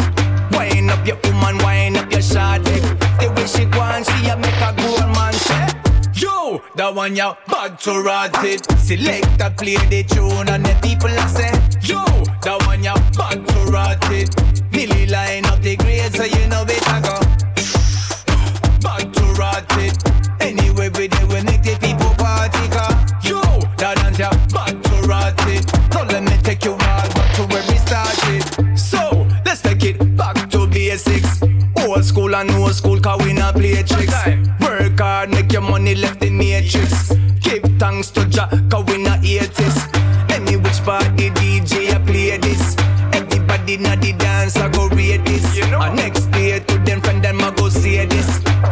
[0.56, 2.80] Wind up your woman, wind up your shawty.
[3.20, 5.68] The way she go and she a make a grown man say.
[6.14, 8.66] Yo, that one ya bad to rot it.
[8.80, 11.52] Select a play the tune and the people a say.
[11.82, 12.06] Yo,
[12.44, 14.30] that one ya bad to rot it.
[14.72, 16.89] Nearly line up the grade so you know it
[30.90, 31.42] basics.
[31.86, 34.26] Old school and new school, cause we not play tricks.
[34.62, 37.14] Work hard, make your money left in matrix.
[37.42, 39.86] Give thanks to Jah, cause we not atheists.
[40.34, 42.76] Any which part the DJ I play this.
[43.14, 45.56] Everybody na the dance, I go read this.
[45.56, 45.82] You know.
[45.82, 48.30] And next day to them friend them I go say this.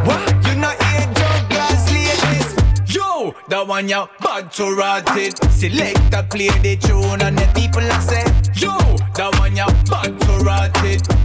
[0.07, 0.25] What?
[0.47, 2.95] You not hear drug glass ladies?
[2.95, 5.37] Yo, that one ya bad to rot it.
[5.51, 8.25] Select a play the tune and the people I say.
[8.55, 8.75] Yo,
[9.17, 11.16] that one ya bad to rot it.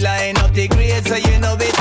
[0.00, 1.74] Line up the grade so you know it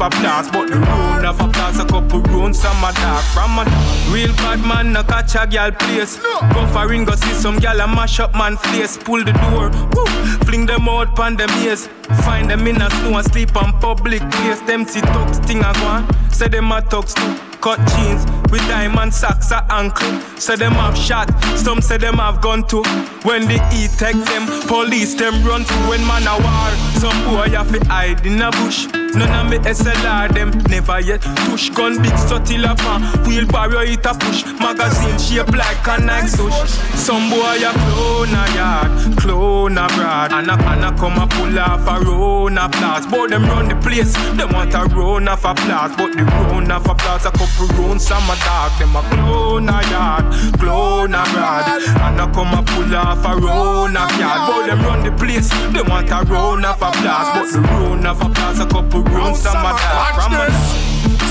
[0.00, 3.64] off applause But the run off applause a couple rounds some a dog From a
[4.12, 6.16] real bad man no catch a gal place.
[6.54, 8.96] Go for ring go see some gal a mash up man face.
[8.96, 10.06] Pull the door, woo,
[10.44, 11.88] fling them out pan them ears.
[12.24, 14.60] Find them in a snow and sleep on public place.
[14.62, 19.12] Them see thugs thing a go Say them a thugs too Cut jeans with diamond
[19.12, 20.20] socks a ankle.
[20.38, 22.82] Say them have shot, some say them have gun too
[23.22, 25.74] When the heat take them, police them run to.
[25.88, 29.58] When man a war, some boy have to hide in a bush None of me
[29.58, 31.70] SLR them never yet push.
[31.70, 34.44] Gun big till a pan Wheelbarrow it a push.
[34.60, 40.50] Magazine shape like a Nike sush Some boy a clone a yard Clone abroad And
[40.50, 44.12] a, and a come a pull off a run applause Boy them run the place
[44.36, 48.22] Them want a run off applause But the run off applause A couple rounds some
[48.30, 48.72] a dog.
[48.78, 50.24] Them a clone a yard
[50.58, 54.40] Clone abroad And a come a pull off a run a yard.
[54.46, 58.20] Boy them run the place Them want a run off applause But the run off
[58.22, 60.50] applause A couple rounds some a dog From a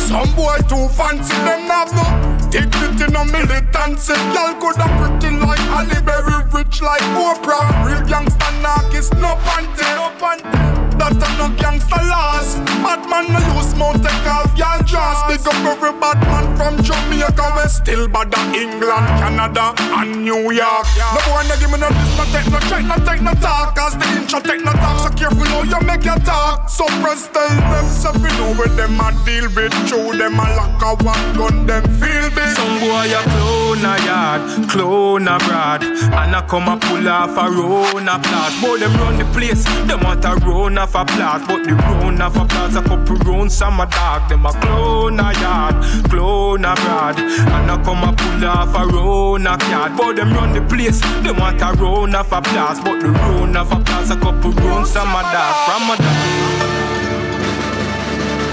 [0.07, 4.13] Some boy too fancy, them have no dignity, no militancy.
[4.33, 7.85] Y'all coulda pretty like Halle Berry, rich like Oprah.
[7.85, 10.78] Real gangsta knock is no panty, no panty.
[10.99, 12.59] That a no gangsta loss.
[12.83, 15.23] Bad man no use mount take off y'all jaws.
[15.31, 20.85] Big up every bad man from Jamaica, we still bad England, Canada, and New York.
[21.15, 23.75] No boy no give me no this, no take no check, no take no talk.
[23.75, 26.69] Cause the intro take no talk, so careful how you make your talk.
[26.69, 29.71] So press tell them, so we know where them a deal with.
[29.87, 32.55] Show them a lock a one gun, them feel big.
[32.59, 37.49] Some boy a clone a yard, clone abroad And I come a pull off a
[37.49, 41.75] run applause But them run the place, them want a run off applause But the
[41.75, 45.75] run off applause a couple rounds some a dog Them a clone a yard,
[46.09, 50.53] clone abroad And I come a pull off a run a yard But them run
[50.53, 54.51] the place, them want a run off applause But the run off applause a couple
[54.51, 56.69] rounds some a dog From a dog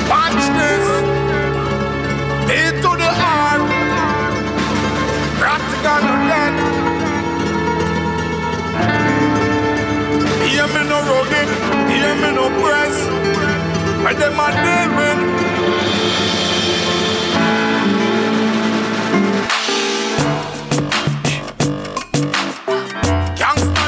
[0.08, 0.86] Watch this.
[2.48, 3.58] A to the R.
[5.40, 6.54] Practical no dead.
[10.46, 11.35] Hear me no rugged,
[12.20, 12.96] me no press.
[14.02, 15.20] Where them a deal with?
[23.40, 23.84] Gangsta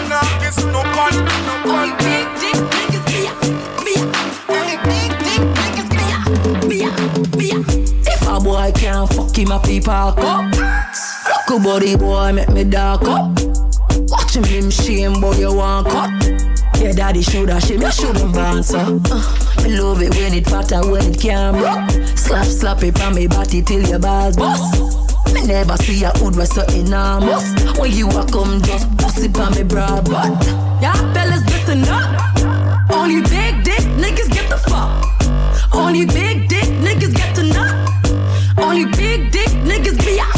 [0.48, 1.14] is no fun,
[1.46, 1.88] no fun.
[1.98, 3.06] Big dick niggas
[3.84, 3.92] me,
[6.66, 6.78] me,
[8.06, 9.80] If a boy can't fuck him up, he.
[9.80, 10.16] Look
[11.48, 13.38] Little body boy make me dark up.
[14.08, 16.57] Watching him shame, boy, you want cut.
[16.80, 18.78] Yeah, daddy shoulda shame, you shouldn't answer.
[18.78, 21.54] Uh, me love it when it fatter, when it can.
[22.16, 25.08] Slap, slap it on me body till your balls bust.
[25.34, 27.44] Me never see a hood with so enormous.
[27.78, 30.46] When you a come, just pussy on me broad butt.
[30.80, 32.90] Yeah, fellas, listen up.
[32.90, 35.04] Only big dick niggas get the fuck.
[35.74, 37.74] Only big dick niggas get to nut.
[38.56, 40.37] Only big dick niggas be out.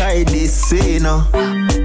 [0.00, 1.26] Try this, say no.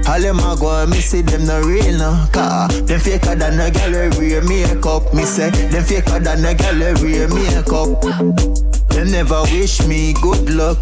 [0.08, 2.26] All them a go, me see them no real no.
[2.32, 5.12] Car them faker than a gallery makeup.
[5.12, 8.00] Me say them faker than a gallery makeup.
[8.88, 10.78] Them never wish me good luck.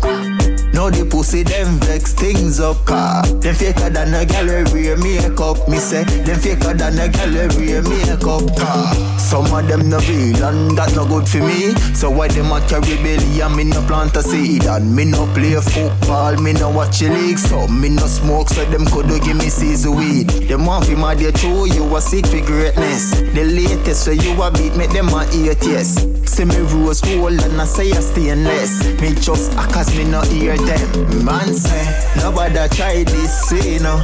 [0.75, 5.79] Now the pussy them vex things up car Them faker than a gallery makeup Me
[5.79, 6.03] say.
[6.27, 11.07] Them faker than a gallery makeup car Some of them no real and that no
[11.07, 11.75] good for me.
[11.95, 14.65] So why them a carry belly and me no plant a seed?
[14.67, 17.39] And me no play football, me no watch a league.
[17.39, 20.29] So me no smoke so them could do give me season weed.
[20.49, 23.11] Them want fi mad you true, you a seek for greatness.
[23.33, 26.05] The latest so you a beat make them a eat yes
[26.35, 28.85] See me rose gold and I say I stainless.
[29.01, 31.25] Me just a cause me no hear them.
[31.25, 31.85] Man say
[32.17, 33.97] nobody try this say no.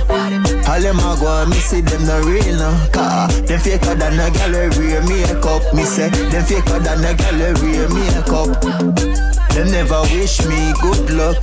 [0.69, 2.71] All them a go me see them no real no.
[2.93, 5.63] Car them faker than a gallery makeup.
[5.75, 8.61] Me say them faker than a gallery makeup.
[9.51, 11.43] Them never wish me good luck.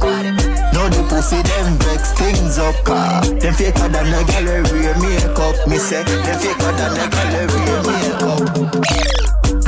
[0.73, 5.55] No the pussy them vex things up Car them faker than a gallery makeup.
[5.67, 9.26] Me say them faker than a gallery makeup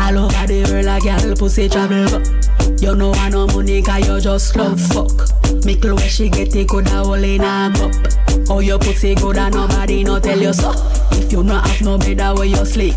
[0.09, 2.81] All over the world, a girl pussy travel up.
[2.81, 5.11] You know I no money, cause you just love fuck.
[5.63, 8.49] Mickle where she get it, coulda hole in a cup.
[8.49, 10.73] Oh, your pussy good and nobody no tell you so.
[11.11, 12.95] If you not have no bed, where you sleep.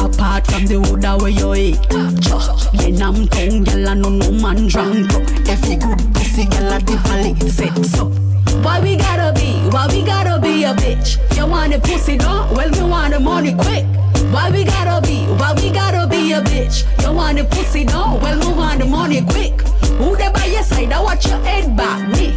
[0.00, 1.76] Apart from the wood that where you eat.
[2.22, 2.70] Cha.
[2.72, 5.12] Then I'm tongue, girl, I know no man drunk.
[5.12, 8.27] You good pussy, girl, I definitely set so.
[8.62, 11.18] Why we gotta be, why we gotta be a bitch?
[11.36, 12.50] You want the pussy, no?
[12.54, 13.84] Well, we want the money quick.
[14.32, 16.84] Why we gotta be, why we gotta be a bitch?
[17.02, 18.18] You want the pussy, no?
[18.22, 19.60] Well, we want the money quick.
[19.98, 20.92] Who there by your side?
[20.92, 22.30] I watch your head back, me.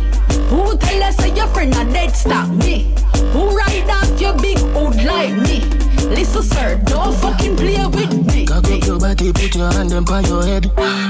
[0.49, 2.93] Who tell us that your friend a dead stop, me?
[3.33, 5.61] Who ride off your big old like me?
[6.11, 8.45] Listen, sir, don't fucking play with me.
[8.45, 10.65] Cock up your body, put your hand up on your head.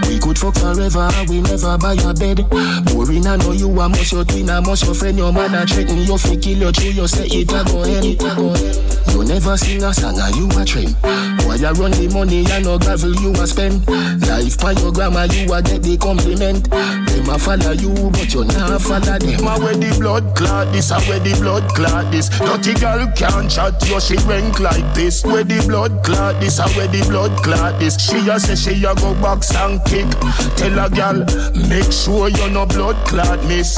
[0.08, 2.48] We could fuck forever, we never buy your bed.
[2.86, 5.66] Boring, I know you a must your twin, I must your friend, your man a
[5.66, 8.54] threaten you fi kill you through you say it a go ahead, it a go
[8.54, 8.92] ahead.
[9.12, 10.96] You never sing a song and you a trend.
[11.44, 13.88] Why you run the money and no gravel you a spend?
[14.24, 16.70] Life by your grandma you a get the compliment.
[16.70, 19.48] Them a follow you but you not follow them.
[19.48, 22.30] A where the blood clot this, a where the blood clot this.
[22.30, 25.24] Dirty girl can't chat you, she rank like this.
[25.24, 27.98] Where the blood clot this, a where the blood clot this.
[28.00, 30.10] She a say she a go box and kick.
[30.58, 31.26] Tell a gal,
[31.70, 33.78] make sure you no blood clot miss.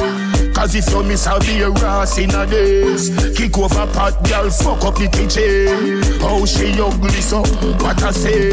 [0.53, 3.09] Cause if you miss, I'll be a ras in a days.
[3.35, 6.03] Kick over pot, girl, fuck up the kitchen.
[6.21, 7.41] How she ugly, so
[7.83, 8.51] what I say.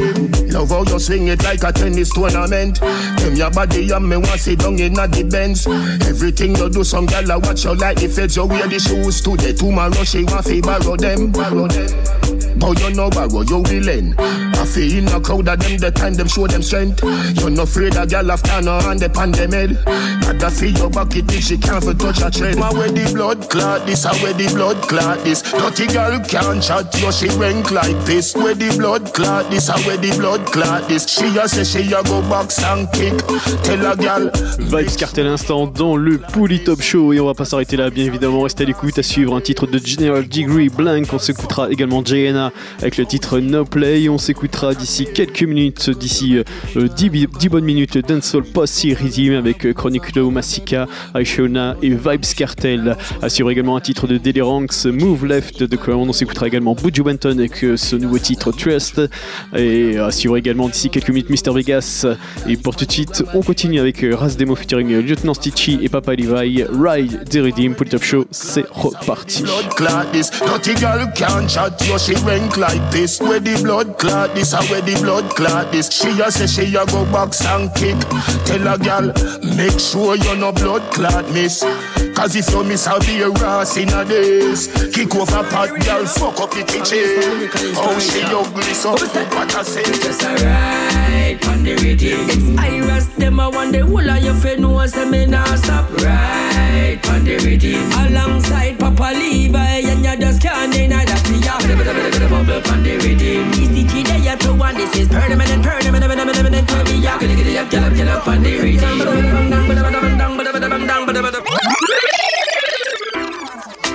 [0.51, 2.81] Love how you swing it like a tennis tournament.
[2.81, 5.67] Them your body and me want sit down in a the Benz.
[6.09, 8.37] Everything you do, some gal I watch you like the feds.
[8.37, 12.50] You wear the shoes today, tomorrow she want fi borrow them, borrow them.
[12.59, 14.15] But you know borrow, you willing.
[14.19, 17.03] I feel in a crowd of them, the time them show them strength.
[17.41, 19.79] You're not afraid a girl after no and the pan them head.
[20.23, 22.59] Gotta feel your bucket if she can't for touch a tread.
[22.59, 25.43] My where the blood clot this, I where the blood clot this?
[25.43, 28.35] Dirty girl can't chat, you she rank like this.
[28.35, 31.09] Where the blood clot this, I where the blood clot this?
[31.09, 33.17] She a say she a go box and kick.
[33.63, 34.31] Tell a girl.
[34.59, 38.05] Vibes Cartel instant dans le Pouli Top Show et on va pas s'arrêter là bien
[38.05, 42.03] évidemment restez à l'écoute à suivre un titre de General Degree Blank on s'écoutera également
[42.79, 44.09] Avec le titre No Play.
[44.09, 46.39] On s'écoutera d'ici quelques minutes d'ici
[46.77, 51.91] euh, 10, 10 bonnes minutes Dancehall Posse Rhythm avec euh, Chronic Low Massika Aishona et
[51.91, 52.97] Vibes Cartel.
[53.29, 57.03] Suivre également un titre de Daily Ranks Move Left de Crown on s'écoutera également Buju
[57.03, 59.01] Benton avec euh, ce nouveau titre Trust.
[59.57, 62.07] Et suivre également d'ici quelques minutes Mr Vegas.
[62.49, 65.79] Et pour tout de suite on continue avec euh, Raz Demo featuring euh, Lieutenant Stitchy
[65.83, 66.65] et Papa Levi.
[66.65, 69.45] Ride The Redeem pour le top show c'est reparti
[72.23, 73.21] rank like this.
[73.21, 75.91] Where the blood clot this, how where the blood clot this.
[75.91, 77.99] She a say she a go box and kick.
[78.45, 79.13] Tell a gal,
[79.57, 81.65] make sure you no blood clot miss.
[82.15, 84.69] Cause if you miss, I'll be a ras in a days.
[84.93, 87.49] Kick off over pot, girl, fuck up the kitchen.
[87.77, 89.83] Oh, she ugly, so what I say.
[89.83, 92.29] Just alright, on the rhythm.
[92.29, 95.91] It's Iris, them I want the whole of your friend know say me nah stop.
[95.93, 97.91] Right, on the rhythm.
[98.07, 102.10] Alongside Papa Levi, and you just can't deny that we are.
[102.11, 103.53] Bit a bit a bubble on the rhythm.
[103.55, 104.75] East the G, they are to one.
[104.75, 106.89] This is permanent, permanent, permanent, permanent, permanent.
[106.89, 108.99] We are gonna get it up, get up, get up on the rhythm.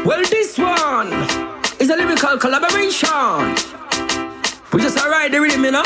[0.05, 1.11] Well, this one
[1.81, 3.55] is a lyrical collaboration.
[4.71, 5.83] We just alright the rhythm, you know,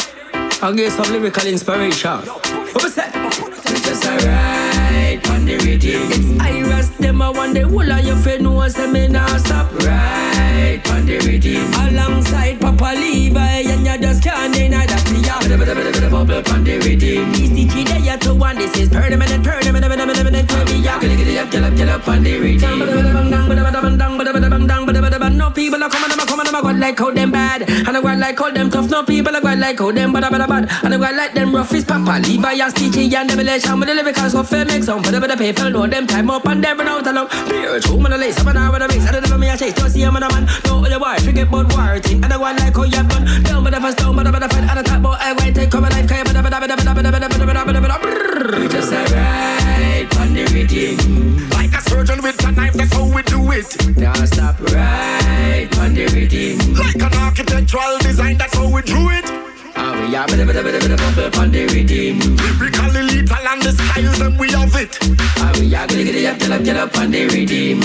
[0.61, 2.19] and get some lyrical inspiration.
[2.19, 3.09] What we say?
[3.15, 4.48] We just alright on
[5.49, 6.11] the rhythm.
[6.13, 9.71] It's Iris, them I want the whole of your friend know say me nah stop.
[9.81, 11.65] Right on the rhythm.
[11.73, 15.41] Alongside Papa Levi, and you just can't deny that we are.
[15.41, 17.31] A a a a bubble on the rhythm.
[17.33, 18.57] The G, they are to one.
[18.57, 20.51] This is permanent, permanent, permanent, permanent.
[20.69, 22.79] We are gonna get it up, get up, get up on the rhythm.
[25.29, 27.61] No people are coming, I'm coming, I'm going like how them bad.
[27.69, 28.89] And I go like how them tough.
[28.89, 30.69] No people are going like how them bad, bad, bad.
[30.83, 32.19] And I go like them rough is papa.
[32.27, 35.01] Levi and Stitchie and Devilation with the lyrical so fair make some.
[35.39, 37.29] A paper, know them time up and them out along.
[37.47, 39.09] Beer, two man a lace, and I with a mix.
[39.09, 40.45] Don't know me a chase, don't see him on a man.
[40.65, 42.21] No other boy, forget about war thing.
[42.21, 43.43] And I go like how you have done.
[43.43, 44.67] Down with the first down, but I better fight.
[44.67, 46.93] And I talk about I wait, take cover life, kaya, but I better, better, better,
[46.93, 51.49] better, better, better, better, better, Just alright on the rhythm.
[51.51, 53.97] Like a surgeon with a knife, that's how we do it.
[53.97, 56.75] Now stop right on the rhythm.
[56.75, 59.48] Like an architectural design, that's how we drew it.
[59.81, 62.19] Ah, we are bit a bit a bit a bit a bump on the rhythm.
[62.35, 64.91] Lyrically lethal and the styles, and we have it.
[65.39, 67.79] Ah, we are gonna get it up, get up, get up on the rhythm.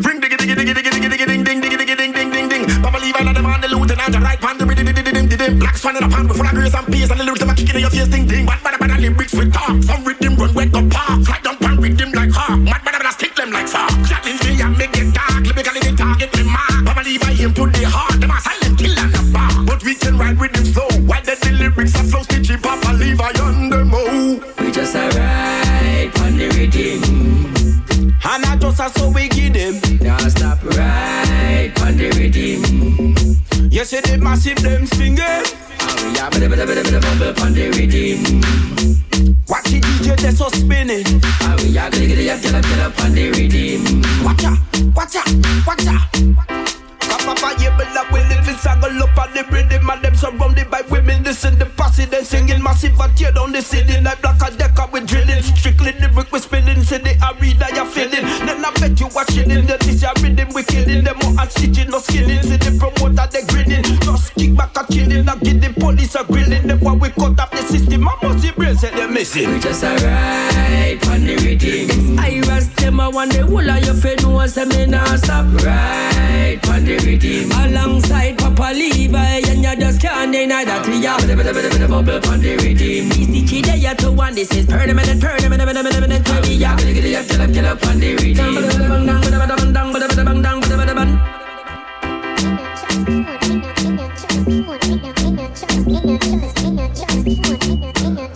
[0.00, 2.64] Ring diggy diggy diggy diggy diggy diggy ding diggy diggy ding ding ding ding.
[2.80, 5.58] Papa Levi and them on the lieutenant, the right pan the ring diggy diggy ding.
[5.58, 7.50] Black swan in a pan with full of grace and peace, and the lyrics them
[7.50, 8.46] a kicking in your face, ding ding.
[8.46, 9.76] Bad bad bad lyrics with talk.
[9.84, 11.20] Some rhythm run wet up park.
[11.28, 12.56] Fly down pan rhythm like hawk.
[12.56, 13.84] Mad bad bad stick them like far.
[14.08, 15.44] Challenge me and make it dark.
[15.44, 16.88] Lyrically they target me mark.
[16.88, 18.16] Papa Levi him to the heart.
[18.16, 18.40] Them a
[19.66, 20.88] But we can ride with them slow.
[21.06, 22.62] Why the the lyrics are flow stitchie?
[22.62, 24.40] Papa Levi on them oh.
[24.60, 27.02] We just alright on the rhythm.
[28.24, 29.74] And I just a so we give them.
[30.00, 33.70] Now stop right on the rhythm.
[33.70, 35.18] You see the massive them singing.
[35.18, 38.40] Ah, a a a bit a bump on the rhythm.
[39.48, 41.04] Watch the DJ that's so spinning.
[41.42, 44.02] Ah, we are gonna get it up, get up, get up on the rhythm.
[44.24, 44.58] Watch out,
[44.94, 46.85] watch out, watch out.
[47.26, 47.42] But
[47.92, 51.24] like we live in Sagal up on the rhythm and them surrounded by women.
[51.24, 54.86] Listen the posse, then singing massive and tear down the ceiling like black and decker
[54.92, 55.42] with drilling.
[55.42, 58.24] Strictly brick we spinning, say the arena you're feeling.
[58.46, 61.50] Then I bet you watching in the this your rhythm we killing them all and
[61.50, 62.42] stitching no skilling.
[62.42, 66.24] See the promoter they grinning, just kick back a killing and give the police a
[66.24, 66.66] grilling.
[66.66, 69.52] Them why we cut off the system, I must brain say they're missing.
[69.52, 71.85] We just alright on the rhythm
[73.06, 76.96] over one the whole of your face know say me nah stop right on the
[77.04, 77.50] redeem.
[77.52, 81.18] Alongside Papa Levi and you just can't deny that we are
[81.88, 83.08] bubble on the rhythm.
[83.10, 84.34] This the key that you to one.
[84.34, 86.48] This is permanent, permanent, permanent, permanent.
[86.48, 88.54] We are gonna get up, get up, get up on the rhythm.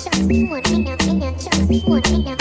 [0.01, 2.39] Just be one, be now, be now, just be one, be now.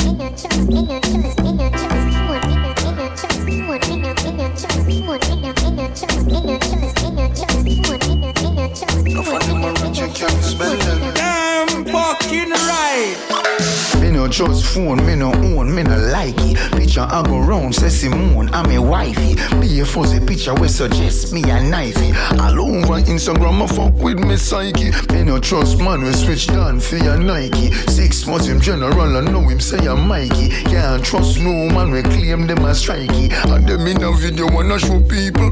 [14.40, 16.56] Trust phone, me no own, me no like it.
[16.72, 19.36] Picture I go round, say Simone, I'm a wifey.
[19.60, 22.16] Be a fuzzy picture we suggest me a knifey.
[22.40, 24.92] All over Instagram, I fuck with me psyche.
[25.12, 27.74] Me no trust man, we switch down for your Nike.
[27.92, 30.52] Six months him general, I know him say I'm Mikey.
[30.72, 33.34] Can't trust no man, we claim them as strikey.
[33.54, 35.52] And them in a video wanna show people.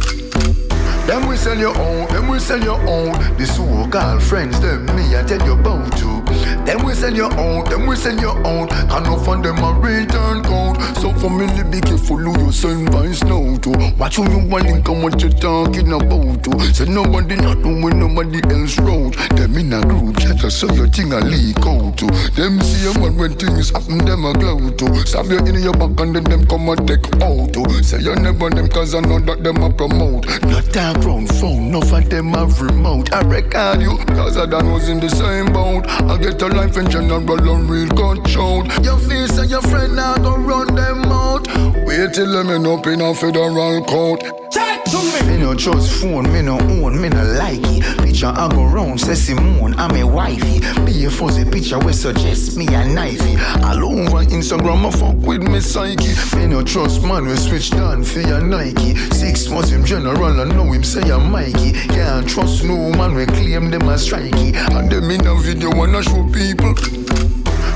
[1.07, 3.11] Them we sell your own, them we sell your own.
[3.35, 6.16] The so-called friends, them me I tell you about to.
[6.65, 6.77] Them
[7.17, 8.67] your own, them we sell your own.
[8.67, 10.77] Can no fund them a return code.
[10.97, 13.71] So family be careful who you send vice now to.
[13.97, 16.59] Watch who you want link what you talking about to.
[16.73, 19.15] Say nobody not doing nobody else road.
[19.35, 22.05] Them in a group chat so your thing a leak out to.
[22.37, 25.07] Them see a man when things happen, them a glow to.
[25.07, 27.83] Stab you in your back and then them come and take out to.
[27.83, 30.27] Say you never them cause I know that them a promote.
[30.43, 33.11] Not that ground phone, no of them a remote.
[33.11, 35.87] I record you, cause I done was in the same boat.
[35.87, 38.65] I get a life in general and real control.
[38.83, 41.47] Your face and your friend now go run them out.
[41.85, 44.21] Wait till them end up in a federal court.
[44.51, 44.83] Check.
[44.85, 45.31] to me.
[45.31, 47.83] Me no trust phone, me no own, me no like it.
[48.03, 50.59] Picture I go round, say Simone, I'm a wifey.
[50.85, 53.37] Be a fuzzy picture we suggest me a knifey.
[53.63, 56.13] All over Instagram, I fuck with me psyche.
[56.37, 58.95] Me no trust man, we switch down for your Nike.
[58.95, 61.73] Six months him general, I know him say I'm Mikey.
[61.73, 64.55] Can't trust no man, we claim them as strikey.
[64.71, 66.73] And them in a video wanna show people.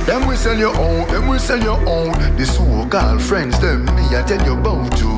[0.05, 2.13] Them we sell your own, them we sell your own.
[2.37, 5.10] The so-called friends, them me I tell you about too.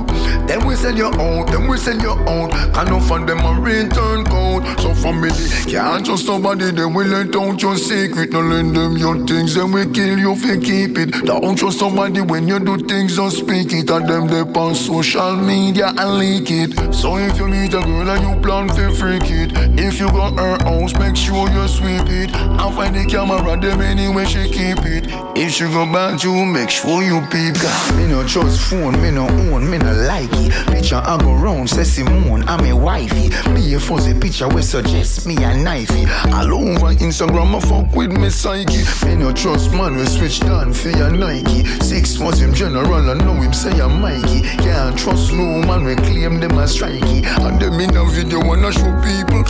[0.48, 2.50] Them we sell your own, them we sell your own.
[2.74, 4.64] Can no them a return code.
[4.80, 5.32] So family
[5.72, 8.32] can't trust somebody, them we let out your secret.
[8.32, 11.26] No lend them your things, then we kill you if you keep it.
[11.26, 13.90] Don't trust somebody when you do things, don't speak it.
[13.90, 16.94] And them they on social media and leak it.
[16.94, 20.34] So if you meet a girl and you plan to freak it, if you got
[20.38, 22.36] her house, make sure you sweep it.
[22.36, 25.06] And find the camera, them anywhere she keep it.
[25.36, 27.56] If she go back you, make sure you peep.
[27.96, 30.52] Me no trust phone, me no own, me no like it.
[30.68, 33.30] Picture I go round, say Simone, I'm a wifey.
[33.54, 36.08] Be a fuzzy picture we suggest me a knifey.
[36.34, 38.84] All over Instagram, I fuck with me psyche.
[39.06, 41.66] Me no trust man, we switch down for your Nike.
[41.82, 44.42] Six months him general, I know him say I'm Mikey.
[44.64, 47.24] Can't trust no man, we claim them as strikey.
[47.46, 49.44] And them in a video wanna show people.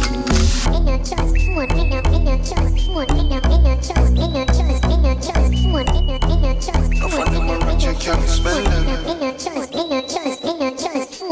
[0.72, 4.14] Me no trust phone, me no, me no trust phone, me no, me no trust,
[4.14, 7.60] me no trust, me no trust phone, me no, me no trust phone, me no,
[7.60, 10.33] me no trust me no, me no trust, me no trust,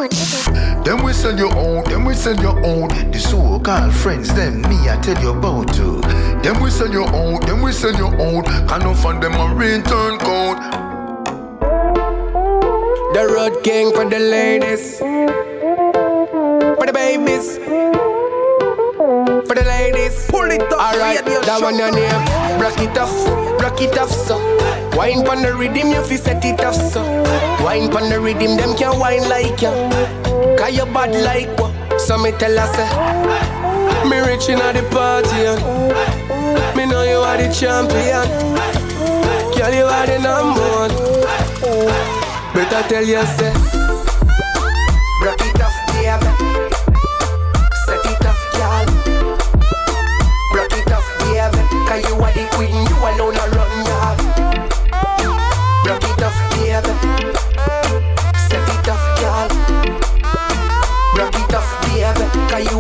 [0.02, 1.06] me no trust phone.
[1.06, 2.88] We sell your own, them we sell your own.
[3.12, 6.02] The so-called friends, them me I tell you about too.
[6.42, 8.44] Them we sell your own, them we sell your own.
[8.44, 10.58] Can no find them a return code.
[13.14, 17.58] The road king for the ladies, for the babies,
[19.48, 20.28] for the ladies.
[20.30, 21.26] Pull it up, alright.
[21.26, 22.60] That one your name.
[22.60, 23.14] Rock it off,
[23.62, 24.38] rock it off, so.
[24.96, 27.02] Wine pon the rhythm, you fi set it off, so.
[27.72, 29.72] Wine pon the rhythm, them can't wine like ya.
[30.58, 32.02] Cause you bad like what?
[32.02, 37.38] So me tell her say, me rich inna the party, and me know you are
[37.38, 38.28] the champion.
[39.56, 40.92] Girl, you are the number one.
[42.54, 43.81] Better tell you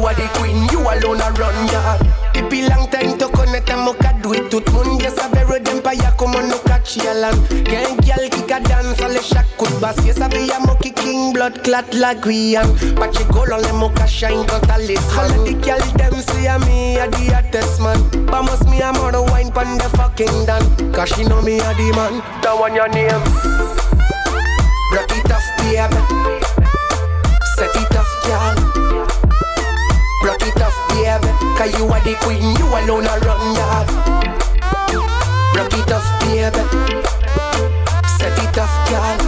[0.05, 2.11] are the queen, you alone a run.
[2.33, 5.59] It be long time to connect and mocha do it tout moun Yes, a vero
[5.59, 7.35] dem pa ya como no catch yalan
[7.65, 10.91] Gen gyal kick a dance, all the shack could bass Yes, a be a monkey
[10.91, 12.73] king, blood clot like we am.
[12.95, 16.97] Pache goal on the mocha shine totally All of the gyal dem see a me
[16.97, 17.99] a the hottest man.
[18.27, 20.63] Vamos me a mother wine pon the fucking dan.
[20.93, 22.23] Cause she know me a the man.
[22.41, 23.11] That one your name.
[24.95, 25.99] Rock it off, baby.
[27.55, 28.60] Set it off, girl
[30.31, 31.27] Rock it off, baby.
[31.57, 33.87] Cause you are the queen, you alone a run yard
[35.57, 36.63] Rock it off, baby.
[38.15, 39.19] Set it off, girl.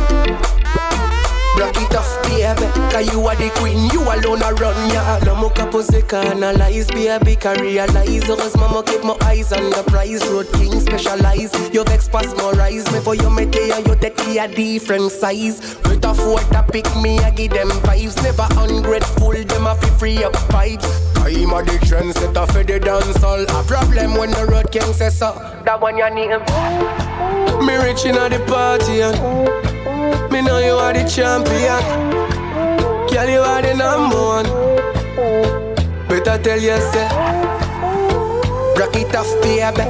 [1.60, 2.72] Rock it off, baby.
[2.90, 7.36] Cause you are the queen, you alone a run yard No more pose canalize, baby.
[7.36, 11.52] Can realize oh, Heureusement, moi keep my eyes on the prize Road king specialize.
[11.74, 13.00] You vex pass more rise Me.
[13.00, 15.78] For your me tell you, you take me a different size.
[15.86, 18.16] With a four to pick me, I give them vibes.
[18.22, 20.88] Never ungrateful, them a fi free up vibes.
[21.26, 25.32] I'm a the trendsetter for the dancehall A problem when the road king says so
[25.64, 26.42] That one your name
[27.66, 29.16] Me rich inna the party and
[30.30, 31.80] Me know you are the champion.
[33.08, 34.48] Girl you are the number one.
[36.10, 37.73] Better tell you say
[38.78, 39.86] Rock it off baby.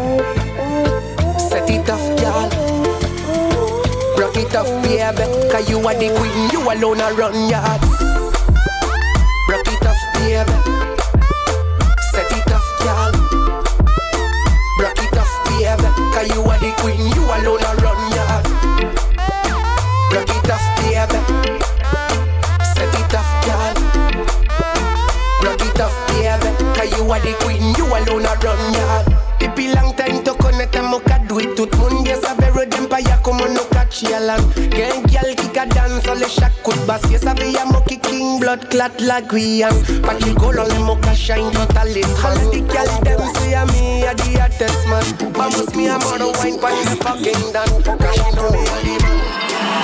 [1.39, 2.49] Set it off girl
[4.17, 5.25] Rock it off baby.
[5.51, 7.81] Cause you are the queen You alone a run yard.
[9.49, 10.73] Rock it off baby.
[12.13, 13.11] Set it off, girl.
[14.79, 15.89] Rock it off, baby.
[16.13, 17.72] Cause you are the queen, you alone a
[27.04, 29.08] you are the queen, you alone a run yard.
[29.41, 32.66] It be long time to connect and mocha do it tout moun Yes, a vero
[32.66, 34.39] dem pa ya como no catch yalan
[34.72, 37.97] Gen gyal kick a dance, all the shack could bass Yes, a be a monkey
[37.97, 43.04] king, blood clot like Pack it gold on the mocha shine totally All the gyal
[43.04, 45.34] dem say a me a the hottest man.
[45.34, 47.68] Vamos me a mother wine pan the fucking dan
[48.51, 49.22] me a the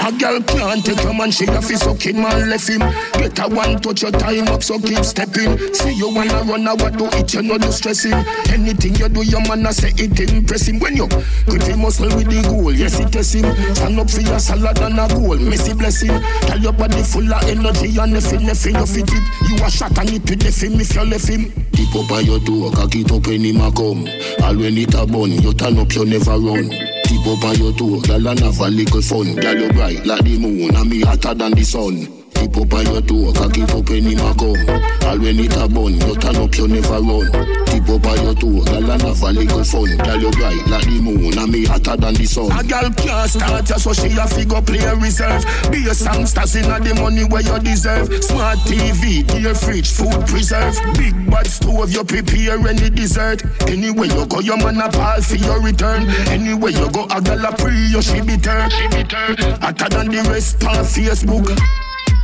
[0.09, 2.81] A girl can't take your man, she a fi sucking man left him.
[2.81, 5.55] A one touch your time up, so keep stepping.
[5.75, 8.13] See you wanna run, I what do it, you know do stressing.
[8.49, 10.79] Anything you do, your man a say it impress him.
[10.79, 11.07] When you
[11.45, 13.53] grip him muscle with the goal, yes it test him.
[13.75, 16.19] Stand up for your salad and a goal, messy blessing.
[16.41, 19.23] Tell your body full of energy and nothing, nothing you fit it.
[19.47, 21.51] You a shot and it with the film if you left him.
[21.73, 24.09] Tip up on your door, cock it up when him a come.
[24.41, 26.98] All when it a bun, you turn up, you never run.
[27.19, 29.35] Tip up on your toe, girl and have a little fun.
[29.35, 32.18] Girl you bright like the moon, and me hotter than the sun.
[32.39, 34.63] Tip up on your toe, cock it up him come.
[35.03, 37.27] All when it a bun, you turn up, you never run.
[37.67, 39.97] Tip up on your toe, girl and have a little fun.
[39.99, 42.47] Girl you bright like the moon, and me hotter than the sun.
[42.55, 45.43] A girl can't start ya, so she a figure play reserve.
[45.67, 48.07] Be a songsters inna the money where you deserve.
[48.23, 50.79] Smart TV, dear fridge, food preserve.
[50.95, 53.43] Big bad stove, you prepare any dessert.
[53.67, 56.07] Anywhere you go, your man a pal for your return.
[56.31, 58.69] Anywhere you go, a girl a pre, you she bitter.
[58.71, 59.59] She bitter.
[59.59, 61.51] Hotter than the rest on Facebook.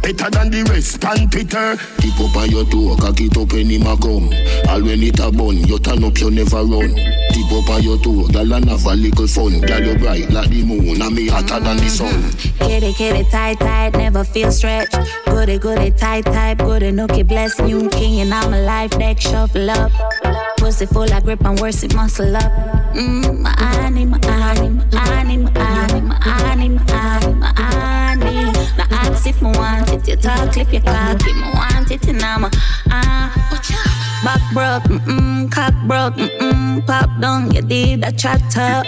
[0.05, 1.73] Better than the rest, pan Peter.
[1.97, 4.29] Keep up on your toe, cock it up when him a come.
[4.69, 6.93] All when it a bun, you turn up, you never run.
[7.33, 9.57] Keep up on your toe, girl and have a little fun.
[9.65, 12.21] Girl you bright like the moon, and me hotter than the sun.
[12.61, 14.93] Kitty, kitty, tight, tight, never feel stretched.
[15.25, 19.71] Goody, goody, tight, tight, goody, nookie, bless new king, and I'm a life deck, shuffle
[19.71, 19.91] up.
[20.57, 22.51] Pussy full of grip and worse, it muscle up.
[22.93, 25.85] Mmm, my honey, my honey, my honey, my
[29.35, 32.45] If me want it, you talk, clip your cock, if me want it, and I'm
[32.45, 32.51] a,
[32.89, 33.27] ah.
[34.23, 38.85] Back broke, mm-mm, cock broke, mm-mm, pop down, you did a chat up.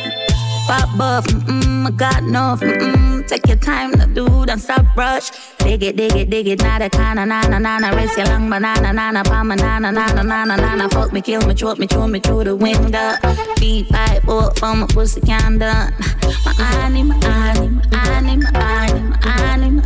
[0.68, 3.28] Pop buff, mm-mm, I got enough, mm-mm.
[3.28, 5.32] Take your time to do, don't stop rush.
[5.58, 7.94] Dig it, dig it, dig it, nada, kana, nana, nana.
[7.94, 10.90] Rest your long banana, nana, palm, nana, nana, nana, nana.
[10.90, 13.16] Fuck me, kill me, choke me, chew me through the window.
[13.58, 15.94] Feet fight, foot for my pussy can't done.
[16.46, 19.77] My honey, my honey, my honey, my honey, my honey, my honey, my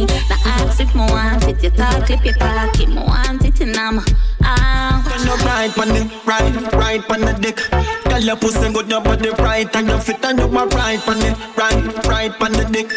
[0.00, 3.60] Now ask if me want it, you talk, clip your cock, if me want it,
[3.76, 4.04] I'm a,
[4.44, 5.02] ah.
[5.08, 7.60] Turn your right on the right, right on the dick.
[8.04, 11.18] Girl, your pussy good, your body right, and your fit and you are right on
[11.18, 12.90] the right, right on the dick.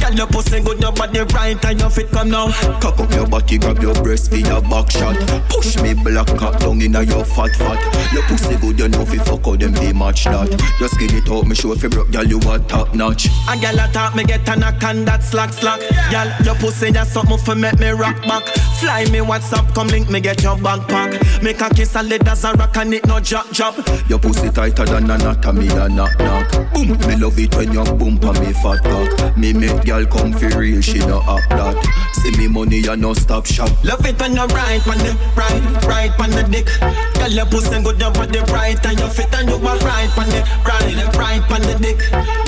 [0.00, 2.50] Girl, your pussy good, your body right, and your fit come now.
[2.80, 5.16] Cock up your body, grab your breast for your back shot.
[5.48, 7.78] Push me black cock down inna your fat fat.
[8.12, 10.48] Your pussy good, you know fi fuck how them be match that.
[10.78, 13.26] Just skin it out, me show fi broke, girl you a top notch.
[13.48, 15.80] A girl a talk, me get a knock and that slack slack.
[16.10, 18.44] Girl, your pussy just something for make me rock back.
[18.80, 20.56] Fly me WhatsApp, come link me get your
[20.92, 21.42] backpack.
[21.42, 23.74] Make a kiss a lead as a rock and it no drop drop.
[24.08, 26.50] Your pussy tighter than anatomy a knock knock.
[26.72, 29.36] Boom, me love it when you bump on me fat cock.
[29.36, 32.12] Me make girl come fi real, she no act that.
[32.14, 33.70] See me money and no stop shop.
[33.84, 36.68] Love it when you right on the right, right on the dick.
[37.14, 40.28] Girl, your pussy good, your body right and your fit and you are right on
[40.28, 41.98] the right, right on the dick.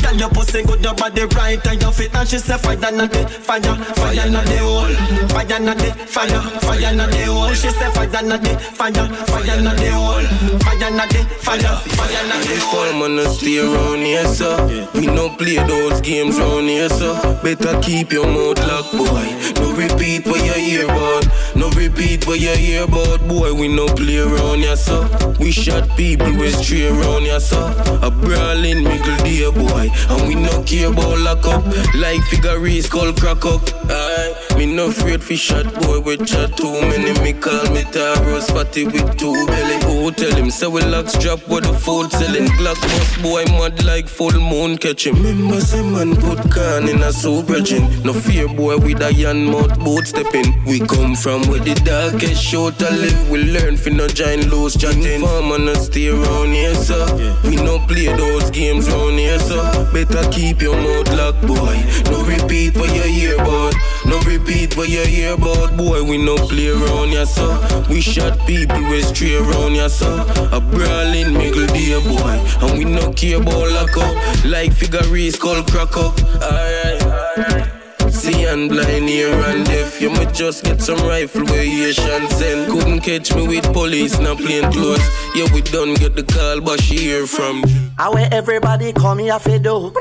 [0.02, 3.06] Girl, your pussy good, your body right and your fit and she say fire na
[3.06, 3.60] the fire,
[3.96, 4.94] fire na the hole,
[5.28, 7.52] fire na the fire, fire na the hole.
[7.54, 11.76] She say fire na the fire, fire na the hole, oh, fire na the fire,
[11.94, 12.84] fire na the hole.
[12.84, 14.88] Fun man, stay around here, sir.
[14.94, 17.14] We no play those games round here, sir.
[17.42, 19.26] Better keep your mouth locked, boy.
[19.60, 21.26] No repeat what you hear about.
[21.54, 23.54] No repeat what you hear about, boy.
[23.54, 25.06] We no play around here, sir.
[25.38, 27.64] We shot people with stray around here, sir.
[28.02, 31.64] A brawling middle dear boy, and we no care about lock up.
[31.94, 33.62] Like figure skull crack up.
[33.88, 37.12] Aye, me no afraid fi shot boy with chat too many.
[37.20, 37.84] Me call me
[38.24, 39.76] Taros fatty with two belly.
[39.84, 42.46] Oh, tell him say we locks drop with the food selling.
[42.56, 45.16] Glock boss boy mad like full moon catch him.
[45.16, 47.84] Remember say man put can in a super gin.
[48.02, 50.64] No fear boy with a yan mouth boot stepping.
[50.64, 53.30] We come from where the darkest short to live.
[53.30, 55.20] We learn fi no giant loose chatting.
[55.20, 57.04] Farm and no stay around here, sir.
[57.44, 59.62] We no play those games round here, sir.
[59.92, 61.76] Better keep your mouth locked, boy.
[62.10, 63.74] No repeat what you hear about.
[64.06, 66.02] No repeat what you hear about, boy.
[66.02, 67.86] We no play around here, sir.
[67.88, 70.24] We shot people with stray around here, sir.
[70.52, 74.44] A brawling middle dear boy, and we no care about lock up.
[74.44, 75.00] Like figure
[75.38, 76.14] called crack up.
[76.42, 77.84] Alright, alright.
[78.12, 80.00] See and blind here and deaf.
[80.00, 82.70] You might just get some rifle where you shan't send.
[82.70, 85.02] Couldn't catch me with police, not plain clothes.
[85.34, 87.64] Yeah, we done get the call, but she hear from.
[87.96, 89.92] How where everybody come here for do?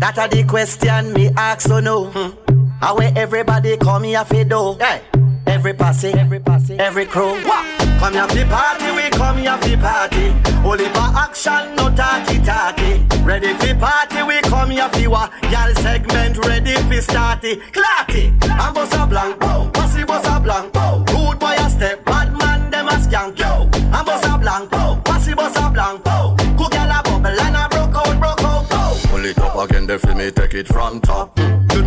[0.00, 2.06] That are the question me ask so no.
[2.06, 2.47] Hmm.
[2.80, 4.76] How where everybody call me for do?
[4.78, 5.02] Hey.
[5.48, 7.32] Every passing, every passing, every crew.
[7.42, 7.78] What?
[7.98, 10.28] Come here for party, we come here for party.
[10.64, 13.04] Only for action, no talky talky.
[13.24, 15.32] Ready for party, we come here for what?
[15.50, 17.60] Y'all segment ready for starty.
[17.72, 19.68] Clarty, I'm boss a blank, bow.
[19.74, 21.02] Pussy boss a blank, bow.
[21.04, 23.68] Good boy a step, bad man them a skank, yo.
[23.90, 25.00] I'm boss a blank, bow.
[25.04, 26.36] Pussy boss a blank, bow.
[26.56, 28.96] Good girl a bubble and a broke out, broke out, bow.
[29.08, 31.36] Pull it up again, they feel me take it from top.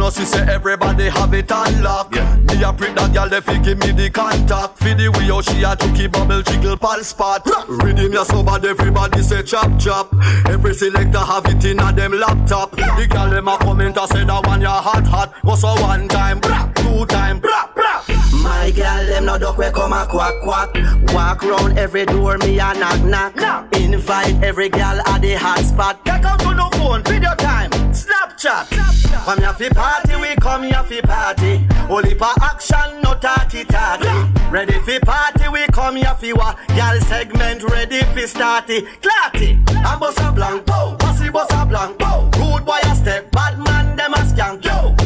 [0.02, 2.16] Know, see, say everybody have it unlocked.
[2.16, 2.36] Yeah.
[2.38, 4.80] Me a prick that girl, they fi give me the contact.
[4.80, 7.46] For the way how she a chucky bubble jiggle pal spot.
[7.68, 10.12] Rhythm ya so bad, everybody say chop chop.
[10.48, 12.72] Every selector have it in a them laptop.
[12.72, 15.36] The girl them a comment and say that one ya hot hot.
[15.46, 18.02] Go so one time, two time, bra bra.
[18.42, 20.70] My girl, them no duck we come a quack quack.
[21.14, 23.36] Walk round every door, me a knock knock.
[23.36, 23.68] No.
[23.74, 26.04] Invite every girl at the hot spot.
[26.06, 28.66] Take out to no phone, video time, Snapchat.
[28.66, 29.26] Snapchat.
[29.26, 31.68] Come here fi party, we come here fi party.
[31.90, 34.08] Only for action, no talky talky.
[34.50, 36.56] Ready fi party, we come here fi wa.
[36.70, 38.88] Girl segment ready fi starty.
[39.02, 40.96] Clarty, I'm a blank, bow.
[40.98, 42.30] Bossy boss a blank, bow.
[42.38, 45.01] Rude boy a step, bad man them a skank, yo.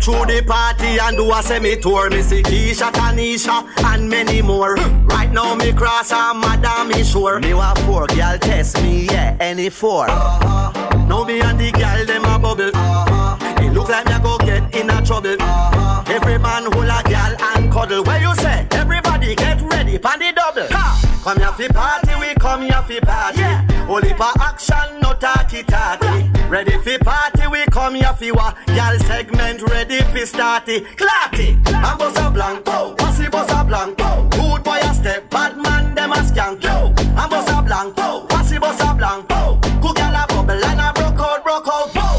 [0.00, 2.10] Step through the party and do a semi tour.
[2.10, 4.74] Me see Keisha, Tanisha, and many more.
[4.74, 7.40] Right now me cross a madam me sure.
[7.40, 11.06] Me want four, girl test me, yeah, any 4 uh-huh.
[11.06, 12.70] Now me and the girl them a bubble.
[12.74, 13.64] Uh-huh.
[13.64, 15.36] It look like me a go get in a trouble.
[15.38, 16.04] Uh-huh.
[16.06, 18.02] Every man hold a girl and cuddle.
[18.04, 18.66] Where you say?
[18.70, 20.68] Everybody get ready, pan the double.
[20.70, 21.20] Ha!
[21.24, 22.09] Come here fi party,
[22.40, 23.40] come here fi party.
[23.40, 23.86] Yeah.
[23.88, 26.30] Only for action, no talky talky.
[26.48, 28.54] Ready fi party, we come here fi wa.
[28.66, 30.78] Girl segment ready fi starty.
[30.96, 34.28] Clarty, I'm boss a blanco, bossy boss a blanco.
[34.30, 36.92] Good boy a step, bad man them a skank yo.
[37.16, 39.58] I'm boss a blanco, bossy boss a blanco.
[39.82, 41.94] Good girl a bubble and a broke out, broke out.
[41.94, 42.16] Bow.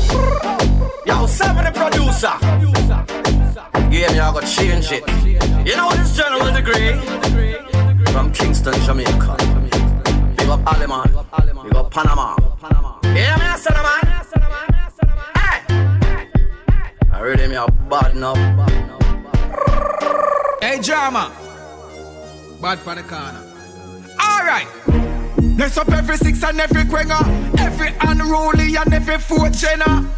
[1.06, 2.36] Yo, seven the producer.
[3.90, 5.04] Game you go change it.
[5.68, 6.94] You know this general degree
[8.12, 9.71] from Kingston, Jamaica.
[10.52, 12.36] Up Aleman, big up Panama.
[13.06, 14.04] Yeah, me a son of man.
[15.34, 15.60] Hey,
[17.10, 18.38] I read him a bad enough.
[20.62, 21.32] Hey, drama.
[22.62, 23.42] Bad for the corner.
[24.20, 24.68] All right.
[25.62, 27.22] Next up every six and every quenga.
[27.60, 30.12] Every unruly and every fourth jenna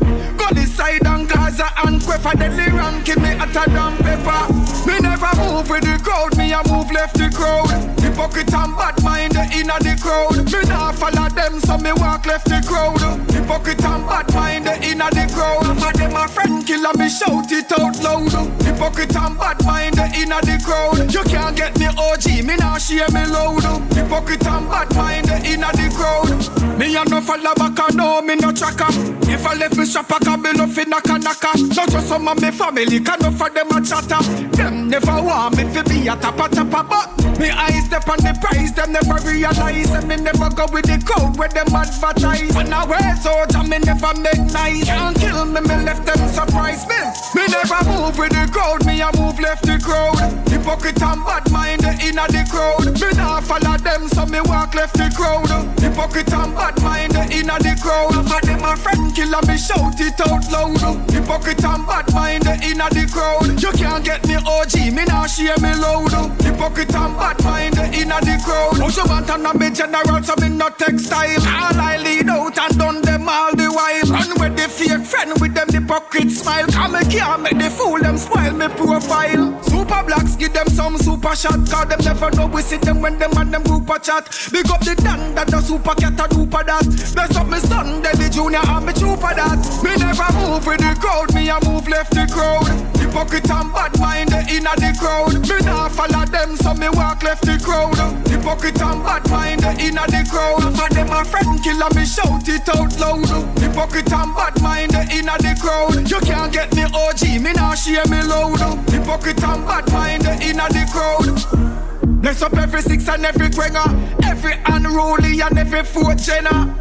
[0.53, 4.53] this side and Gaza and Queffa Deadly ranking me a damn pepper.
[4.86, 7.70] Me never move with the crowd, me a move left the crowd.
[7.99, 10.38] Hypocrite and bad mind inna the crowd.
[10.52, 12.99] Me nah follow them so me walk left the crowd.
[13.32, 15.65] Hypocrite and bad mind inna the crowd.
[15.80, 18.32] For them a friend killer me shout it out loud.
[18.61, 21.11] Hypocrite and bad mind inna the crowd.
[21.14, 23.64] You can't get me OG, me nah share me loud
[23.94, 26.78] Hypocrite and bad mind inna the crowd.
[26.78, 28.90] Me a no follow back, I know me no tracker.
[29.30, 31.76] If I left me shop, I can be no fi knocka knocka.
[31.76, 34.22] Not just some of me family, can no for them a chatter.
[34.58, 38.34] Them never want me fi be a tappa tappa, but me eyes step on the
[38.42, 38.72] price.
[38.72, 42.54] Them never realize, and me never go with the crowd where them advertise.
[42.56, 44.86] When I wear soldier, me never make nice.
[44.86, 47.00] Can't kill me, me left them surprise me.
[47.38, 50.18] Me never move with the crowd, me a move left the crowd.
[50.50, 52.98] Hypocrite and bad mind the inna the crowd.
[53.00, 55.49] Me nah follow them, so me walk left the crowd.
[55.80, 58.14] Hypocrite and bad mind eh, inna the crowd.
[58.27, 61.11] For them a friend killer, me shout it out loud.
[61.11, 63.61] Hypocrite and bad mind eh, inna the crowd.
[63.61, 66.11] You can't get me OG, me nah share me loud.
[66.41, 68.80] Hypocrite and bad mind eh, inna the crowd.
[68.81, 71.41] How you want to me general, so me not textile.
[71.45, 74.10] All I lead out and done them all the while.
[74.10, 76.68] Run with the fake friend with them hypocrite smile.
[76.68, 79.61] Come me can't make the fool them spoil me profile.
[79.64, 81.60] Super blacks give them some super shot.
[81.69, 84.26] Cause them never know we see them when them and them group a chat.
[84.52, 86.88] Big up the dan that the super cat a duper that.
[87.14, 89.60] Bless up me son, Daddy Junior and me trooper that.
[89.84, 92.66] Me never move with the crowd, me a move left the crowd.
[92.98, 95.38] Hypocrite and bad mind inna the crowd.
[95.46, 97.94] Me nah follow them, so me walk left the crowd.
[98.28, 100.64] Hypocrite and bad mind inna the crowd.
[100.74, 103.30] For them a friend killer, me shout it out loud.
[103.60, 106.10] Hypocrite and bad mind inna the crowd.
[106.10, 108.60] You can't get me OG, me nah share me loud.
[108.90, 111.93] Hypocrite and bad mind inna the crowd.
[112.24, 113.84] Next up every six and every quenga
[114.24, 116.74] Every unruly and every fourth jenna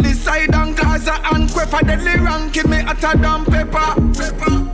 [0.00, 4.64] this side and Gaza and Queffa Deadly ranking me a damn pepper, pepper.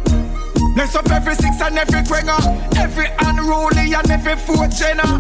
[0.77, 2.39] Next up every six and every quenga
[2.77, 5.19] Every unruly and every fourth jenna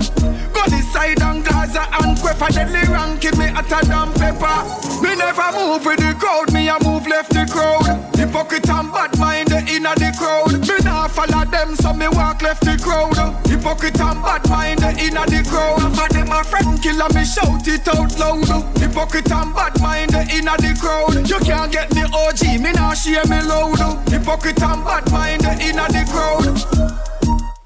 [0.70, 4.56] this side and Gaza and Queffa Deadly ranking me a damn pepper.
[5.02, 8.16] Me never move with the crowd, me a move left the crowd.
[8.16, 10.52] Hypocrite and bad mind inna the crowd.
[10.66, 13.14] Me nah follow them so me walk left the crowd
[13.64, 14.82] Hypocrite and bad mind.
[15.00, 16.82] Inna the crowd For them a friend.
[16.82, 18.76] Killer me shout it out loud.
[18.76, 20.12] Hypocrite and bad mind.
[20.12, 24.84] Inna the crowd You can't get me OG, me nah share me loud Hypocrite and
[24.84, 25.44] bad mind.
[25.62, 26.93] Inna the crowd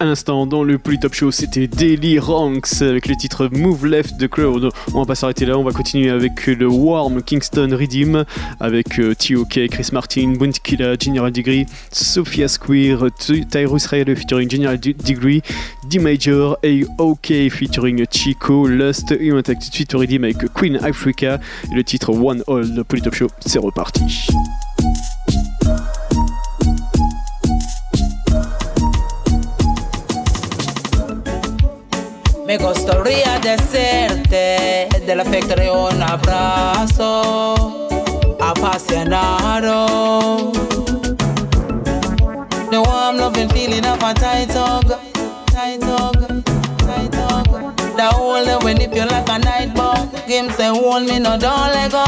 [0.01, 4.17] À l'instant, dans le plus top show, c'était Daily Ranks avec le titre Move Left
[4.17, 4.71] the Crowd.
[4.95, 8.25] On va pas s'arrêter là, on va continuer avec le Warm Kingston Redeem
[8.61, 13.07] avec euh, TOK, Chris Martin, Bounty Killa, General Degree, Sophia Square,
[13.51, 15.43] Tyrus Riley featuring General Degree,
[15.91, 16.57] D Major,
[16.99, 21.41] OK featuring Chico, Lust, et on attaque tout de suite Redeem avec Queen Africa
[21.73, 22.73] et le titre One All.
[22.73, 24.29] Le plus top show, c'est reparti.
[32.49, 37.87] Me gustaría decirte del afecto un abrazo
[38.41, 39.87] apasionado.
[42.71, 44.89] The warm loving feeling of a tight hug,
[45.53, 46.43] tight hug,
[46.79, 47.77] tight hug.
[47.99, 50.09] The hold them when if you like a night bug.
[50.27, 52.07] Him say hold me no don't let go.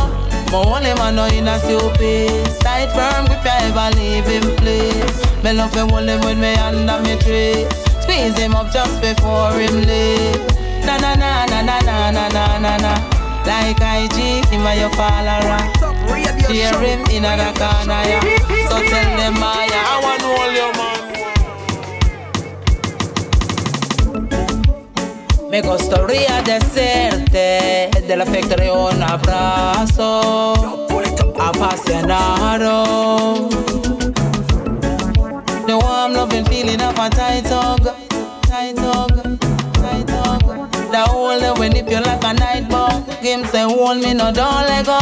[0.50, 5.44] My only man know in a stupid Tight firm if you ever leave him place
[5.44, 9.52] Me love him hold him with me under me tree Squeeze him up just before
[9.52, 10.42] him leave.
[10.84, 12.94] Na na na na na na na na na na.
[13.46, 15.62] Like IG, him and your follower.
[16.48, 18.20] Cheer him in a corner, yeah.
[18.68, 20.98] So tell them, Maya, I want hold your man.
[25.50, 30.76] Me gustaría decirte del afecto de un abrazo
[31.38, 32.80] apasionado.
[35.70, 37.84] The warm loving feeling of a tight hug,
[38.42, 39.14] tight hug,
[39.74, 40.42] tight hug.
[40.90, 43.06] The hold them when if you like a night bug.
[43.22, 44.98] Him say hold me no don't let go.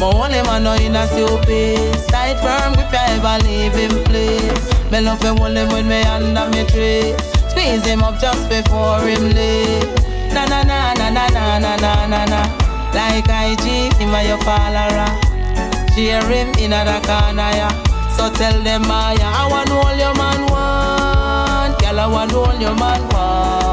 [0.00, 4.90] My only man know in a stupid Tight firm if you ever leave him place.
[4.90, 7.12] Me love him hold him with me under me tree.
[7.52, 9.84] Squeeze him up just before him leave.
[10.32, 12.40] Na na na na na na na na na.
[12.96, 15.12] Like IG, him and your follower.
[15.92, 16.32] Cheer ah.
[16.32, 17.85] him in a corner, yeah.
[18.16, 21.78] So tell them, Maya, I want all your man want.
[21.80, 23.65] Girl, I want all your man want.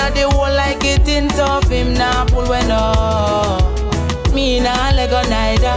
[0.00, 1.68] Caught up in a the hole like it in tough.
[1.68, 4.32] Him nah pull when up.
[4.32, 5.76] Me nah let go neither.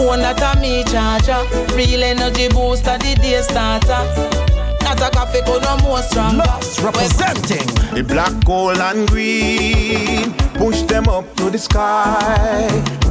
[0.00, 1.40] Own that a me charger.
[1.74, 4.49] Real energy booster, the day starter.
[4.90, 6.38] Not a coffee, no more stronger.
[6.38, 7.64] Lost representing
[7.94, 10.32] the black, gold, and green.
[10.54, 12.66] Push them up to the sky.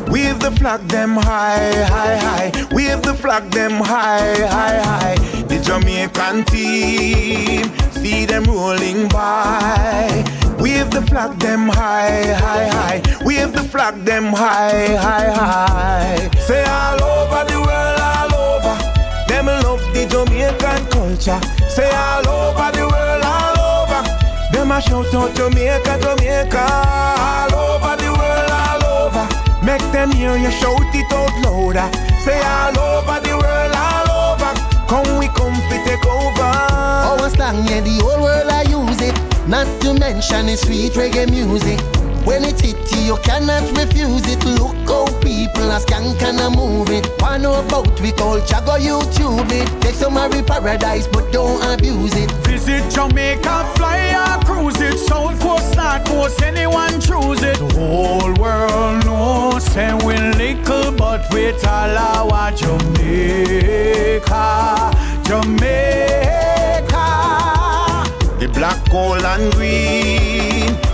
[0.10, 2.52] Wave the flag them high, high, high.
[2.74, 5.16] Wave the flag them high, high, high.
[5.48, 10.26] The Jamaican team, see them rolling by.
[10.60, 13.24] Wave the flag them high, high, high.
[13.24, 16.30] Wave the flag them high, high, high.
[16.40, 18.76] Say all over the world, all over.
[19.30, 21.59] Them love the Jamaican culture.
[21.80, 24.02] Say all over the world, all over.
[24.52, 26.66] Them a shout out Jamaica, Jamaica.
[27.16, 29.26] All over the world, all over.
[29.64, 31.88] Make them hear you shout it out louder.
[32.20, 34.52] Say all over the world, all over.
[34.92, 36.44] Come we come fi take over.
[36.44, 39.16] Our slang, yeah, the whole world I use it.
[39.48, 41.80] Not to mention the sweet reggae music.
[42.30, 44.46] When it hit you, you cannot refuse it.
[44.46, 47.10] Look how people are skank and a move it.
[47.20, 49.68] Wanna know about we culture, go YouTube it.
[49.82, 52.30] Take some Mary paradise, but don't abuse it.
[52.46, 55.00] Visit Jamaica, fly or cruise it.
[55.00, 57.58] South coast, north coast, anyone choose it.
[57.58, 64.30] The whole world knows, say we little, but with all our Jamaica,
[65.24, 67.08] Jamaica.
[68.38, 70.49] The black, gold, and green.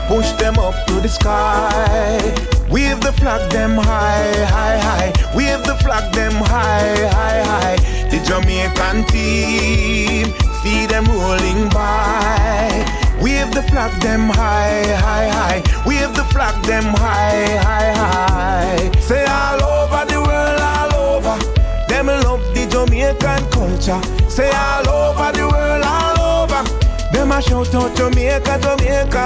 [0.07, 2.21] Push them up to the sky.
[2.69, 5.35] Wave the flag them high, high, high.
[5.35, 7.75] Wave the flag them high, high, high.
[8.09, 12.85] The Jamaican team, see them rolling by.
[13.19, 15.63] Wave the flag them high, high, high.
[15.87, 18.91] Wave the flag them high, high, high.
[18.99, 21.35] Say all over the world, all over.
[21.87, 24.01] Them love the Jamaican culture.
[24.29, 26.14] Say all over the world, all.
[27.25, 29.25] Them a shout out Jamaica, Jamaica.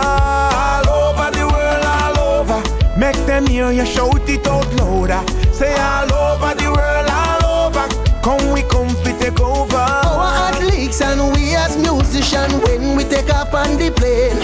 [0.55, 2.97] All over the world, all over.
[2.97, 5.21] Make them hear you shout it out louder.
[5.51, 7.85] Say all over the world, all over.
[8.23, 9.75] Come we come fi take over.
[9.75, 14.39] Our athletes and we as musicians when we take up on the plane.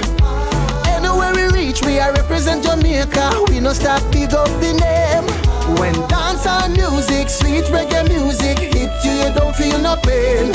[0.91, 3.45] Anywhere we reach, we are represent Jamaica.
[3.47, 5.79] We no stop big up the name.
[5.79, 10.51] When dance and music, sweet reggae music hit you, you don't feel no pain.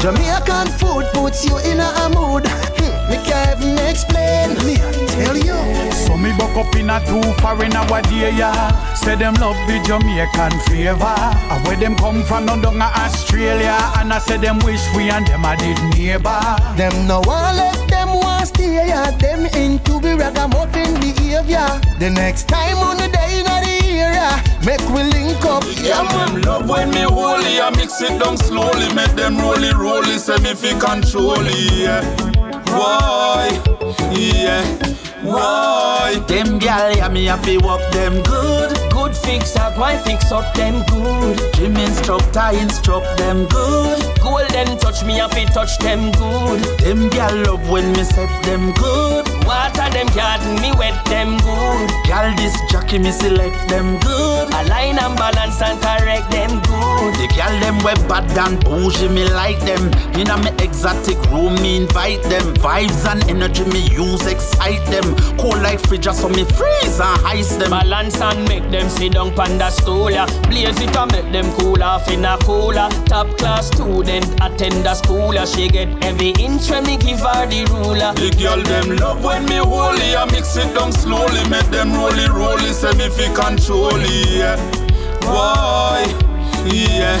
[0.00, 2.46] Jamaican food puts you in a mood.
[2.46, 4.50] Hmm, Me can't even explain.
[4.64, 4.76] Me
[5.16, 5.56] tell you.
[5.92, 8.94] So Me buck up in a two foreign our day, yeah.
[8.94, 11.16] Say them love the Jamaican flavor.
[11.50, 13.76] And where them come from, no down Australia.
[13.96, 16.40] And I say them wish we and them I did neighbor.
[16.76, 19.10] Them no one let them want stay, yeah.
[19.12, 21.66] Them into be ragamuffin behavior.
[21.98, 23.46] The next time on the day in
[23.98, 25.64] area, make we link up.
[25.82, 30.18] Yeah, them love when me holy, I mix it down slowly, make them rolly rolly,
[30.18, 31.72] say me fi control it.
[31.72, 32.02] Yeah.
[32.76, 33.50] Why?
[34.12, 34.64] Yeah.
[35.22, 36.22] Why?
[36.28, 38.85] Them gal, yeah, me have to walk them good.
[39.06, 41.38] Good fix up, why fix up them good?
[41.54, 44.02] Gym instructor instruct them good.
[44.18, 46.60] Golden touch me have to touch them good.
[46.80, 49.28] Them gal love when me set them good.
[49.46, 51.90] Water them garden, me wet them good.
[52.04, 54.48] Gal this jockey me select them good.
[54.48, 57.14] Align and balance and correct them good.
[57.14, 59.86] The gal them web bad and bougie me like them.
[60.18, 62.54] In a me exotic room me invite them.
[62.56, 65.14] Vibes and energy me use excite them.
[65.38, 67.70] Cold like fridge so me freeze and ice them.
[67.70, 70.26] Balance and make them sit down pan the stool, yeah.
[70.48, 72.88] Blaze it and make them cool off in a cooler.
[73.06, 75.44] Top class student attend the school, yeah.
[75.44, 78.12] She get every inch when me give her the ruler.
[78.14, 82.28] The girl them love when me holy, I mix it down slowly, make them rolly
[82.28, 84.30] rolly, say me fi control it.
[84.30, 84.56] Yeah.
[85.22, 86.06] Why?
[86.66, 87.18] Yeah.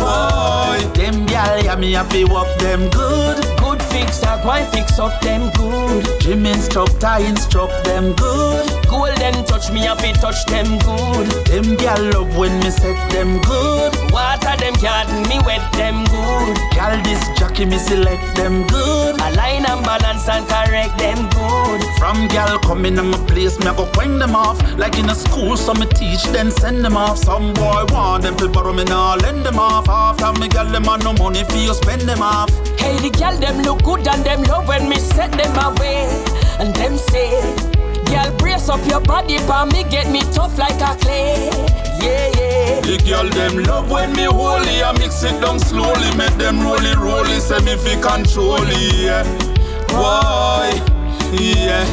[0.00, 0.84] Why?
[0.94, 3.47] Them gal, yeah, me have to walk them good.
[3.90, 6.06] Fix up, why fix up them good?
[6.20, 8.66] Gym instructor instruct them good.
[8.88, 11.26] Golden touch me have to touch them good.
[11.46, 13.92] Them gal love when me set them good.
[14.12, 16.56] Water them garden, me wet them good.
[16.72, 19.14] Gal this jockey me select them good.
[19.20, 21.80] Align and balance and correct them good.
[21.98, 24.58] From gal coming in my place, me I go bring them off.
[24.78, 27.18] Like in a school, so me teach then send them off.
[27.18, 29.88] Some boy want them to borrow me now lend them off.
[29.88, 32.50] After me gal them on no money for you spend them off.
[32.78, 36.08] Hey, the girl them look good and them love when me set them away.
[36.58, 37.30] And them say,
[38.06, 41.50] girl brace up your body for me get me tough like a clay.
[42.00, 42.80] Yeah, yeah.
[42.80, 46.94] The girl them love when me holy, I mix it down slowly, make them rolly
[46.96, 48.94] rolly, say me fi control it.
[48.94, 49.24] Yeah.
[49.92, 50.72] Why?
[51.32, 51.84] Yeah.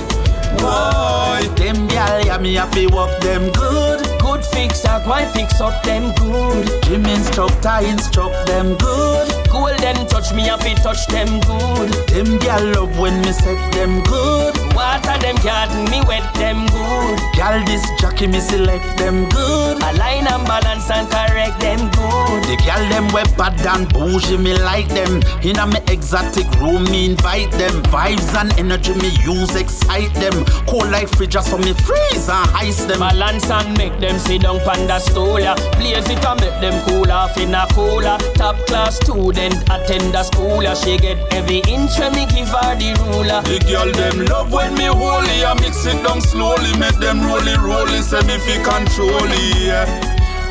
[0.62, 1.48] Why?
[1.56, 4.05] Them gal, yeah, me have to walk them good.
[4.36, 6.84] Good fix up, why fix up them good?
[6.84, 9.32] Gym instructor instruct them good.
[9.49, 11.90] Golden touch me have to touch them good.
[12.10, 14.65] Them gal love when me set them good.
[14.76, 17.20] Water them garden, me wet them good.
[17.34, 19.78] Gal this jockey me select them good.
[19.78, 22.44] Align and balance and correct them good.
[22.44, 25.22] The gal them web bad and bougie me like them.
[25.44, 27.84] In a me exotic room me invite them.
[27.84, 30.46] Vibes and energy me use excite them.
[30.68, 33.00] Cold like fridge so me freeze and ice them.
[33.00, 35.56] Balance and make them sit down pan the stool, yeah.
[35.78, 38.18] Blaze it and make them cool off in a cooler.
[38.36, 40.74] Top class student attend the school, yeah.
[40.74, 43.42] She get every inch when me give her the ruler.
[43.44, 47.56] The girl them love when me holy, I mix it down slowly, make them rolly
[47.58, 49.58] rolly, say me fi control it.
[49.62, 49.86] Yeah.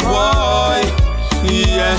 [0.05, 0.83] Why?
[1.45, 1.97] Yeah.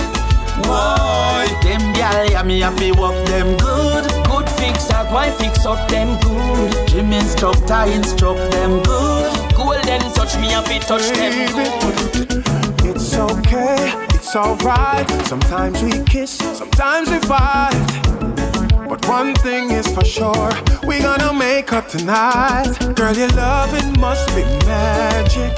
[0.67, 1.47] Why?
[1.63, 4.05] Them gal, yeah, me have to walk them good.
[4.25, 6.87] Good fix up, why fix up them good?
[6.87, 9.55] Gym instructor instruct them good.
[9.55, 12.43] Golden touch me have to touch them good.
[12.85, 15.09] It's okay, it's alright.
[15.25, 18.54] Sometimes we kiss, sometimes we fight.
[18.87, 20.51] But one thing is for sure,
[20.85, 22.71] we gonna make up tonight.
[22.95, 25.51] Girl, your loving must be magic,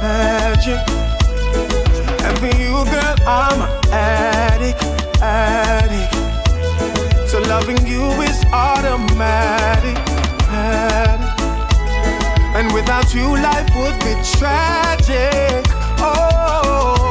[0.00, 0.80] magic.
[2.26, 4.82] And for you, girl, I'm an addict,
[5.22, 6.12] addict.
[7.30, 9.96] So loving you is automatic,
[10.48, 11.40] addict.
[12.56, 15.64] And without you, life would be tragic.
[15.98, 17.01] Oh,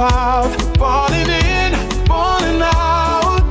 [0.00, 0.50] about.
[0.78, 1.72] Falling in,
[2.06, 3.42] falling out,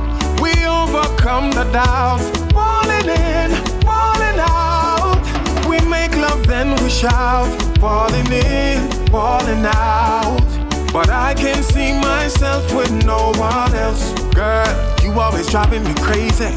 [0.42, 2.26] we overcome the doubts.
[2.52, 3.50] Falling in,
[3.86, 5.22] falling out,
[5.68, 7.48] we make love then we shout.
[7.78, 10.48] Falling in, falling out.
[10.92, 14.12] But I can see myself with no one else.
[14.34, 14.66] Girl,
[15.04, 16.50] you always driving me crazy.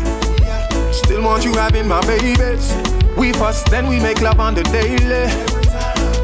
[0.91, 2.73] Still want you having my babies.
[3.15, 5.29] We fuss, then we make love on the daily.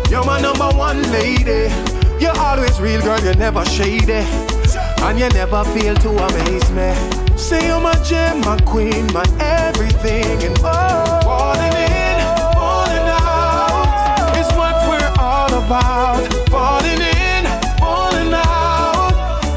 [0.10, 1.89] You're my number one lady.
[2.20, 4.26] You're always real, girl, you're never shady.
[5.02, 6.94] And you never fail to amaze me.
[7.38, 11.22] Say you're my gem, my queen, my everything, and more.
[11.24, 12.20] Falling in,
[12.54, 16.22] falling out is what we're all about.
[16.50, 17.46] Falling in,
[17.80, 19.14] falling out,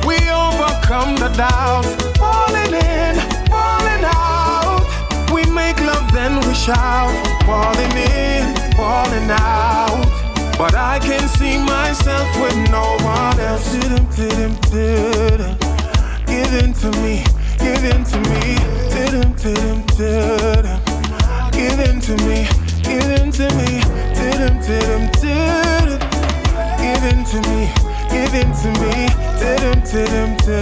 [0.06, 1.90] we overcome the doubts.
[2.16, 3.16] Falling in,
[3.50, 4.86] falling out,
[5.32, 7.12] we make love, then we shout.
[7.44, 9.91] Falling in, falling out.
[10.62, 13.72] But I can see myself with no one else.
[13.72, 15.58] Didn't, didn't, didn't.
[16.24, 17.24] Give in to me,
[17.58, 18.54] give in to me.
[18.94, 20.06] Didn't, didn't, to
[20.62, 20.80] them.
[21.50, 22.46] Give in to me,
[22.84, 23.82] give in to me,
[24.14, 25.34] to them, to them, to
[25.90, 26.02] them.
[26.78, 27.60] Give in to me,
[28.08, 29.10] give in to me,
[29.42, 30.56] to them, to them, to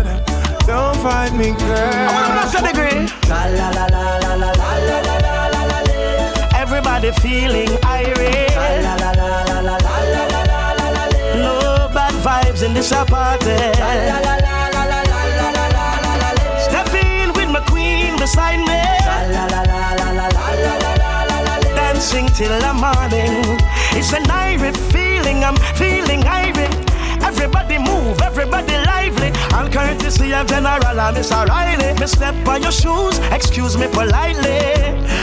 [0.00, 0.18] them.
[0.66, 1.76] Don't fight me, girl.
[1.76, 3.04] I wanna know the degree.
[3.28, 6.56] La la la la la la la la la la la la la.
[6.56, 8.51] Everybody feeling irate.
[12.52, 13.56] vibes in this party.
[16.62, 18.82] Step in with my queen beside me.
[21.74, 23.58] Dancing till the morning.
[23.92, 26.74] It's an Irish feeling, I'm feeling Irish.
[27.22, 29.32] Everybody move, everybody lively.
[29.54, 31.98] All courtesy of General and Miss Riley.
[32.00, 34.60] Me step on your shoes, excuse me politely.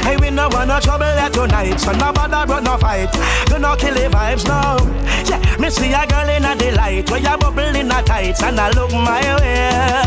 [0.05, 3.11] Hey, we no want no trouble here tonight, so no bother but no fight.
[3.47, 4.77] Do not kill the vibes now.
[5.27, 5.48] Yeah.
[5.59, 8.71] Me see a girl in a delight, where you bubble in a tights, and I
[8.71, 10.03] look my way.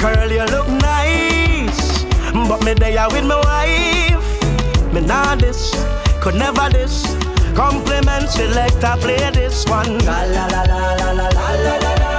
[0.00, 2.04] Girl, you look nice,
[2.48, 4.92] but me there with my wife.
[4.94, 5.74] Me nah this,
[6.22, 7.04] could never this.
[7.54, 9.98] Compliment selector, play this one.
[10.06, 11.94] La la la la la la la la.
[11.94, 12.14] la.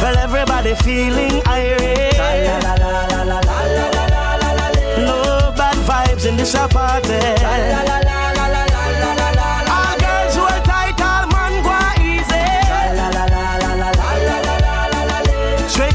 [0.00, 2.16] Well, everybody feeling irate.
[2.16, 4.06] La la la la la la la
[4.36, 5.06] la la.
[5.06, 7.99] No bad vibes in this apartment.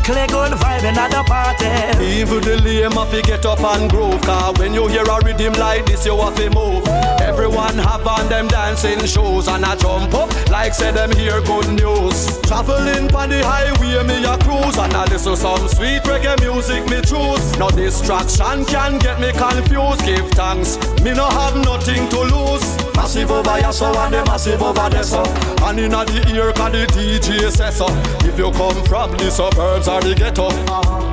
[0.06, 2.06] Strictly good vibe in the party.
[2.06, 5.54] Even the lame have to get up and groove Cause when you hear a rhythm
[5.54, 6.86] like this you have to move.
[7.22, 11.70] Everyone have on them dancing shoes And I jump up like say them hear good
[11.70, 12.40] news.
[12.42, 17.02] Traveling on the highway me a cruise And I listen some sweet reggae music me
[17.02, 17.58] choose.
[17.58, 23.32] No distraction can get me confused Give thanks, me no have nothing to lose Massive
[23.32, 25.24] over here so and the massive over there so
[25.64, 27.88] And inna the ear can the DJ say so
[28.28, 30.48] If you come from the suburbs or the ghetto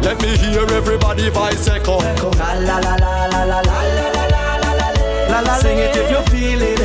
[0.00, 4.44] Let me hear everybody voice echo La la la la la la la la la
[4.62, 4.90] la
[5.28, 6.81] la la Sing it if you feeling happy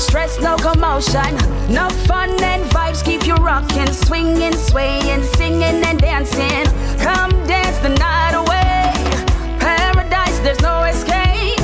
[0.00, 1.36] stress, no commotion.
[1.68, 6.64] No fun and vibes keep you rocking, swinging, swaying, singing and dancing.
[6.98, 8.92] Come dance the night away.
[9.58, 11.60] Paradise, there's no escape.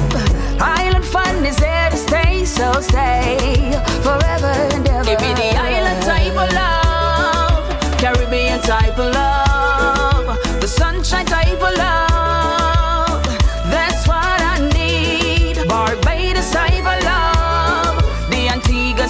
[0.61, 3.73] Island fun is there to stay, so stay
[4.03, 5.05] forever and ever.
[5.05, 9.46] Give me the island type of love, Caribbean type of love,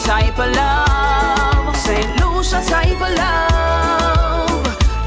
[0.07, 2.20] type of love, St.
[2.20, 4.62] Lucia type of love.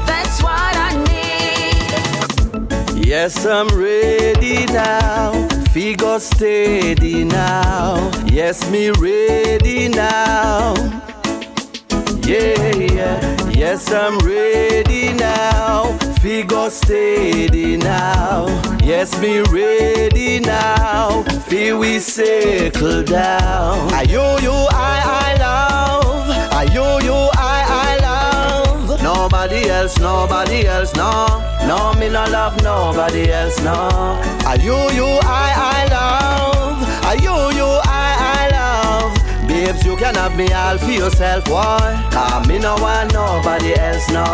[0.06, 3.06] That's what I need.
[3.06, 5.48] Yes, I'm ready now.
[5.72, 8.10] Figure steady now.
[8.26, 10.74] Yes, me ready now.
[12.26, 13.48] Yeah, yeah.
[13.48, 15.98] Yes, I'm ready now.
[16.20, 18.44] Figure steady now.
[18.84, 21.22] Yes, me ready now.
[21.48, 23.90] Feel we settle down.
[23.94, 26.28] I you, you, I, I love.
[26.52, 29.02] I you, you, I, I love.
[29.02, 31.26] Nobody else, nobody else, no.
[31.66, 33.88] No, me no love nobody else, no.
[34.44, 36.82] I you, you, I, I love.
[37.02, 37.89] I you, you, I,
[40.00, 42.08] can have me all for yourself, why?
[42.10, 44.24] Cause me no want nobody else, no.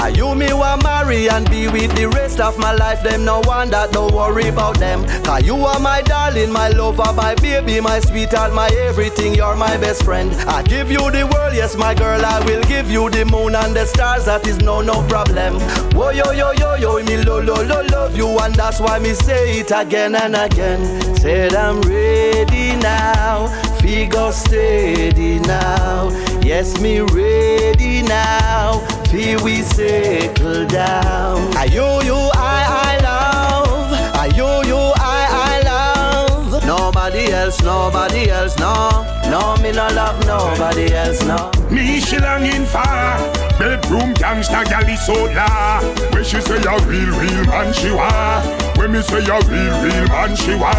[0.00, 3.02] Are you me want marry and be with the rest of my life?
[3.02, 5.06] Them no one that don't worry about them.
[5.24, 9.34] Cause you are my darling, my lover, my baby, my sweetheart, my everything.
[9.34, 10.30] You're my best friend.
[10.46, 12.22] I give you the world, yes, my girl.
[12.22, 14.26] I will give you the moon and the stars.
[14.26, 15.54] That is no no problem.
[15.96, 19.14] Whoa yo yo yo yo, me lo lo lo love you, and that's why me
[19.14, 21.16] say it again and again.
[21.16, 23.67] Said I'm ready now.
[23.80, 26.10] Figure steady now.
[26.42, 28.80] Yes, me ready now.
[29.10, 31.56] Feel we settle down.
[31.56, 33.92] Are you, you, I, I love.
[34.16, 36.64] Are you, you, I, I love.
[36.64, 39.04] Nobody else, nobody else, no.
[39.30, 41.50] No, me no love nobody else, no.
[41.70, 45.80] Me she longing for Bedroom gangsta gal is so la.
[46.12, 48.40] When she say a real, real man she wa.
[48.76, 50.72] When me say a real, real man she wa.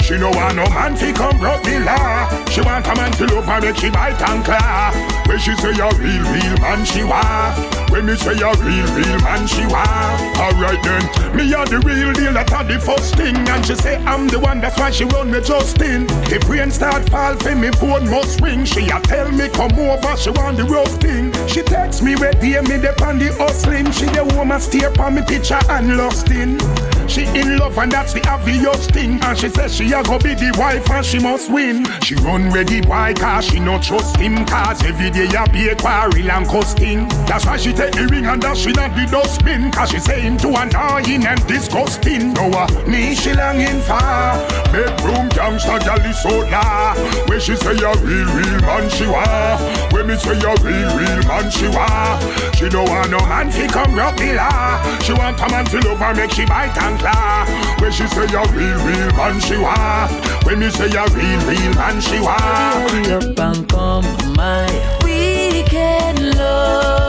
[0.00, 2.28] She no want no man fi come broke the law.
[2.50, 4.92] She want a man fi love her make she bite and claw.
[5.26, 7.54] When she say a real, real man she wa.
[7.88, 9.84] When me say a real, real man she wa.
[10.36, 11.02] Alright then,
[11.34, 13.36] me a the real deal that a the first thing.
[13.48, 16.06] And she say I'm the one that's why she run me Justin.
[16.30, 18.66] If rain start fall for me phone must ring.
[18.66, 21.32] She a tell me come over, she want the rough thing.
[21.48, 23.90] She text me where dear me the on the hustling.
[23.92, 26.58] She the woman stare on me picture and lost in.
[27.10, 29.18] She in love and that's the obvious thing.
[29.24, 31.84] And she says she a go be the wife and she must win.
[32.02, 34.46] She run ready why cause she no trust him.
[34.46, 37.08] Cause every day a be a quarrel and costing.
[37.26, 39.72] That's why she take the ring and that she not the dustbin.
[39.72, 42.32] Cause she say him too annoying and disgusting.
[42.34, 43.98] No uh, me she longing for.
[44.70, 46.94] Bedroom gangsta gal is so la.
[47.26, 49.58] When she say a real real man she wa.
[49.90, 52.22] When me say a real real man she wa.
[52.54, 54.78] She don't want no man fi come rock the law.
[55.02, 57.46] She want a man fi love her make she bite and claw.
[57.80, 60.08] When she say a real, real man she wa.
[60.44, 62.36] When me say a real, real man she wa.
[62.38, 64.04] Hurry up and come,
[64.36, 64.66] my
[65.04, 66.99] weekend love,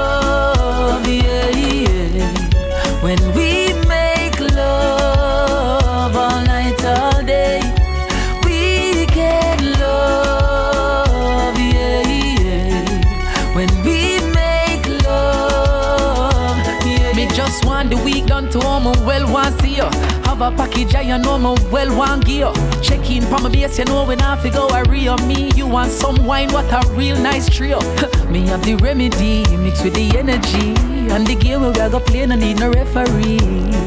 [20.41, 22.51] Have a package I you know my well one gear.
[22.81, 25.51] Check in pa my base, you know when I fi go a real me.
[25.55, 27.79] You want some wine, what a real nice trio.
[28.31, 30.73] me have the remedy mixed with the energy.
[31.13, 33.37] And the game we go play, no need no referee.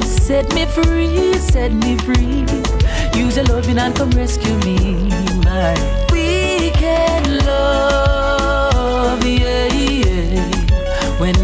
[0.03, 2.47] Set me free, set me free.
[3.19, 5.09] Use your loving and come rescue me,
[5.43, 5.75] my
[6.13, 11.19] weekend love, yeah, yeah.
[11.19, 11.35] When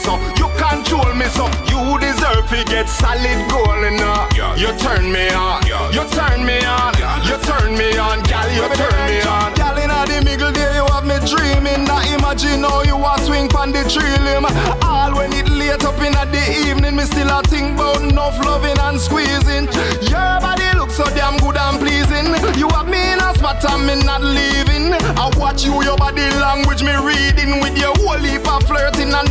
[0.00, 4.28] so, you control me so, you deserve to get solid goal now.
[4.56, 5.62] You turn me on,
[5.92, 6.92] you turn me on,
[7.24, 9.54] you turn me on, gal, you turn me on.
[9.54, 11.84] Gal inna the middle there, you have me dreaming.
[11.84, 14.46] Now imagine how you a swing pon the tree limb.
[14.84, 18.78] All when it late up inna the evening, me still a think about enough loving
[18.78, 19.68] and squeezing.
[20.08, 22.28] Your body looks so damn good and pleasing.
[22.58, 24.92] You have me in a spot and me not leaving.
[24.92, 29.29] I watch you, your body language me reading with your whole heap of flirting enough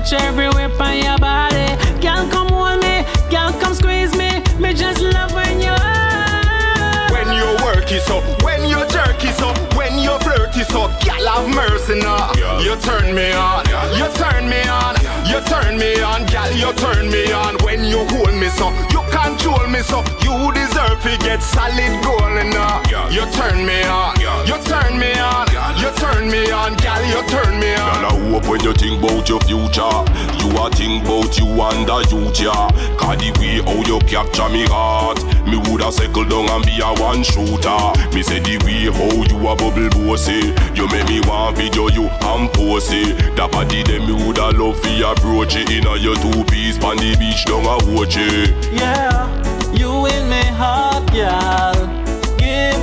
[0.00, 1.76] Make me touch everywhere on your body.
[2.00, 4.40] Girl, come hold me, girl, come squeeze me.
[4.58, 7.12] Me just love when you are.
[7.12, 10.90] When you work it up, when you jerk it up, when you flirt it up,
[11.02, 12.32] gal have mercy now.
[12.60, 14.96] You turn me on, you turn me on,
[15.28, 17.56] you turn me on, gal, you turn me on.
[17.62, 22.30] When you hold me so, you control me so, you deserve to get solid goal
[22.50, 22.79] now.
[22.90, 25.46] You turn me on, you turn me on,
[25.78, 28.02] you turn me on, gal, you turn me on.
[28.02, 30.02] Girl, I hope when you think about your future,
[30.42, 32.66] you a think about you and the youth, yeah.
[32.98, 36.90] Cause the way how you capture me heart, me woulda settle down and be a
[36.98, 37.78] one shooter.
[38.10, 42.10] Me say the way how you a bubble bossy, you make me want video you
[42.10, 43.36] and pose it.
[43.36, 47.14] That body them me woulda love fi approach it inna your two piece pon the
[47.14, 48.50] beach down a watch it.
[48.74, 49.30] Yeah,
[49.78, 51.99] you in me heart, girl.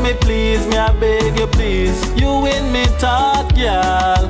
[0.07, 1.99] Give me please, me I beg you please.
[2.15, 4.23] You in me talk, girl.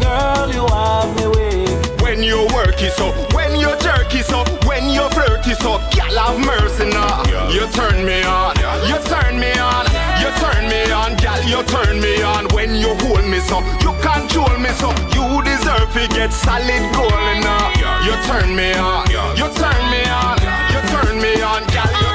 [0.00, 2.00] Girl, you have me weak.
[2.00, 5.84] When you work it up, when you jerk it up, when you flirt it up,
[5.92, 7.28] gal have mercy now.
[7.52, 8.56] You turn me on,
[8.88, 9.84] you turn me on,
[10.16, 12.48] you turn me on, gal, you turn me on.
[12.56, 17.12] When you hold me so, you control me so, you deserve to get solid goal
[17.44, 17.68] now.
[18.00, 19.04] You turn me on,
[19.36, 20.40] you turn me on,
[20.72, 22.07] you turn me on, gal,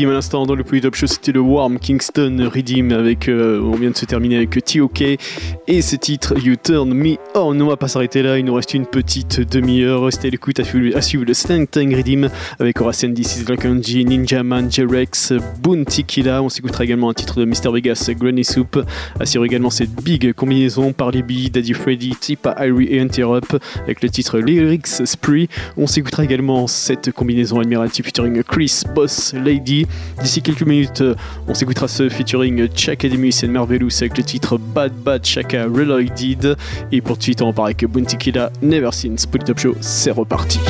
[0.00, 3.60] Redeem à l'instant dans le Poly Top Show, c'était le Warm Kingston Redeem avec, euh,
[3.60, 7.60] on vient de se terminer avec TOK et ce titre You Turn Me On.
[7.60, 10.04] On va pas s'arrêter là, il nous reste une petite demi-heure.
[10.04, 14.72] Restez à l'écoute, à suivre, le Slang Tang Redeem avec Horace is Lakanji, Ninja Man,
[14.72, 16.42] J-Rex, Bounty Killa.
[16.42, 17.70] On s'écoutera également un titre de Mr.
[17.70, 18.82] Vegas, Granny Soup.
[19.18, 24.02] À suivre également cette big combinaison par Libby, Daddy Freddy, Tipa, Irie et Interrupt avec
[24.02, 25.48] le titre Lyrics Spree.
[25.76, 29.86] On s'écoutera également cette combinaison admirative featuring Chris Boss Lady.
[30.22, 31.02] D'ici quelques minutes,
[31.48, 36.56] on s'écoutera ce featuring Chakademus et Marvelous avec le titre Bad Bad Chaka Reloaded.
[36.92, 39.74] Et pour de suite, on part avec Bounty Killa Never Since Top Show.
[39.80, 40.60] C'est reparti.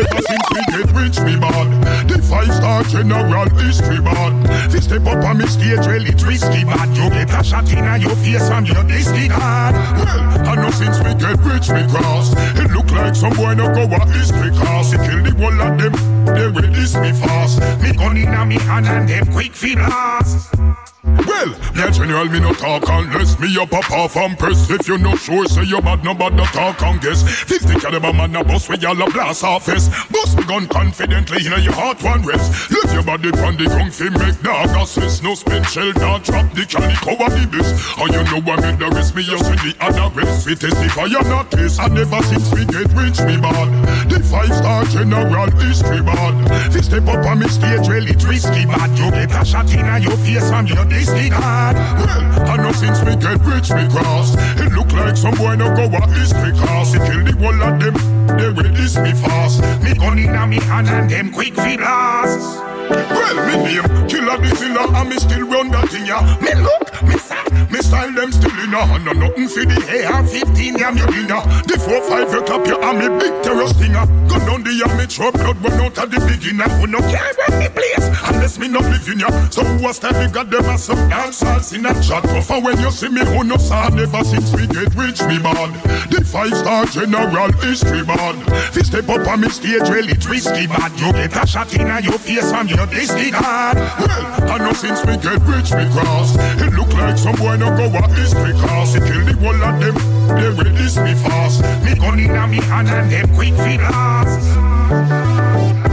[0.00, 2.08] Well, never since we get rich, me bad.
[2.08, 4.72] The five star general history bad.
[4.72, 6.96] Fi step up on me stage, really twisty bad.
[6.96, 9.74] You get a shot in your face and your disregard.
[9.74, 12.32] Well, I know since we get rich, me cross.
[12.56, 14.90] It look like some boy no go a history class.
[14.90, 15.92] He kill the whole of them,
[16.24, 17.60] they this me fast.
[17.82, 20.89] Me gun in a me hand and them quick fi blast.
[21.30, 24.68] Well, yeah, general, me no talk unless me a off and press.
[24.68, 27.22] If you no sure, say you bad, no bad, no talk and guess.
[27.22, 29.88] 50 caliber man, a bus with y'all a blast office.
[30.10, 32.72] Bust me gun confidently, you know your heart one rest.
[32.72, 35.22] Leave your body on the ground, fi make dog assist.
[35.22, 37.78] No spin shell, not drop the candy cover the best.
[37.96, 40.46] Oh, you know I make the rest, me just with the other rest.
[40.46, 41.78] We testify, you're not this.
[41.78, 43.70] I never since we get rich, me bad.
[44.10, 46.74] The five star general history bad.
[46.74, 48.90] Fi step up on me stage, really risky bad.
[48.98, 50.84] You get a shot in your face and you're
[51.28, 51.74] this.
[51.74, 54.34] Well, I know since we get rich, we cross.
[54.58, 56.92] It look like some boy no go a history class.
[56.92, 57.94] He kill the whole of them,
[58.38, 59.60] they this me fast.
[59.82, 62.69] Me gun in a me hand and them quick fi blast.
[62.90, 66.18] Well, me name Killer the Zilla and me still run that thing ya.
[66.42, 69.04] Me look, me sack, me style them still in a hand.
[69.04, 71.42] No nothing for the AR-15 ya me dinner.
[71.70, 74.06] The 4-5 you clap ya and me big terror stinger.
[74.26, 76.68] Gun down the amateur blood run out of the beginner.
[76.82, 79.30] Who no care where me place unless me not living ya.
[79.50, 82.24] So who a style we got them as some dancers in a chat.
[82.26, 85.70] Tougher when you see me who no saw never since we get rich me man.
[86.10, 88.42] The five star general history man.
[88.74, 90.90] Fi step up on me stage really twisty bad.
[90.98, 93.76] You get a shot in your face and you you disregard.
[93.76, 96.36] Well, I know since we get rich, we cross.
[96.60, 99.80] It look like some boy no go a this because It kill the whole of
[99.80, 99.96] them,
[100.36, 101.62] they release me fast.
[101.84, 105.89] Me gun in a me hand and them quick fi blast.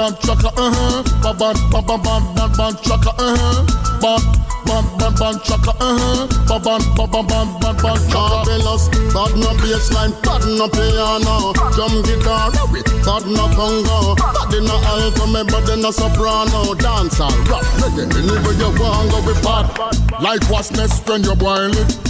[0.00, 1.02] Band chaka, uh huh.
[1.22, 3.64] Band band band band band band chaka, uh huh.
[4.00, 4.24] Band
[4.66, 6.26] band band band chaka, uh huh.
[6.48, 8.40] Band band band band band band chaka.
[8.40, 12.50] Marvelous, bad no bassline, bad no piano, drum guitar,
[13.04, 18.08] bad no congo, bad no alto, me bad no soprano, dancer, rap, reggae.
[18.16, 19.66] Anywhere you want, go with bad.
[20.20, 22.09] Like what's next when you boil it.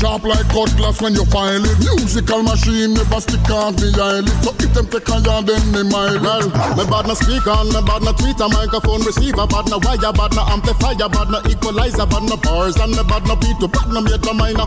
[0.00, 1.76] Sharp like cutlass when you file it.
[1.76, 4.32] Musical machine never stick on me eyelid.
[4.40, 6.48] So if them take a yard, then me my well.
[6.72, 10.40] Me bad no speaker, me bad no tweeter, microphone receiver, bad no wire, bad no
[10.48, 14.00] amplifier, bad no equalizer, bad no bars, and me bad no beat to bad no
[14.00, 14.64] major minor.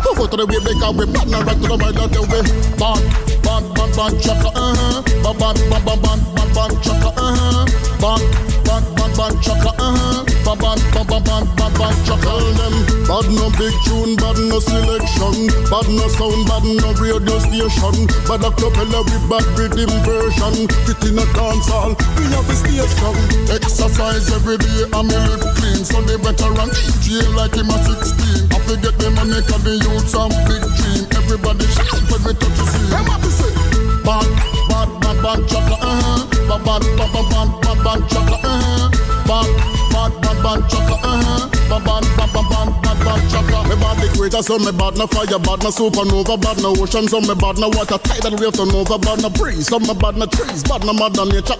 [0.00, 2.22] Go for to the way because we bad no right to the right of the
[2.32, 2.40] way.
[2.80, 3.04] Bad,
[3.44, 5.04] bad, bad, bad, chaka, uh huh.
[5.20, 7.68] Bad, bad, bad, bad, bad, bad, bad, chaka, uh huh.
[8.00, 8.24] Bad,
[8.64, 10.29] bad, bad, bad, chaka, uh huh.
[10.50, 12.34] Bad, bad, bad, bad, bad, bad, bad, chaka.
[12.58, 12.74] Them
[13.06, 15.46] bad no big tune, bad no selection.
[15.70, 18.10] Bad no sound, bad no radio station.
[18.26, 20.66] Bad a propeller with bad rhythm version.
[20.90, 23.14] Fit in a dance hall, we have a stay strong.
[23.46, 25.86] Exercise every day, I'm a live clean.
[25.86, 28.50] So they better run DJ like him at 16.
[28.50, 31.06] I forget them and make the youths some big dream.
[31.14, 32.90] Everybody shout when we touch the scene.
[32.90, 33.54] Have to say,
[34.02, 34.26] bad,
[34.66, 36.26] bad, bad, bad, chaka, uh huh.
[36.50, 38.90] Bad, bad, bad, bad, bad, bad, bad, chaka, uh huh.
[39.30, 39.79] Bad,
[40.10, 41.48] bad, bad, bad, chaka, uh-huh.
[41.70, 43.58] Bad, bad, bad, bad, bad, bad, bad chaka.
[43.68, 47.06] Me bad the greater, so me bad no fire, bad no supernova, bad no ocean,
[47.06, 50.16] so me bad no water, tidal wave turn over, bad no breeze, so me bad
[50.16, 51.58] no trees, bad no mother nature.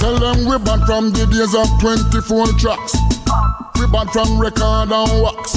[0.00, 2.96] Tell them we bad from the days of 24 tracks.
[3.80, 5.56] We bad from record and wax.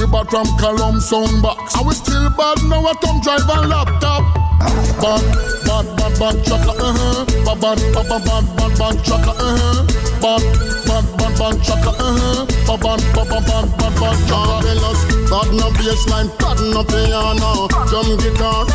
[0.00, 1.74] We bad from column sound box.
[1.76, 4.24] And we still bad now at thumb drive and laptop.
[5.00, 5.24] Bad,
[5.82, 7.24] bad, bad, bad, chaka, uh-huh.
[7.44, 9.86] Bad, bad, bad, bad, bad, bad, bad, chaka, uh-huh.
[10.20, 10.42] Bad,
[10.86, 12.46] bad, bad, bad, chaka, uh-huh.
[12.66, 14.48] Bad, bad, bad, bad, bad, bad, bad, chaka.
[14.50, 15.00] Marvelous.
[15.30, 17.68] Bad no bassline, bad no piano.
[17.88, 18.66] Drum guitar,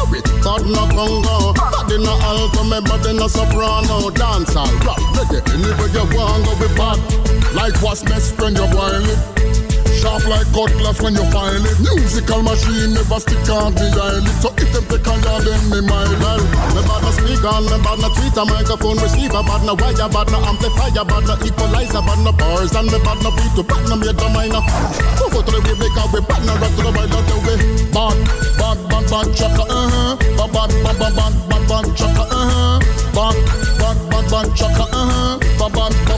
[0.43, 1.53] bad no congo.
[1.53, 4.09] Bad in a alto, me bad in a soprano.
[4.09, 6.99] Dance all, rap, reggae, anywhere you want, go be bad.
[7.53, 9.44] Like what's best friend, you're boiling.
[10.01, 11.77] Sharp like cutlass when you find it.
[11.79, 14.35] Musical machine never stick on behind it.
[14.43, 16.43] So if them take on you, then me my well.
[16.75, 20.37] Me bad no speaker, me bad no tweeter, microphone receiver, bad no wire, bad no
[20.43, 23.95] amplifier, bad no equalizer, bad no bars, and me bad no beat to bad no
[23.95, 24.63] major minor.
[25.17, 27.35] Go go to the way because we bad no rock to the wild out the
[27.45, 27.57] way.
[27.95, 28.17] Bad,
[28.59, 30.15] bad, bad, bad, chaka, uh huh.
[30.35, 32.79] Bad, bad, bad, bad, bad, bad, chaka, uh huh.
[33.15, 33.35] Bad,
[33.79, 35.39] bad, bad, bad, chaka, uh huh.
[35.59, 36.14] Bad, bad, bad,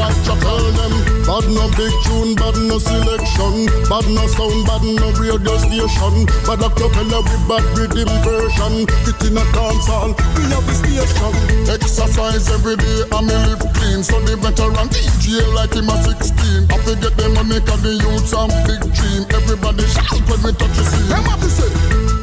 [0.00, 0.52] bad, chaka.
[0.76, 0.94] Them
[1.28, 3.68] bad no big tune, bad no selection.
[3.92, 6.14] Bad no sound, bad no radio station.
[6.48, 8.88] Bad a propeller with bad rhythm version.
[9.04, 11.32] Fit in a dance hall, we have a station.
[11.68, 14.00] Exercise every day and me live clean.
[14.02, 16.72] So the veteran DJ like him at 16.
[16.72, 19.22] I forget them make of the youths and big dream.
[19.36, 21.08] Everybody shout when we touch the scene.
[21.08, 21.70] Them have to say,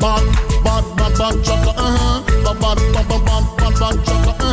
[0.02, 0.26] bad,
[0.66, 2.22] bad, bad, bad, chaka, uh-huh.
[2.44, 4.47] Bad, bad, bad, bad, bad, bad, chaka, uh-huh.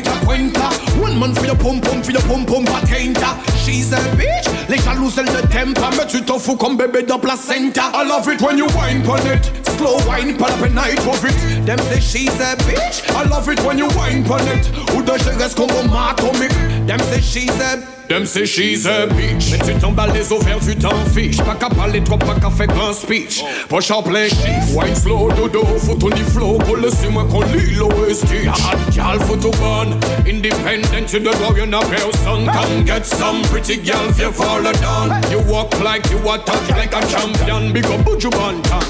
[0.00, 0.70] Ta cuenta
[1.02, 4.78] One man for your pum pum for your pum pum patenta She's a bitch, les
[4.78, 5.96] jaloux elle le temper.
[5.96, 7.92] Mais tu t'en fous comme bébé de placenta.
[7.94, 9.52] I love it when you whine pon it.
[9.78, 11.64] Slow whine, pas la peine I of it.
[11.64, 13.08] Them say she's a bitch.
[13.14, 14.68] I love it when you whine pon it.
[14.96, 16.50] Ou de je reste comme bombe atomique
[16.88, 17.78] Them say she's a
[18.12, 21.38] Them say she's a bitch Mais tu t'emballes les ovaires, tu t'en fiches.
[21.38, 23.40] Pas qu'à parler trop, pas qu'à faire grand speech.
[23.42, 23.46] Oh.
[23.70, 24.76] Poche en plein chiffre.
[24.76, 26.58] Wine slow, dodo, faut ton flow.
[26.58, 29.98] Colle sur moi qu'on lit l'OST Hot gal, photo bonne
[30.28, 35.22] Independent, you the go, you not person Come get some pretty if you fall down
[35.30, 37.72] You walk like you are touch like a champion.
[37.72, 38.82] Big up, Buju tan, tan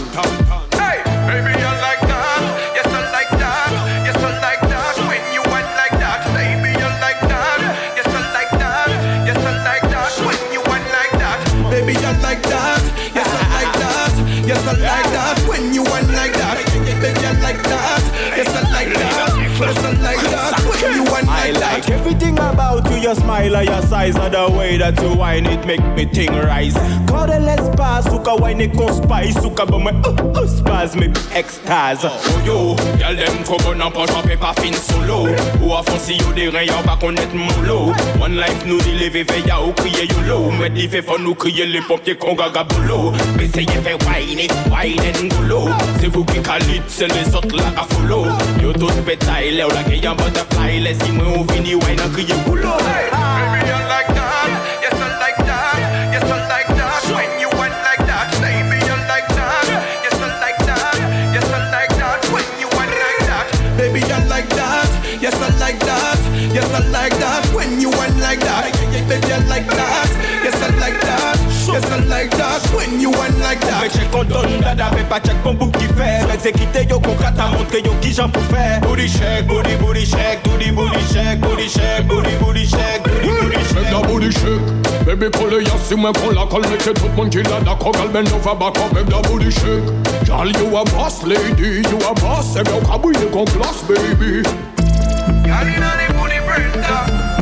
[0.73, 1.62] Hey, baby,
[14.53, 15.49] Yes, I like that.
[15.49, 16.61] When you went like that
[17.01, 18.03] Baby, I like that.
[18.37, 19.33] Yes, I like that.
[19.59, 23.83] Yes, I like that You went I like everything about you, your smile and your
[23.83, 26.75] size and the way that you whine it make me ting rise.
[27.07, 32.09] Cordel espace, suka whine con spice, suka bon me uh, uh, spaz me extase.
[32.11, 35.29] Oh yo, y'a dem trop bon en poche paper fin solo.
[35.63, 38.79] Ou à fond si yo des reins y'a pas connaître mon lot One life nous
[38.81, 42.35] dit lever à ou crier yolo Mais dit fait fun nous crier les pompiers qu'on
[42.35, 45.69] gaga boulot Mais c'est y'a fait wine it, wine and golo
[46.01, 48.27] C'est vous qui calit, c'est les autres là à follow
[48.63, 52.09] Yo tout bétail, là ou la gaye en butterfly Laisse moi on finit wine à
[52.13, 54.49] crier boulot Baby I like that,
[54.83, 55.77] yes I like that
[56.13, 59.67] Yes I like that, when you went like that Baby I like that,
[60.03, 60.97] yes I like that
[61.35, 63.47] Yes I like that, when you went like that
[63.77, 64.89] Baby I like that,
[65.21, 66.19] yes I like that
[66.55, 68.73] Yes I like that, when you went like that
[69.09, 70.12] Baby I like that,
[72.23, 73.83] like that, when you went like that.
[73.83, 76.23] Fait check on donne dada, fait pas check bon bout qui fait.
[76.33, 78.81] Exécuter yo concret à montrer yo qui j'en pour faire.
[78.81, 83.75] Booty shake, booty booty shake, booty booty shake, booty shake, booty booty shake, booty booty
[83.75, 85.07] Make that booty shake.
[85.07, 87.43] Baby pull it, yes, you make pull a call Make it tout le monde qui
[87.43, 87.93] l'a d'accord.
[87.93, 89.83] Girl bend over back up Make that booty shake.
[90.27, 92.57] Girl you a boss lady You a boss.
[92.57, 94.43] Et bien au cabouille qu'on classe baby.
[95.45, 97.42] Girl inna the booty brenda uh.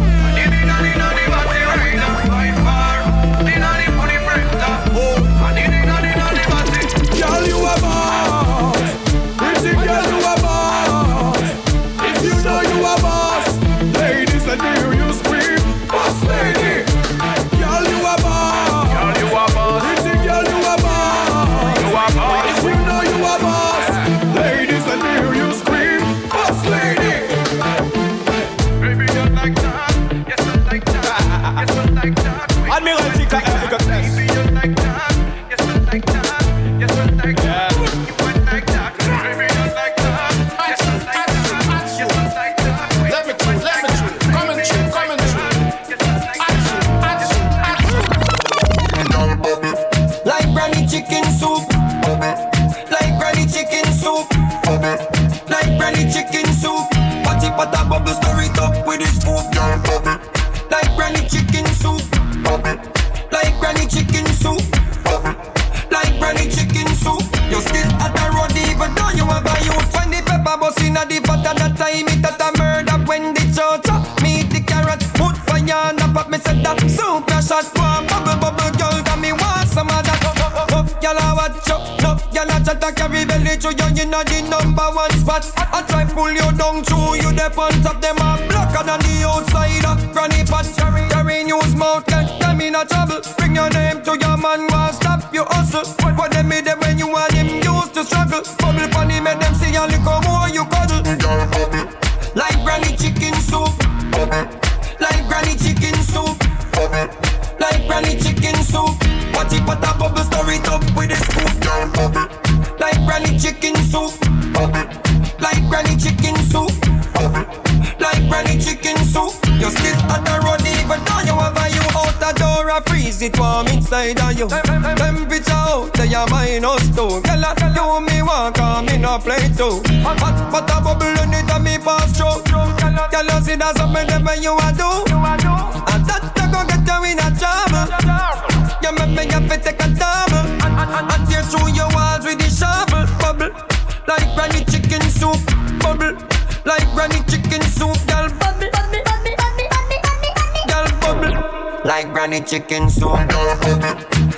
[152.51, 153.13] Chicken soup.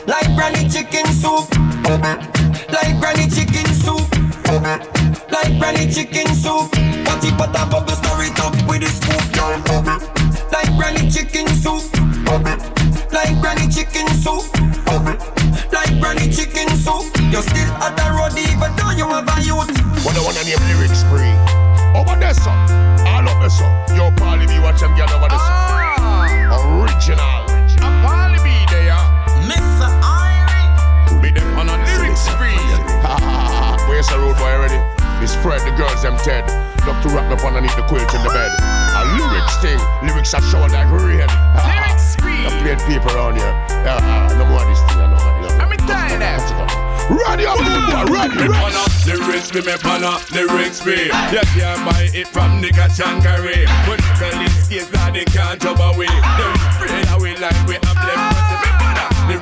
[0.07, 1.62] Like granny chicken soup.
[48.49, 48.83] Ready, ready.
[49.07, 51.07] Lyrics me, me pana, lyrics me.
[51.07, 52.89] You can't buy it from Nigga.
[53.89, 56.07] When you tell this case that they can't jump away.
[56.07, 58.32] Them afraid I will like we have left.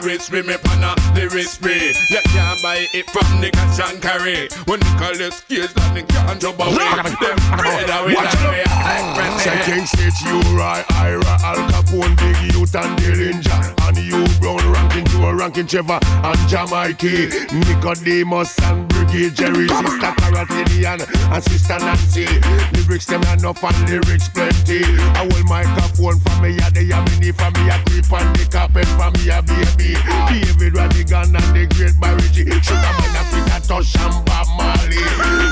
[0.02, 1.92] Me pana, lyrics me, me pana, lyrics me.
[2.08, 4.50] You can't buy it from Nigga Chankari.
[4.66, 6.72] When you call this case that they can't jump away.
[6.72, 9.40] Them afraid I will like we have left.
[9.40, 14.60] Say King State, you right, Ira, Al Capone, Big Youth and Dillinger And you Brown,
[14.72, 21.78] ranking to a ranking Trevor and Jamaica Nicodemus and Brigadier Jerry Sister Caratinian and Sister
[21.78, 22.26] Nancy
[22.76, 24.84] Lyrics them enough and lyrics plenty
[25.16, 28.48] I hold microphone for me, yeah, they are many for me I creep on the
[28.50, 29.89] carpet for me, a baby
[30.28, 35.00] David Rodigan and the great Barry G Sugar man, Africa, touch and Bob Marley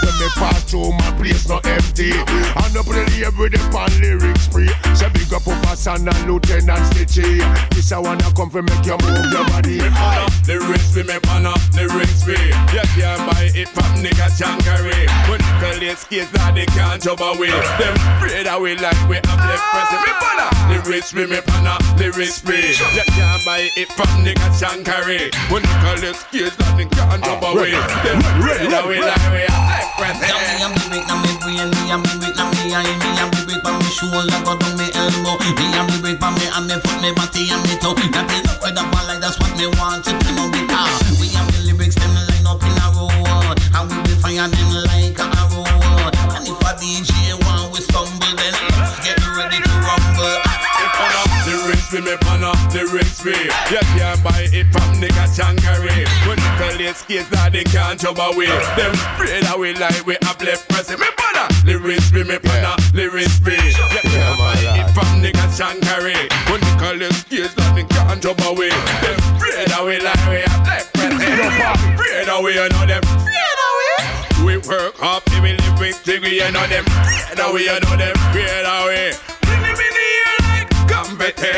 [0.02, 4.46] When me pass through my place not empty And up the every day pan lyrics
[4.48, 8.84] free Say big up Papa San and Lieutenant Stitchie This I wanna come for make
[8.84, 9.80] you move your body
[10.48, 12.32] Lyrics me, me pana, lyrics me.
[12.72, 15.04] You can't buy it from Nigga Chankari.
[15.28, 17.52] When Nickel is case that they can't jump away.
[17.76, 20.00] Them afraid I will like we have left present.
[20.08, 22.72] Me pana, lyrics me, me pana, lyrics me.
[22.72, 25.32] You can't buy it from Nigga Chankari.
[25.48, 27.72] When Nickel is case that they can't jump away.
[28.04, 30.28] Them afraid I will like we have left present.
[30.28, 33.64] Me am lyric na me brain, me am lyric na me eye, me am lyric
[33.64, 35.40] pa me shoulder, go down me elbow.
[35.56, 37.96] Me am lyric pa me and me foot, me body and me toe.
[37.96, 40.28] That me look with a ball like that's what me want to do.
[40.36, 40.92] No guitar.
[41.16, 44.70] We am the lyrics them line up in a row, and we will fire them
[44.92, 45.64] like a arrow.
[46.36, 48.52] And if a DJ want we stumble, then
[51.90, 53.32] Lyrics me, me pana, lyrics me.
[53.32, 56.04] You can't buy it from Nigga Chankari.
[56.28, 58.52] When Nickel is case that they can't jump away.
[58.76, 61.00] Them afraid I will like we have left present.
[61.00, 63.56] Me pana, lyrics me, me pana, lyrics me.
[63.56, 66.28] You can't buy it from Nigga Chankari.
[66.52, 68.68] When Nickel is case that they can't jump away.
[69.00, 71.24] Them afraid I will like we have left present.
[71.24, 73.00] Afraid I will, you know them.
[73.00, 74.44] Afraid.
[74.44, 76.84] We work hard, we live with degree, you know them.
[76.84, 78.16] Afraid I will, you know them.
[78.20, 79.16] I will.
[79.16, 79.37] We
[81.18, 81.50] confetti.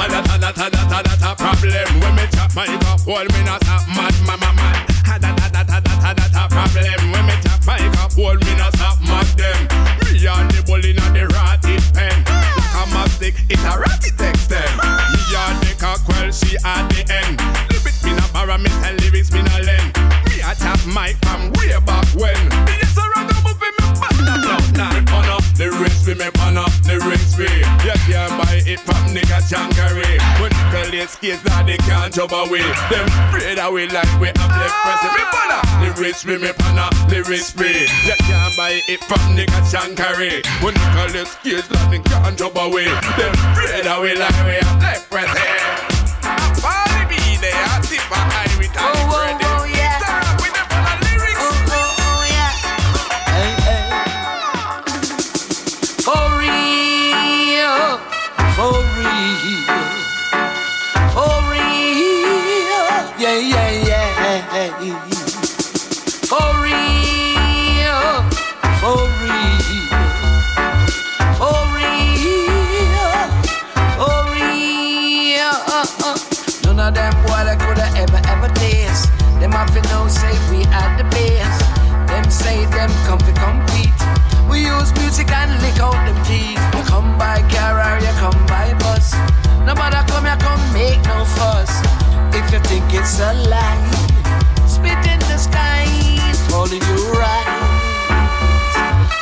[0.00, 1.88] And that, that, that, and that a problem.
[2.00, 4.76] When me chop my cup, hold me not stop mad, mama man.
[5.12, 7.12] And that, that, and that, and that a problem.
[7.12, 9.60] When me chop my cup, hold me not stop mad them.
[10.04, 12.16] Me and the bull in the rotted pen.
[12.56, 14.72] Like a mastic, it's a ratty text them.
[15.12, 17.36] Me and the cock, well, she at the end.
[17.72, 19.92] Lyrics me not para, me tell lyrics me not lend.
[20.28, 22.40] Me a tap mic from way back when.
[22.80, 24.40] Yes, I run up in me, but not
[24.76, 27.48] now, the rich we make man the rich we.
[27.80, 30.20] You can't buy it from nigga Jankari.
[30.36, 32.60] When Nicholas kids now they can't jump away.
[32.92, 35.16] Them afraid that we like we have left present.
[35.16, 35.24] Me
[35.80, 36.52] the rich we me
[37.08, 37.88] the rich we.
[38.04, 40.44] You can't buy it from nigga Jankari.
[40.62, 42.84] When Nicholas kids now they can't jump away.
[43.16, 45.55] Them afraid that we like we have left present.
[90.36, 91.70] Here, come make no fuss.
[92.34, 93.90] If you think it's a lie,
[94.66, 95.84] spit in the sky,
[96.50, 97.46] holding you right.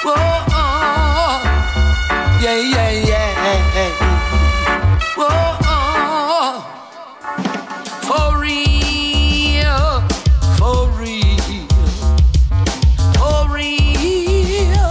[0.02, 0.14] Whoa,
[0.50, 1.42] oh,
[2.42, 3.90] yeah, yeah, yeah.
[5.16, 6.62] Whoa, oh,
[8.02, 10.02] for real,
[10.58, 11.68] for real.
[13.14, 14.90] For real,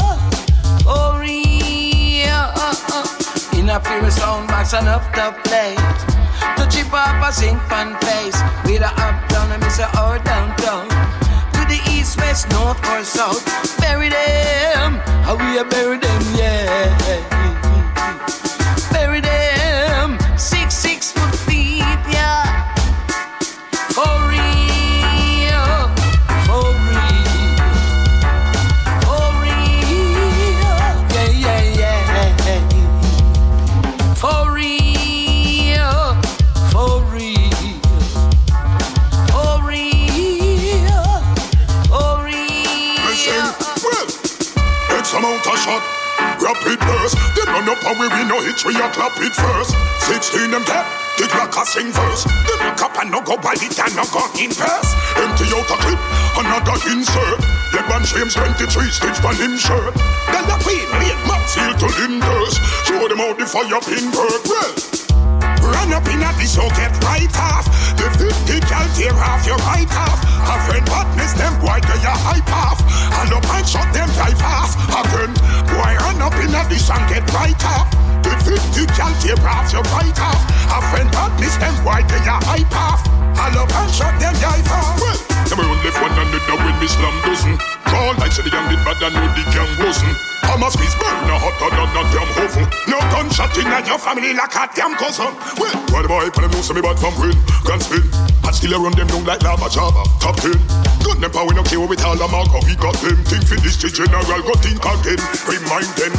[0.83, 2.49] for real.
[3.59, 3.79] In a
[4.47, 6.12] box and up the
[6.43, 6.57] plate.
[6.57, 8.37] To chip up a sink pan place.
[8.65, 10.87] With a up down and miss a or downtown.
[11.53, 13.43] To the east, west, north or south.
[13.79, 17.42] Bury them, how we a bury them, yeah.
[47.73, 49.73] Up and we we no hit, we a clap it first.
[50.05, 50.85] Sixteen them dead,
[51.17, 52.29] the Glock a sing first.
[52.29, 54.93] Them look up and no go by it and no go in first.
[55.17, 55.97] Empty out a clip,
[56.37, 57.41] another insert.
[57.73, 59.89] LeBron James 23 stitch on him shirt.
[60.29, 62.61] Then the queen, Lane, Maxfield to Linders.
[62.85, 64.41] Show them out the fire pin bird.
[64.45, 64.73] Well,
[65.83, 67.67] Run up in a this, so get right off.
[67.99, 70.15] The 50 cal tear off your right half.
[70.47, 72.79] A friend partners them boy they a hype off.
[73.19, 74.79] And up and shot them life off.
[74.87, 75.35] Again,
[75.67, 77.91] boy run up in a this and get right off.
[78.23, 80.39] The 50 cal tear off your right half.
[80.71, 83.22] A friend partners them boy they a hype off.
[83.33, 84.99] And up and shot them life off.
[85.01, 85.17] Well,
[85.49, 87.57] them run left one another when me slam dozen.
[87.85, 90.17] Call like say the young did bad and know the gang wasn't.
[90.43, 92.65] I'm a squeeze burn a hotter than a damn hovel.
[92.87, 95.33] No gunshot in your family like a damn cousin.
[95.57, 98.32] Well, why the boy put them know me bad from win, grand spin.
[98.43, 100.59] And still I run them down like lava java, top ten.
[101.03, 103.19] Gun them power we no care with all the mark how we got them.
[103.27, 105.19] Think for this the general go think again.
[105.43, 106.15] Remind them.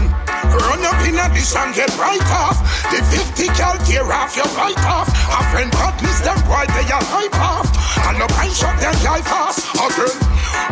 [0.52, 2.60] Run up in a this and get right off.
[2.92, 5.08] The 50 cal tear off your right off.
[5.08, 7.68] A friend partners them boy they are hype off.
[8.04, 10.16] And up and shot them life off again.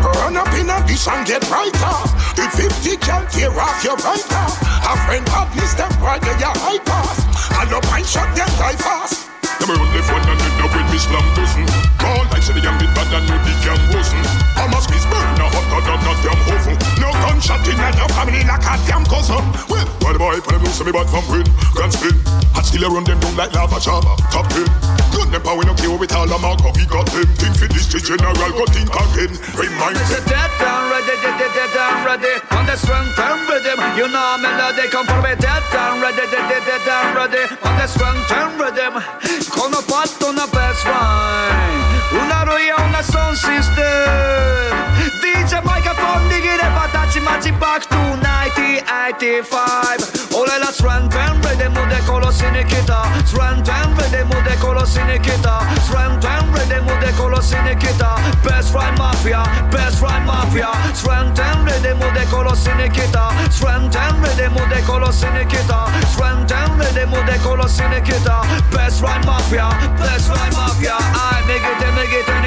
[0.05, 2.13] Run up in a this and get right off.
[2.37, 4.61] The 50 cal tear off your right off.
[4.61, 7.17] A friend partners them boy they are hype off.
[7.65, 9.32] And up and shot them life off.
[9.63, 11.63] Them run left one and end up with me slam dozen.
[11.95, 14.27] Call like say the young did bad and know the gang wasn't.
[14.59, 16.75] I'm a squeeze burn a hotter than a damn oven.
[16.99, 19.39] No gunshot in your family like a damn cousin.
[19.71, 21.47] Well, the boy put them loose me bad from win,
[21.79, 22.11] grand spin.
[22.59, 24.67] And still I run them down like lava java, top ten.
[25.15, 27.31] Gun them power we no care with all the mark how we got them.
[27.39, 29.31] Think for this the general go think again.
[29.55, 30.27] Remind them.
[30.27, 32.35] Dead down ready, dead, dead, down ready.
[32.51, 35.39] On the strong term rhythm, you know melody come for me.
[35.39, 37.47] Dead down ready, dead, dead, dead down ready.
[37.63, 38.99] On the strong term rhythm,
[39.53, 42.21] con una fatta una best rhyme.
[42.21, 44.71] Una roia, una sound system.
[45.21, 50.02] DJ microphone, diggy the patachi machi back to 1985.
[52.43, 53.03] In kita.
[53.65, 55.61] Term rhythm, de colos in kita.
[56.21, 58.17] Term rhythm, de colos kita.
[58.43, 60.71] Best rhyme mafia, best rhyme mafia.
[61.35, 63.31] Term rhythm, de colos in kita.
[63.91, 65.91] Term rhythm, de colos in kita.
[66.47, 68.43] Term rhythm, de colos in kita.
[68.71, 69.69] Best rhyme mafia,
[69.99, 70.97] best rhyme mafia.
[70.99, 71.43] I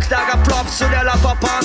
[0.00, 1.62] ラクターがプロップすれラパパン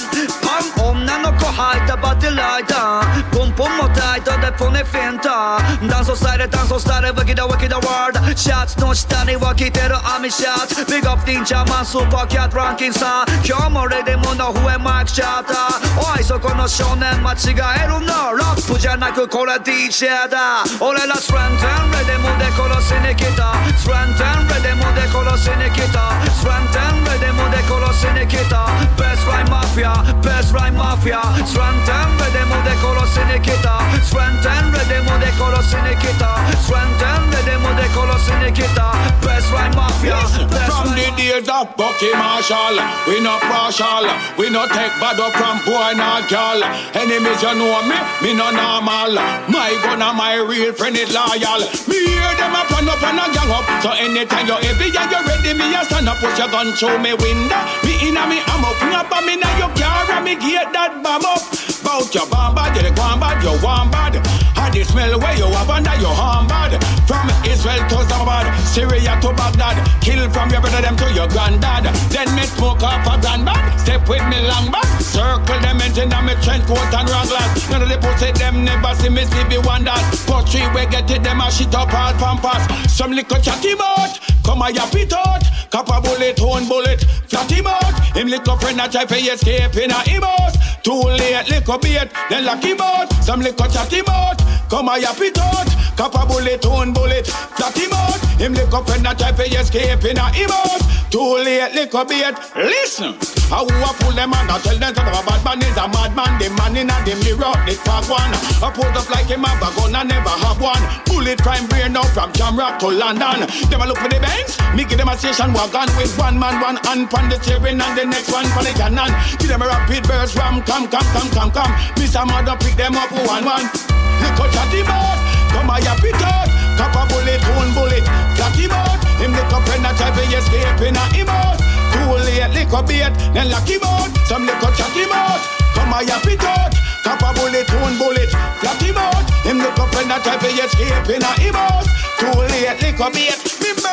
[0.76, 28.66] パン女の子履いたバディライダーポンポンもタイトでポネフィンターダンススタイルダンススタイルブギダワキダワールドシャツの下には着てるアミシャツビッグオフディンチャーマンスーパーキャットランキンさん今日もレディムの笛マイクシャーターおいそこの少年間違えるのラップじゃなくこれ DJ だ俺らスランテンレディムで殺しに来たスランテンレディムで殺しに来たスランテンレディムで殺しに来た kita
[28.98, 31.22] best rhyme mafia, bez rhyme mafia.
[31.46, 36.32] Swanten vedemo de kolosini kita Swanten vedemo de kolosini kita
[36.68, 38.92] Swanten vedemo de kolosini kita
[39.22, 40.18] Bez rhyme mafia
[40.50, 42.76] best From the days of Bucky Marshall
[43.08, 44.06] We no partial.
[44.38, 46.60] We no take bad up from boy nor girl.
[46.98, 49.14] Enemies you know me, me no normal.
[49.46, 51.62] My gun and my real friend is loyal.
[51.86, 53.66] Me hear them a plan up and a gang up.
[53.84, 56.98] So anytime you're heavy and you're ready Me a stand up, push your gun through
[57.00, 57.62] me window.
[57.86, 58.40] Me in inna me
[58.80, 61.42] Fling up on me now your car And me get that bomb up.
[61.84, 65.48] Bout your bomb bad You the one bad You want bad the smell where you
[65.48, 66.12] have under your
[66.52, 66.76] bad.
[67.08, 69.80] From Israel to Zabad Syria to Baghdad.
[70.04, 71.88] Kill from your brother them to your granddad.
[72.12, 76.36] Then me smoke off a grandbad Step with me long back Circle them into me
[76.44, 79.86] trench coat and raglan None of the pussy them never see me see me one
[79.86, 82.68] that Poetry we get it them a shit up all pampas.
[82.92, 85.44] Some little chatty mouth Come a yap it out.
[85.72, 87.96] Cap a bullet, one bullet Flat him out.
[88.16, 92.46] Him little friend a try for escape in a house Too late, little bait Then
[92.46, 93.12] lock him out.
[93.24, 94.36] Some little chatty mouth
[94.70, 97.28] Come a yap it out Cap a bullet, one bullet.
[97.28, 101.38] Flat him out Him little friend a try for escape in a him house Too
[101.40, 103.14] late, little bait Listen.
[103.54, 105.86] I who a fool them and I tell them that a bad man is a
[105.86, 108.34] madman The man in a the mirror, the tag one.
[108.60, 110.82] I pose up like him have a gun and never have one.
[111.06, 113.46] Bullet crime brain now from Jamrock to London.
[113.70, 116.60] Them a look for the banks, me give them a station wagon With one man,
[116.60, 119.14] one hand on the steering and the next one for the cannon.
[119.38, 120.36] Give them a rapid burst.
[120.36, 121.72] Ram, come, come, come, come, come.
[122.02, 122.26] Mr.
[122.26, 125.20] Mother pick them up one, one Look out at the boat,
[125.54, 128.04] come a yap it out Cop a bullet, one bullet,
[128.36, 129.00] flat him out.
[129.22, 131.60] Him lick up and a try to escape in a him out
[131.94, 134.10] Too late, lick a bait, then lock him out.
[134.28, 135.40] Some lick a chat him out.
[135.74, 136.74] Come a yap it out
[137.04, 138.30] Cop a bullet, one bullet,
[138.60, 141.86] flat him out Him lick up and a try to escape in a out
[142.18, 143.38] Too late, lick a bait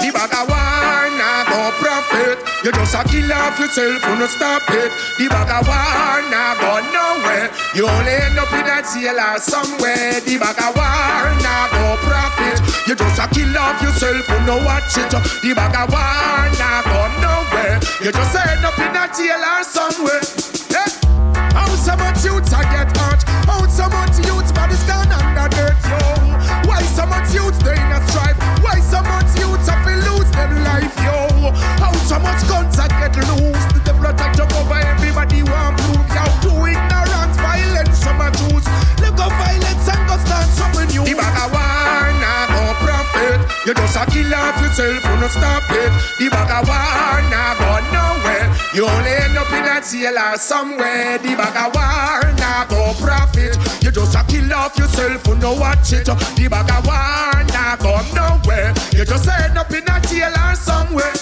[0.00, 2.40] The bag of war nah go profit.
[2.64, 4.90] You just a kill off yourself, you no stop it.
[5.18, 7.50] The bag of war nah go nowhere.
[7.74, 10.18] You only end up in a jail or somewhere.
[10.24, 12.58] The bag of war nah go profit.
[12.88, 15.12] You just a kill off yourself, you no watch it.
[15.12, 17.76] The bag of war nah go nowhere.
[18.00, 20.24] You just end up in a jail or somewhere.
[20.72, 20.88] Yeah.
[21.52, 23.22] How so much youths I get hurt?
[23.46, 25.98] How so much youths bodies gone under dirt, yo
[26.68, 28.38] Why so much youths they in a strife?
[28.62, 31.50] Why so much youths have to lose them life, yo?
[31.82, 33.71] How so much guns I get loose
[43.64, 45.92] You just a kill off yourself, you no stop it.
[46.18, 48.50] The bag of war nah go nowhere.
[48.74, 51.18] You only end up in a jail or somewhere.
[51.18, 53.54] The bag of war nah go profit.
[53.78, 56.06] You just a kill off yourself, you no watch it.
[56.06, 58.74] The bag of war nah go nowhere.
[58.90, 61.14] You just end up in a jail or somewhere.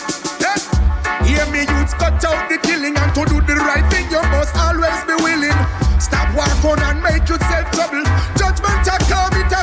[1.29, 4.57] Hear me youths cut out the killing And to do the right thing you must
[4.57, 5.61] always be willing.
[6.01, 8.03] Stop walk on and make yourself trouble.
[8.33, 9.61] Judgment a come, it a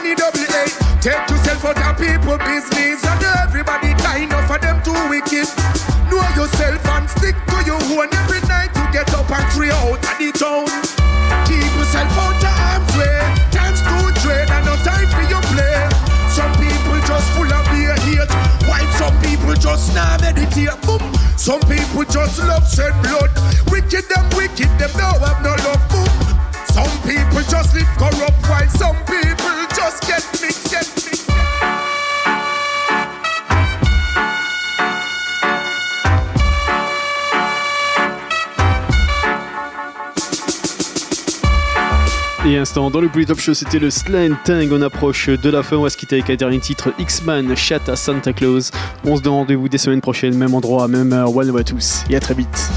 [0.00, 0.39] the double
[1.78, 5.46] out of people business And everybody kind of for them too wicked.
[6.10, 8.10] Know yourself and stick to your own.
[8.10, 10.66] Every night you get up and three out of the town.
[11.46, 13.18] Keep yourself out of harm's way
[13.54, 15.78] Time's too dread and no time for your play.
[16.34, 18.32] Some people just full of beer hate.
[18.66, 20.74] While some people just now meditate?
[20.82, 21.02] Boom.
[21.36, 23.30] Some people just love shed blood.
[23.70, 25.82] Wicked them wicked them don't have no love.
[25.90, 26.10] Boom.
[26.74, 30.99] Some people just live corrupt While some people just get mixed, get
[42.50, 44.68] Et instant, dans le Bullet Top Show, c'était le Slant Tang.
[44.72, 45.76] On approche de la fin.
[45.76, 48.72] On va se quitter avec un dernier titre X-Man, Chat à Santa Claus.
[49.04, 51.36] On se donne rendez-vous des semaines prochaines, même endroit, même heure.
[51.36, 52.02] One à tous.
[52.10, 52.70] Et à très vite.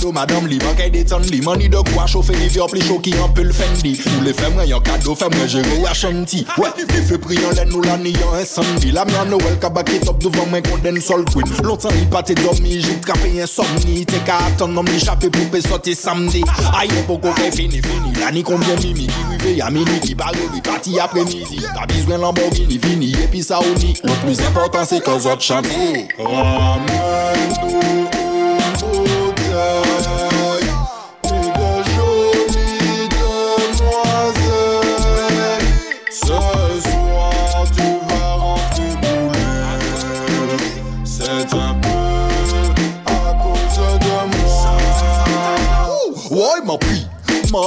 [0.00, 2.98] Kabakado madame li Man kay detan li Mani de kwa chofe li vyor pli chou
[3.00, 4.00] ki an pel fendi.
[4.16, 7.68] Ou le fem yon kado fem mwen jere ya chanti Ouais, li fe priyan len
[7.70, 11.48] nou la ni yon insandi La myan Noël kabak top devan konden sol queen.
[11.64, 15.52] Lontan li pate domi, jit trape yon somni Te ka atan nom li chape pou
[15.52, 16.42] pe sote samdi
[16.80, 18.14] Ayon poko kay fini fini.
[18.20, 21.86] La ni konbyen mimi ki rive ya mini Ki bare li pati apre midi Ta
[21.90, 25.70] bizwen Lamborghini fini epi sa ou ni Le plus important se ke zot chante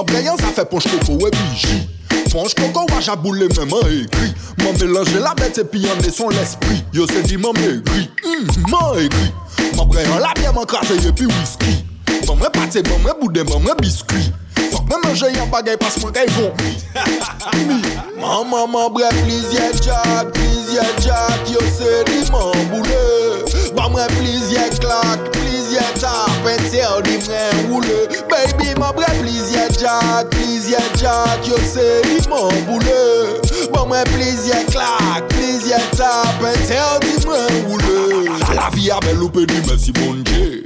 [0.04, 1.88] M'a braillant ça fait ponche coco et biji
[2.30, 6.28] Ponche coco wa jaboule même en écrit M'a mélangé la bête et puis en son
[6.28, 9.32] l'esprit Yo se dit m'a maigri mm, M'a écrit
[9.78, 11.86] M'a braillant la bière m'a crassé et puis whisky.
[12.28, 14.34] Bon m'a pâté, bon m'a boudin, bon m'a biscuit
[14.74, 16.74] Fok mè manje yon bagay pas mwen kay vompi
[18.20, 21.50] Maman m'a bre plizye jack, plizye jack.
[21.52, 25.73] Yo se di man boule Ba mwen plizye klak, plizye
[26.04, 32.66] Charpentier li mwen roule Baby mwen bre plizye jack Plizye jack yo se li mwen
[32.68, 32.98] boule
[33.40, 39.28] Mwen bon, mwen plizye klak Plizye charpentier li mwen roule La vi a bel ou
[39.28, 40.64] pe di mersi bonje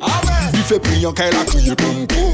[0.54, 2.26] Vi fe priyan kay la kriye tonke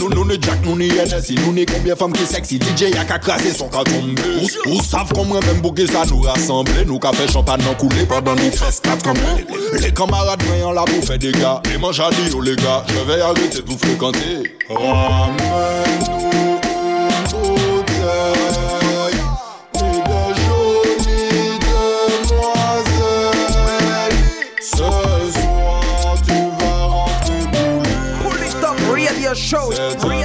[0.00, 3.04] Nou nou ne jack, nou ne NSI Nou ne kombien femme ki sexy DJ a
[3.06, 6.82] ka krasi son ka tombe Ou, ou sav kon mwen men bouke sa nou rassemble
[6.90, 9.46] Nou ka fe champan nan koule Pendant ni fes kat kamble
[9.78, 12.82] Les camarades mwen yon la pou fe dega Les manjadi yo les gars.
[12.88, 14.56] Je vais arrêter de vous fréquenter.
[14.68, 16.45] Ramène-nous
[29.52, 30.15] bouler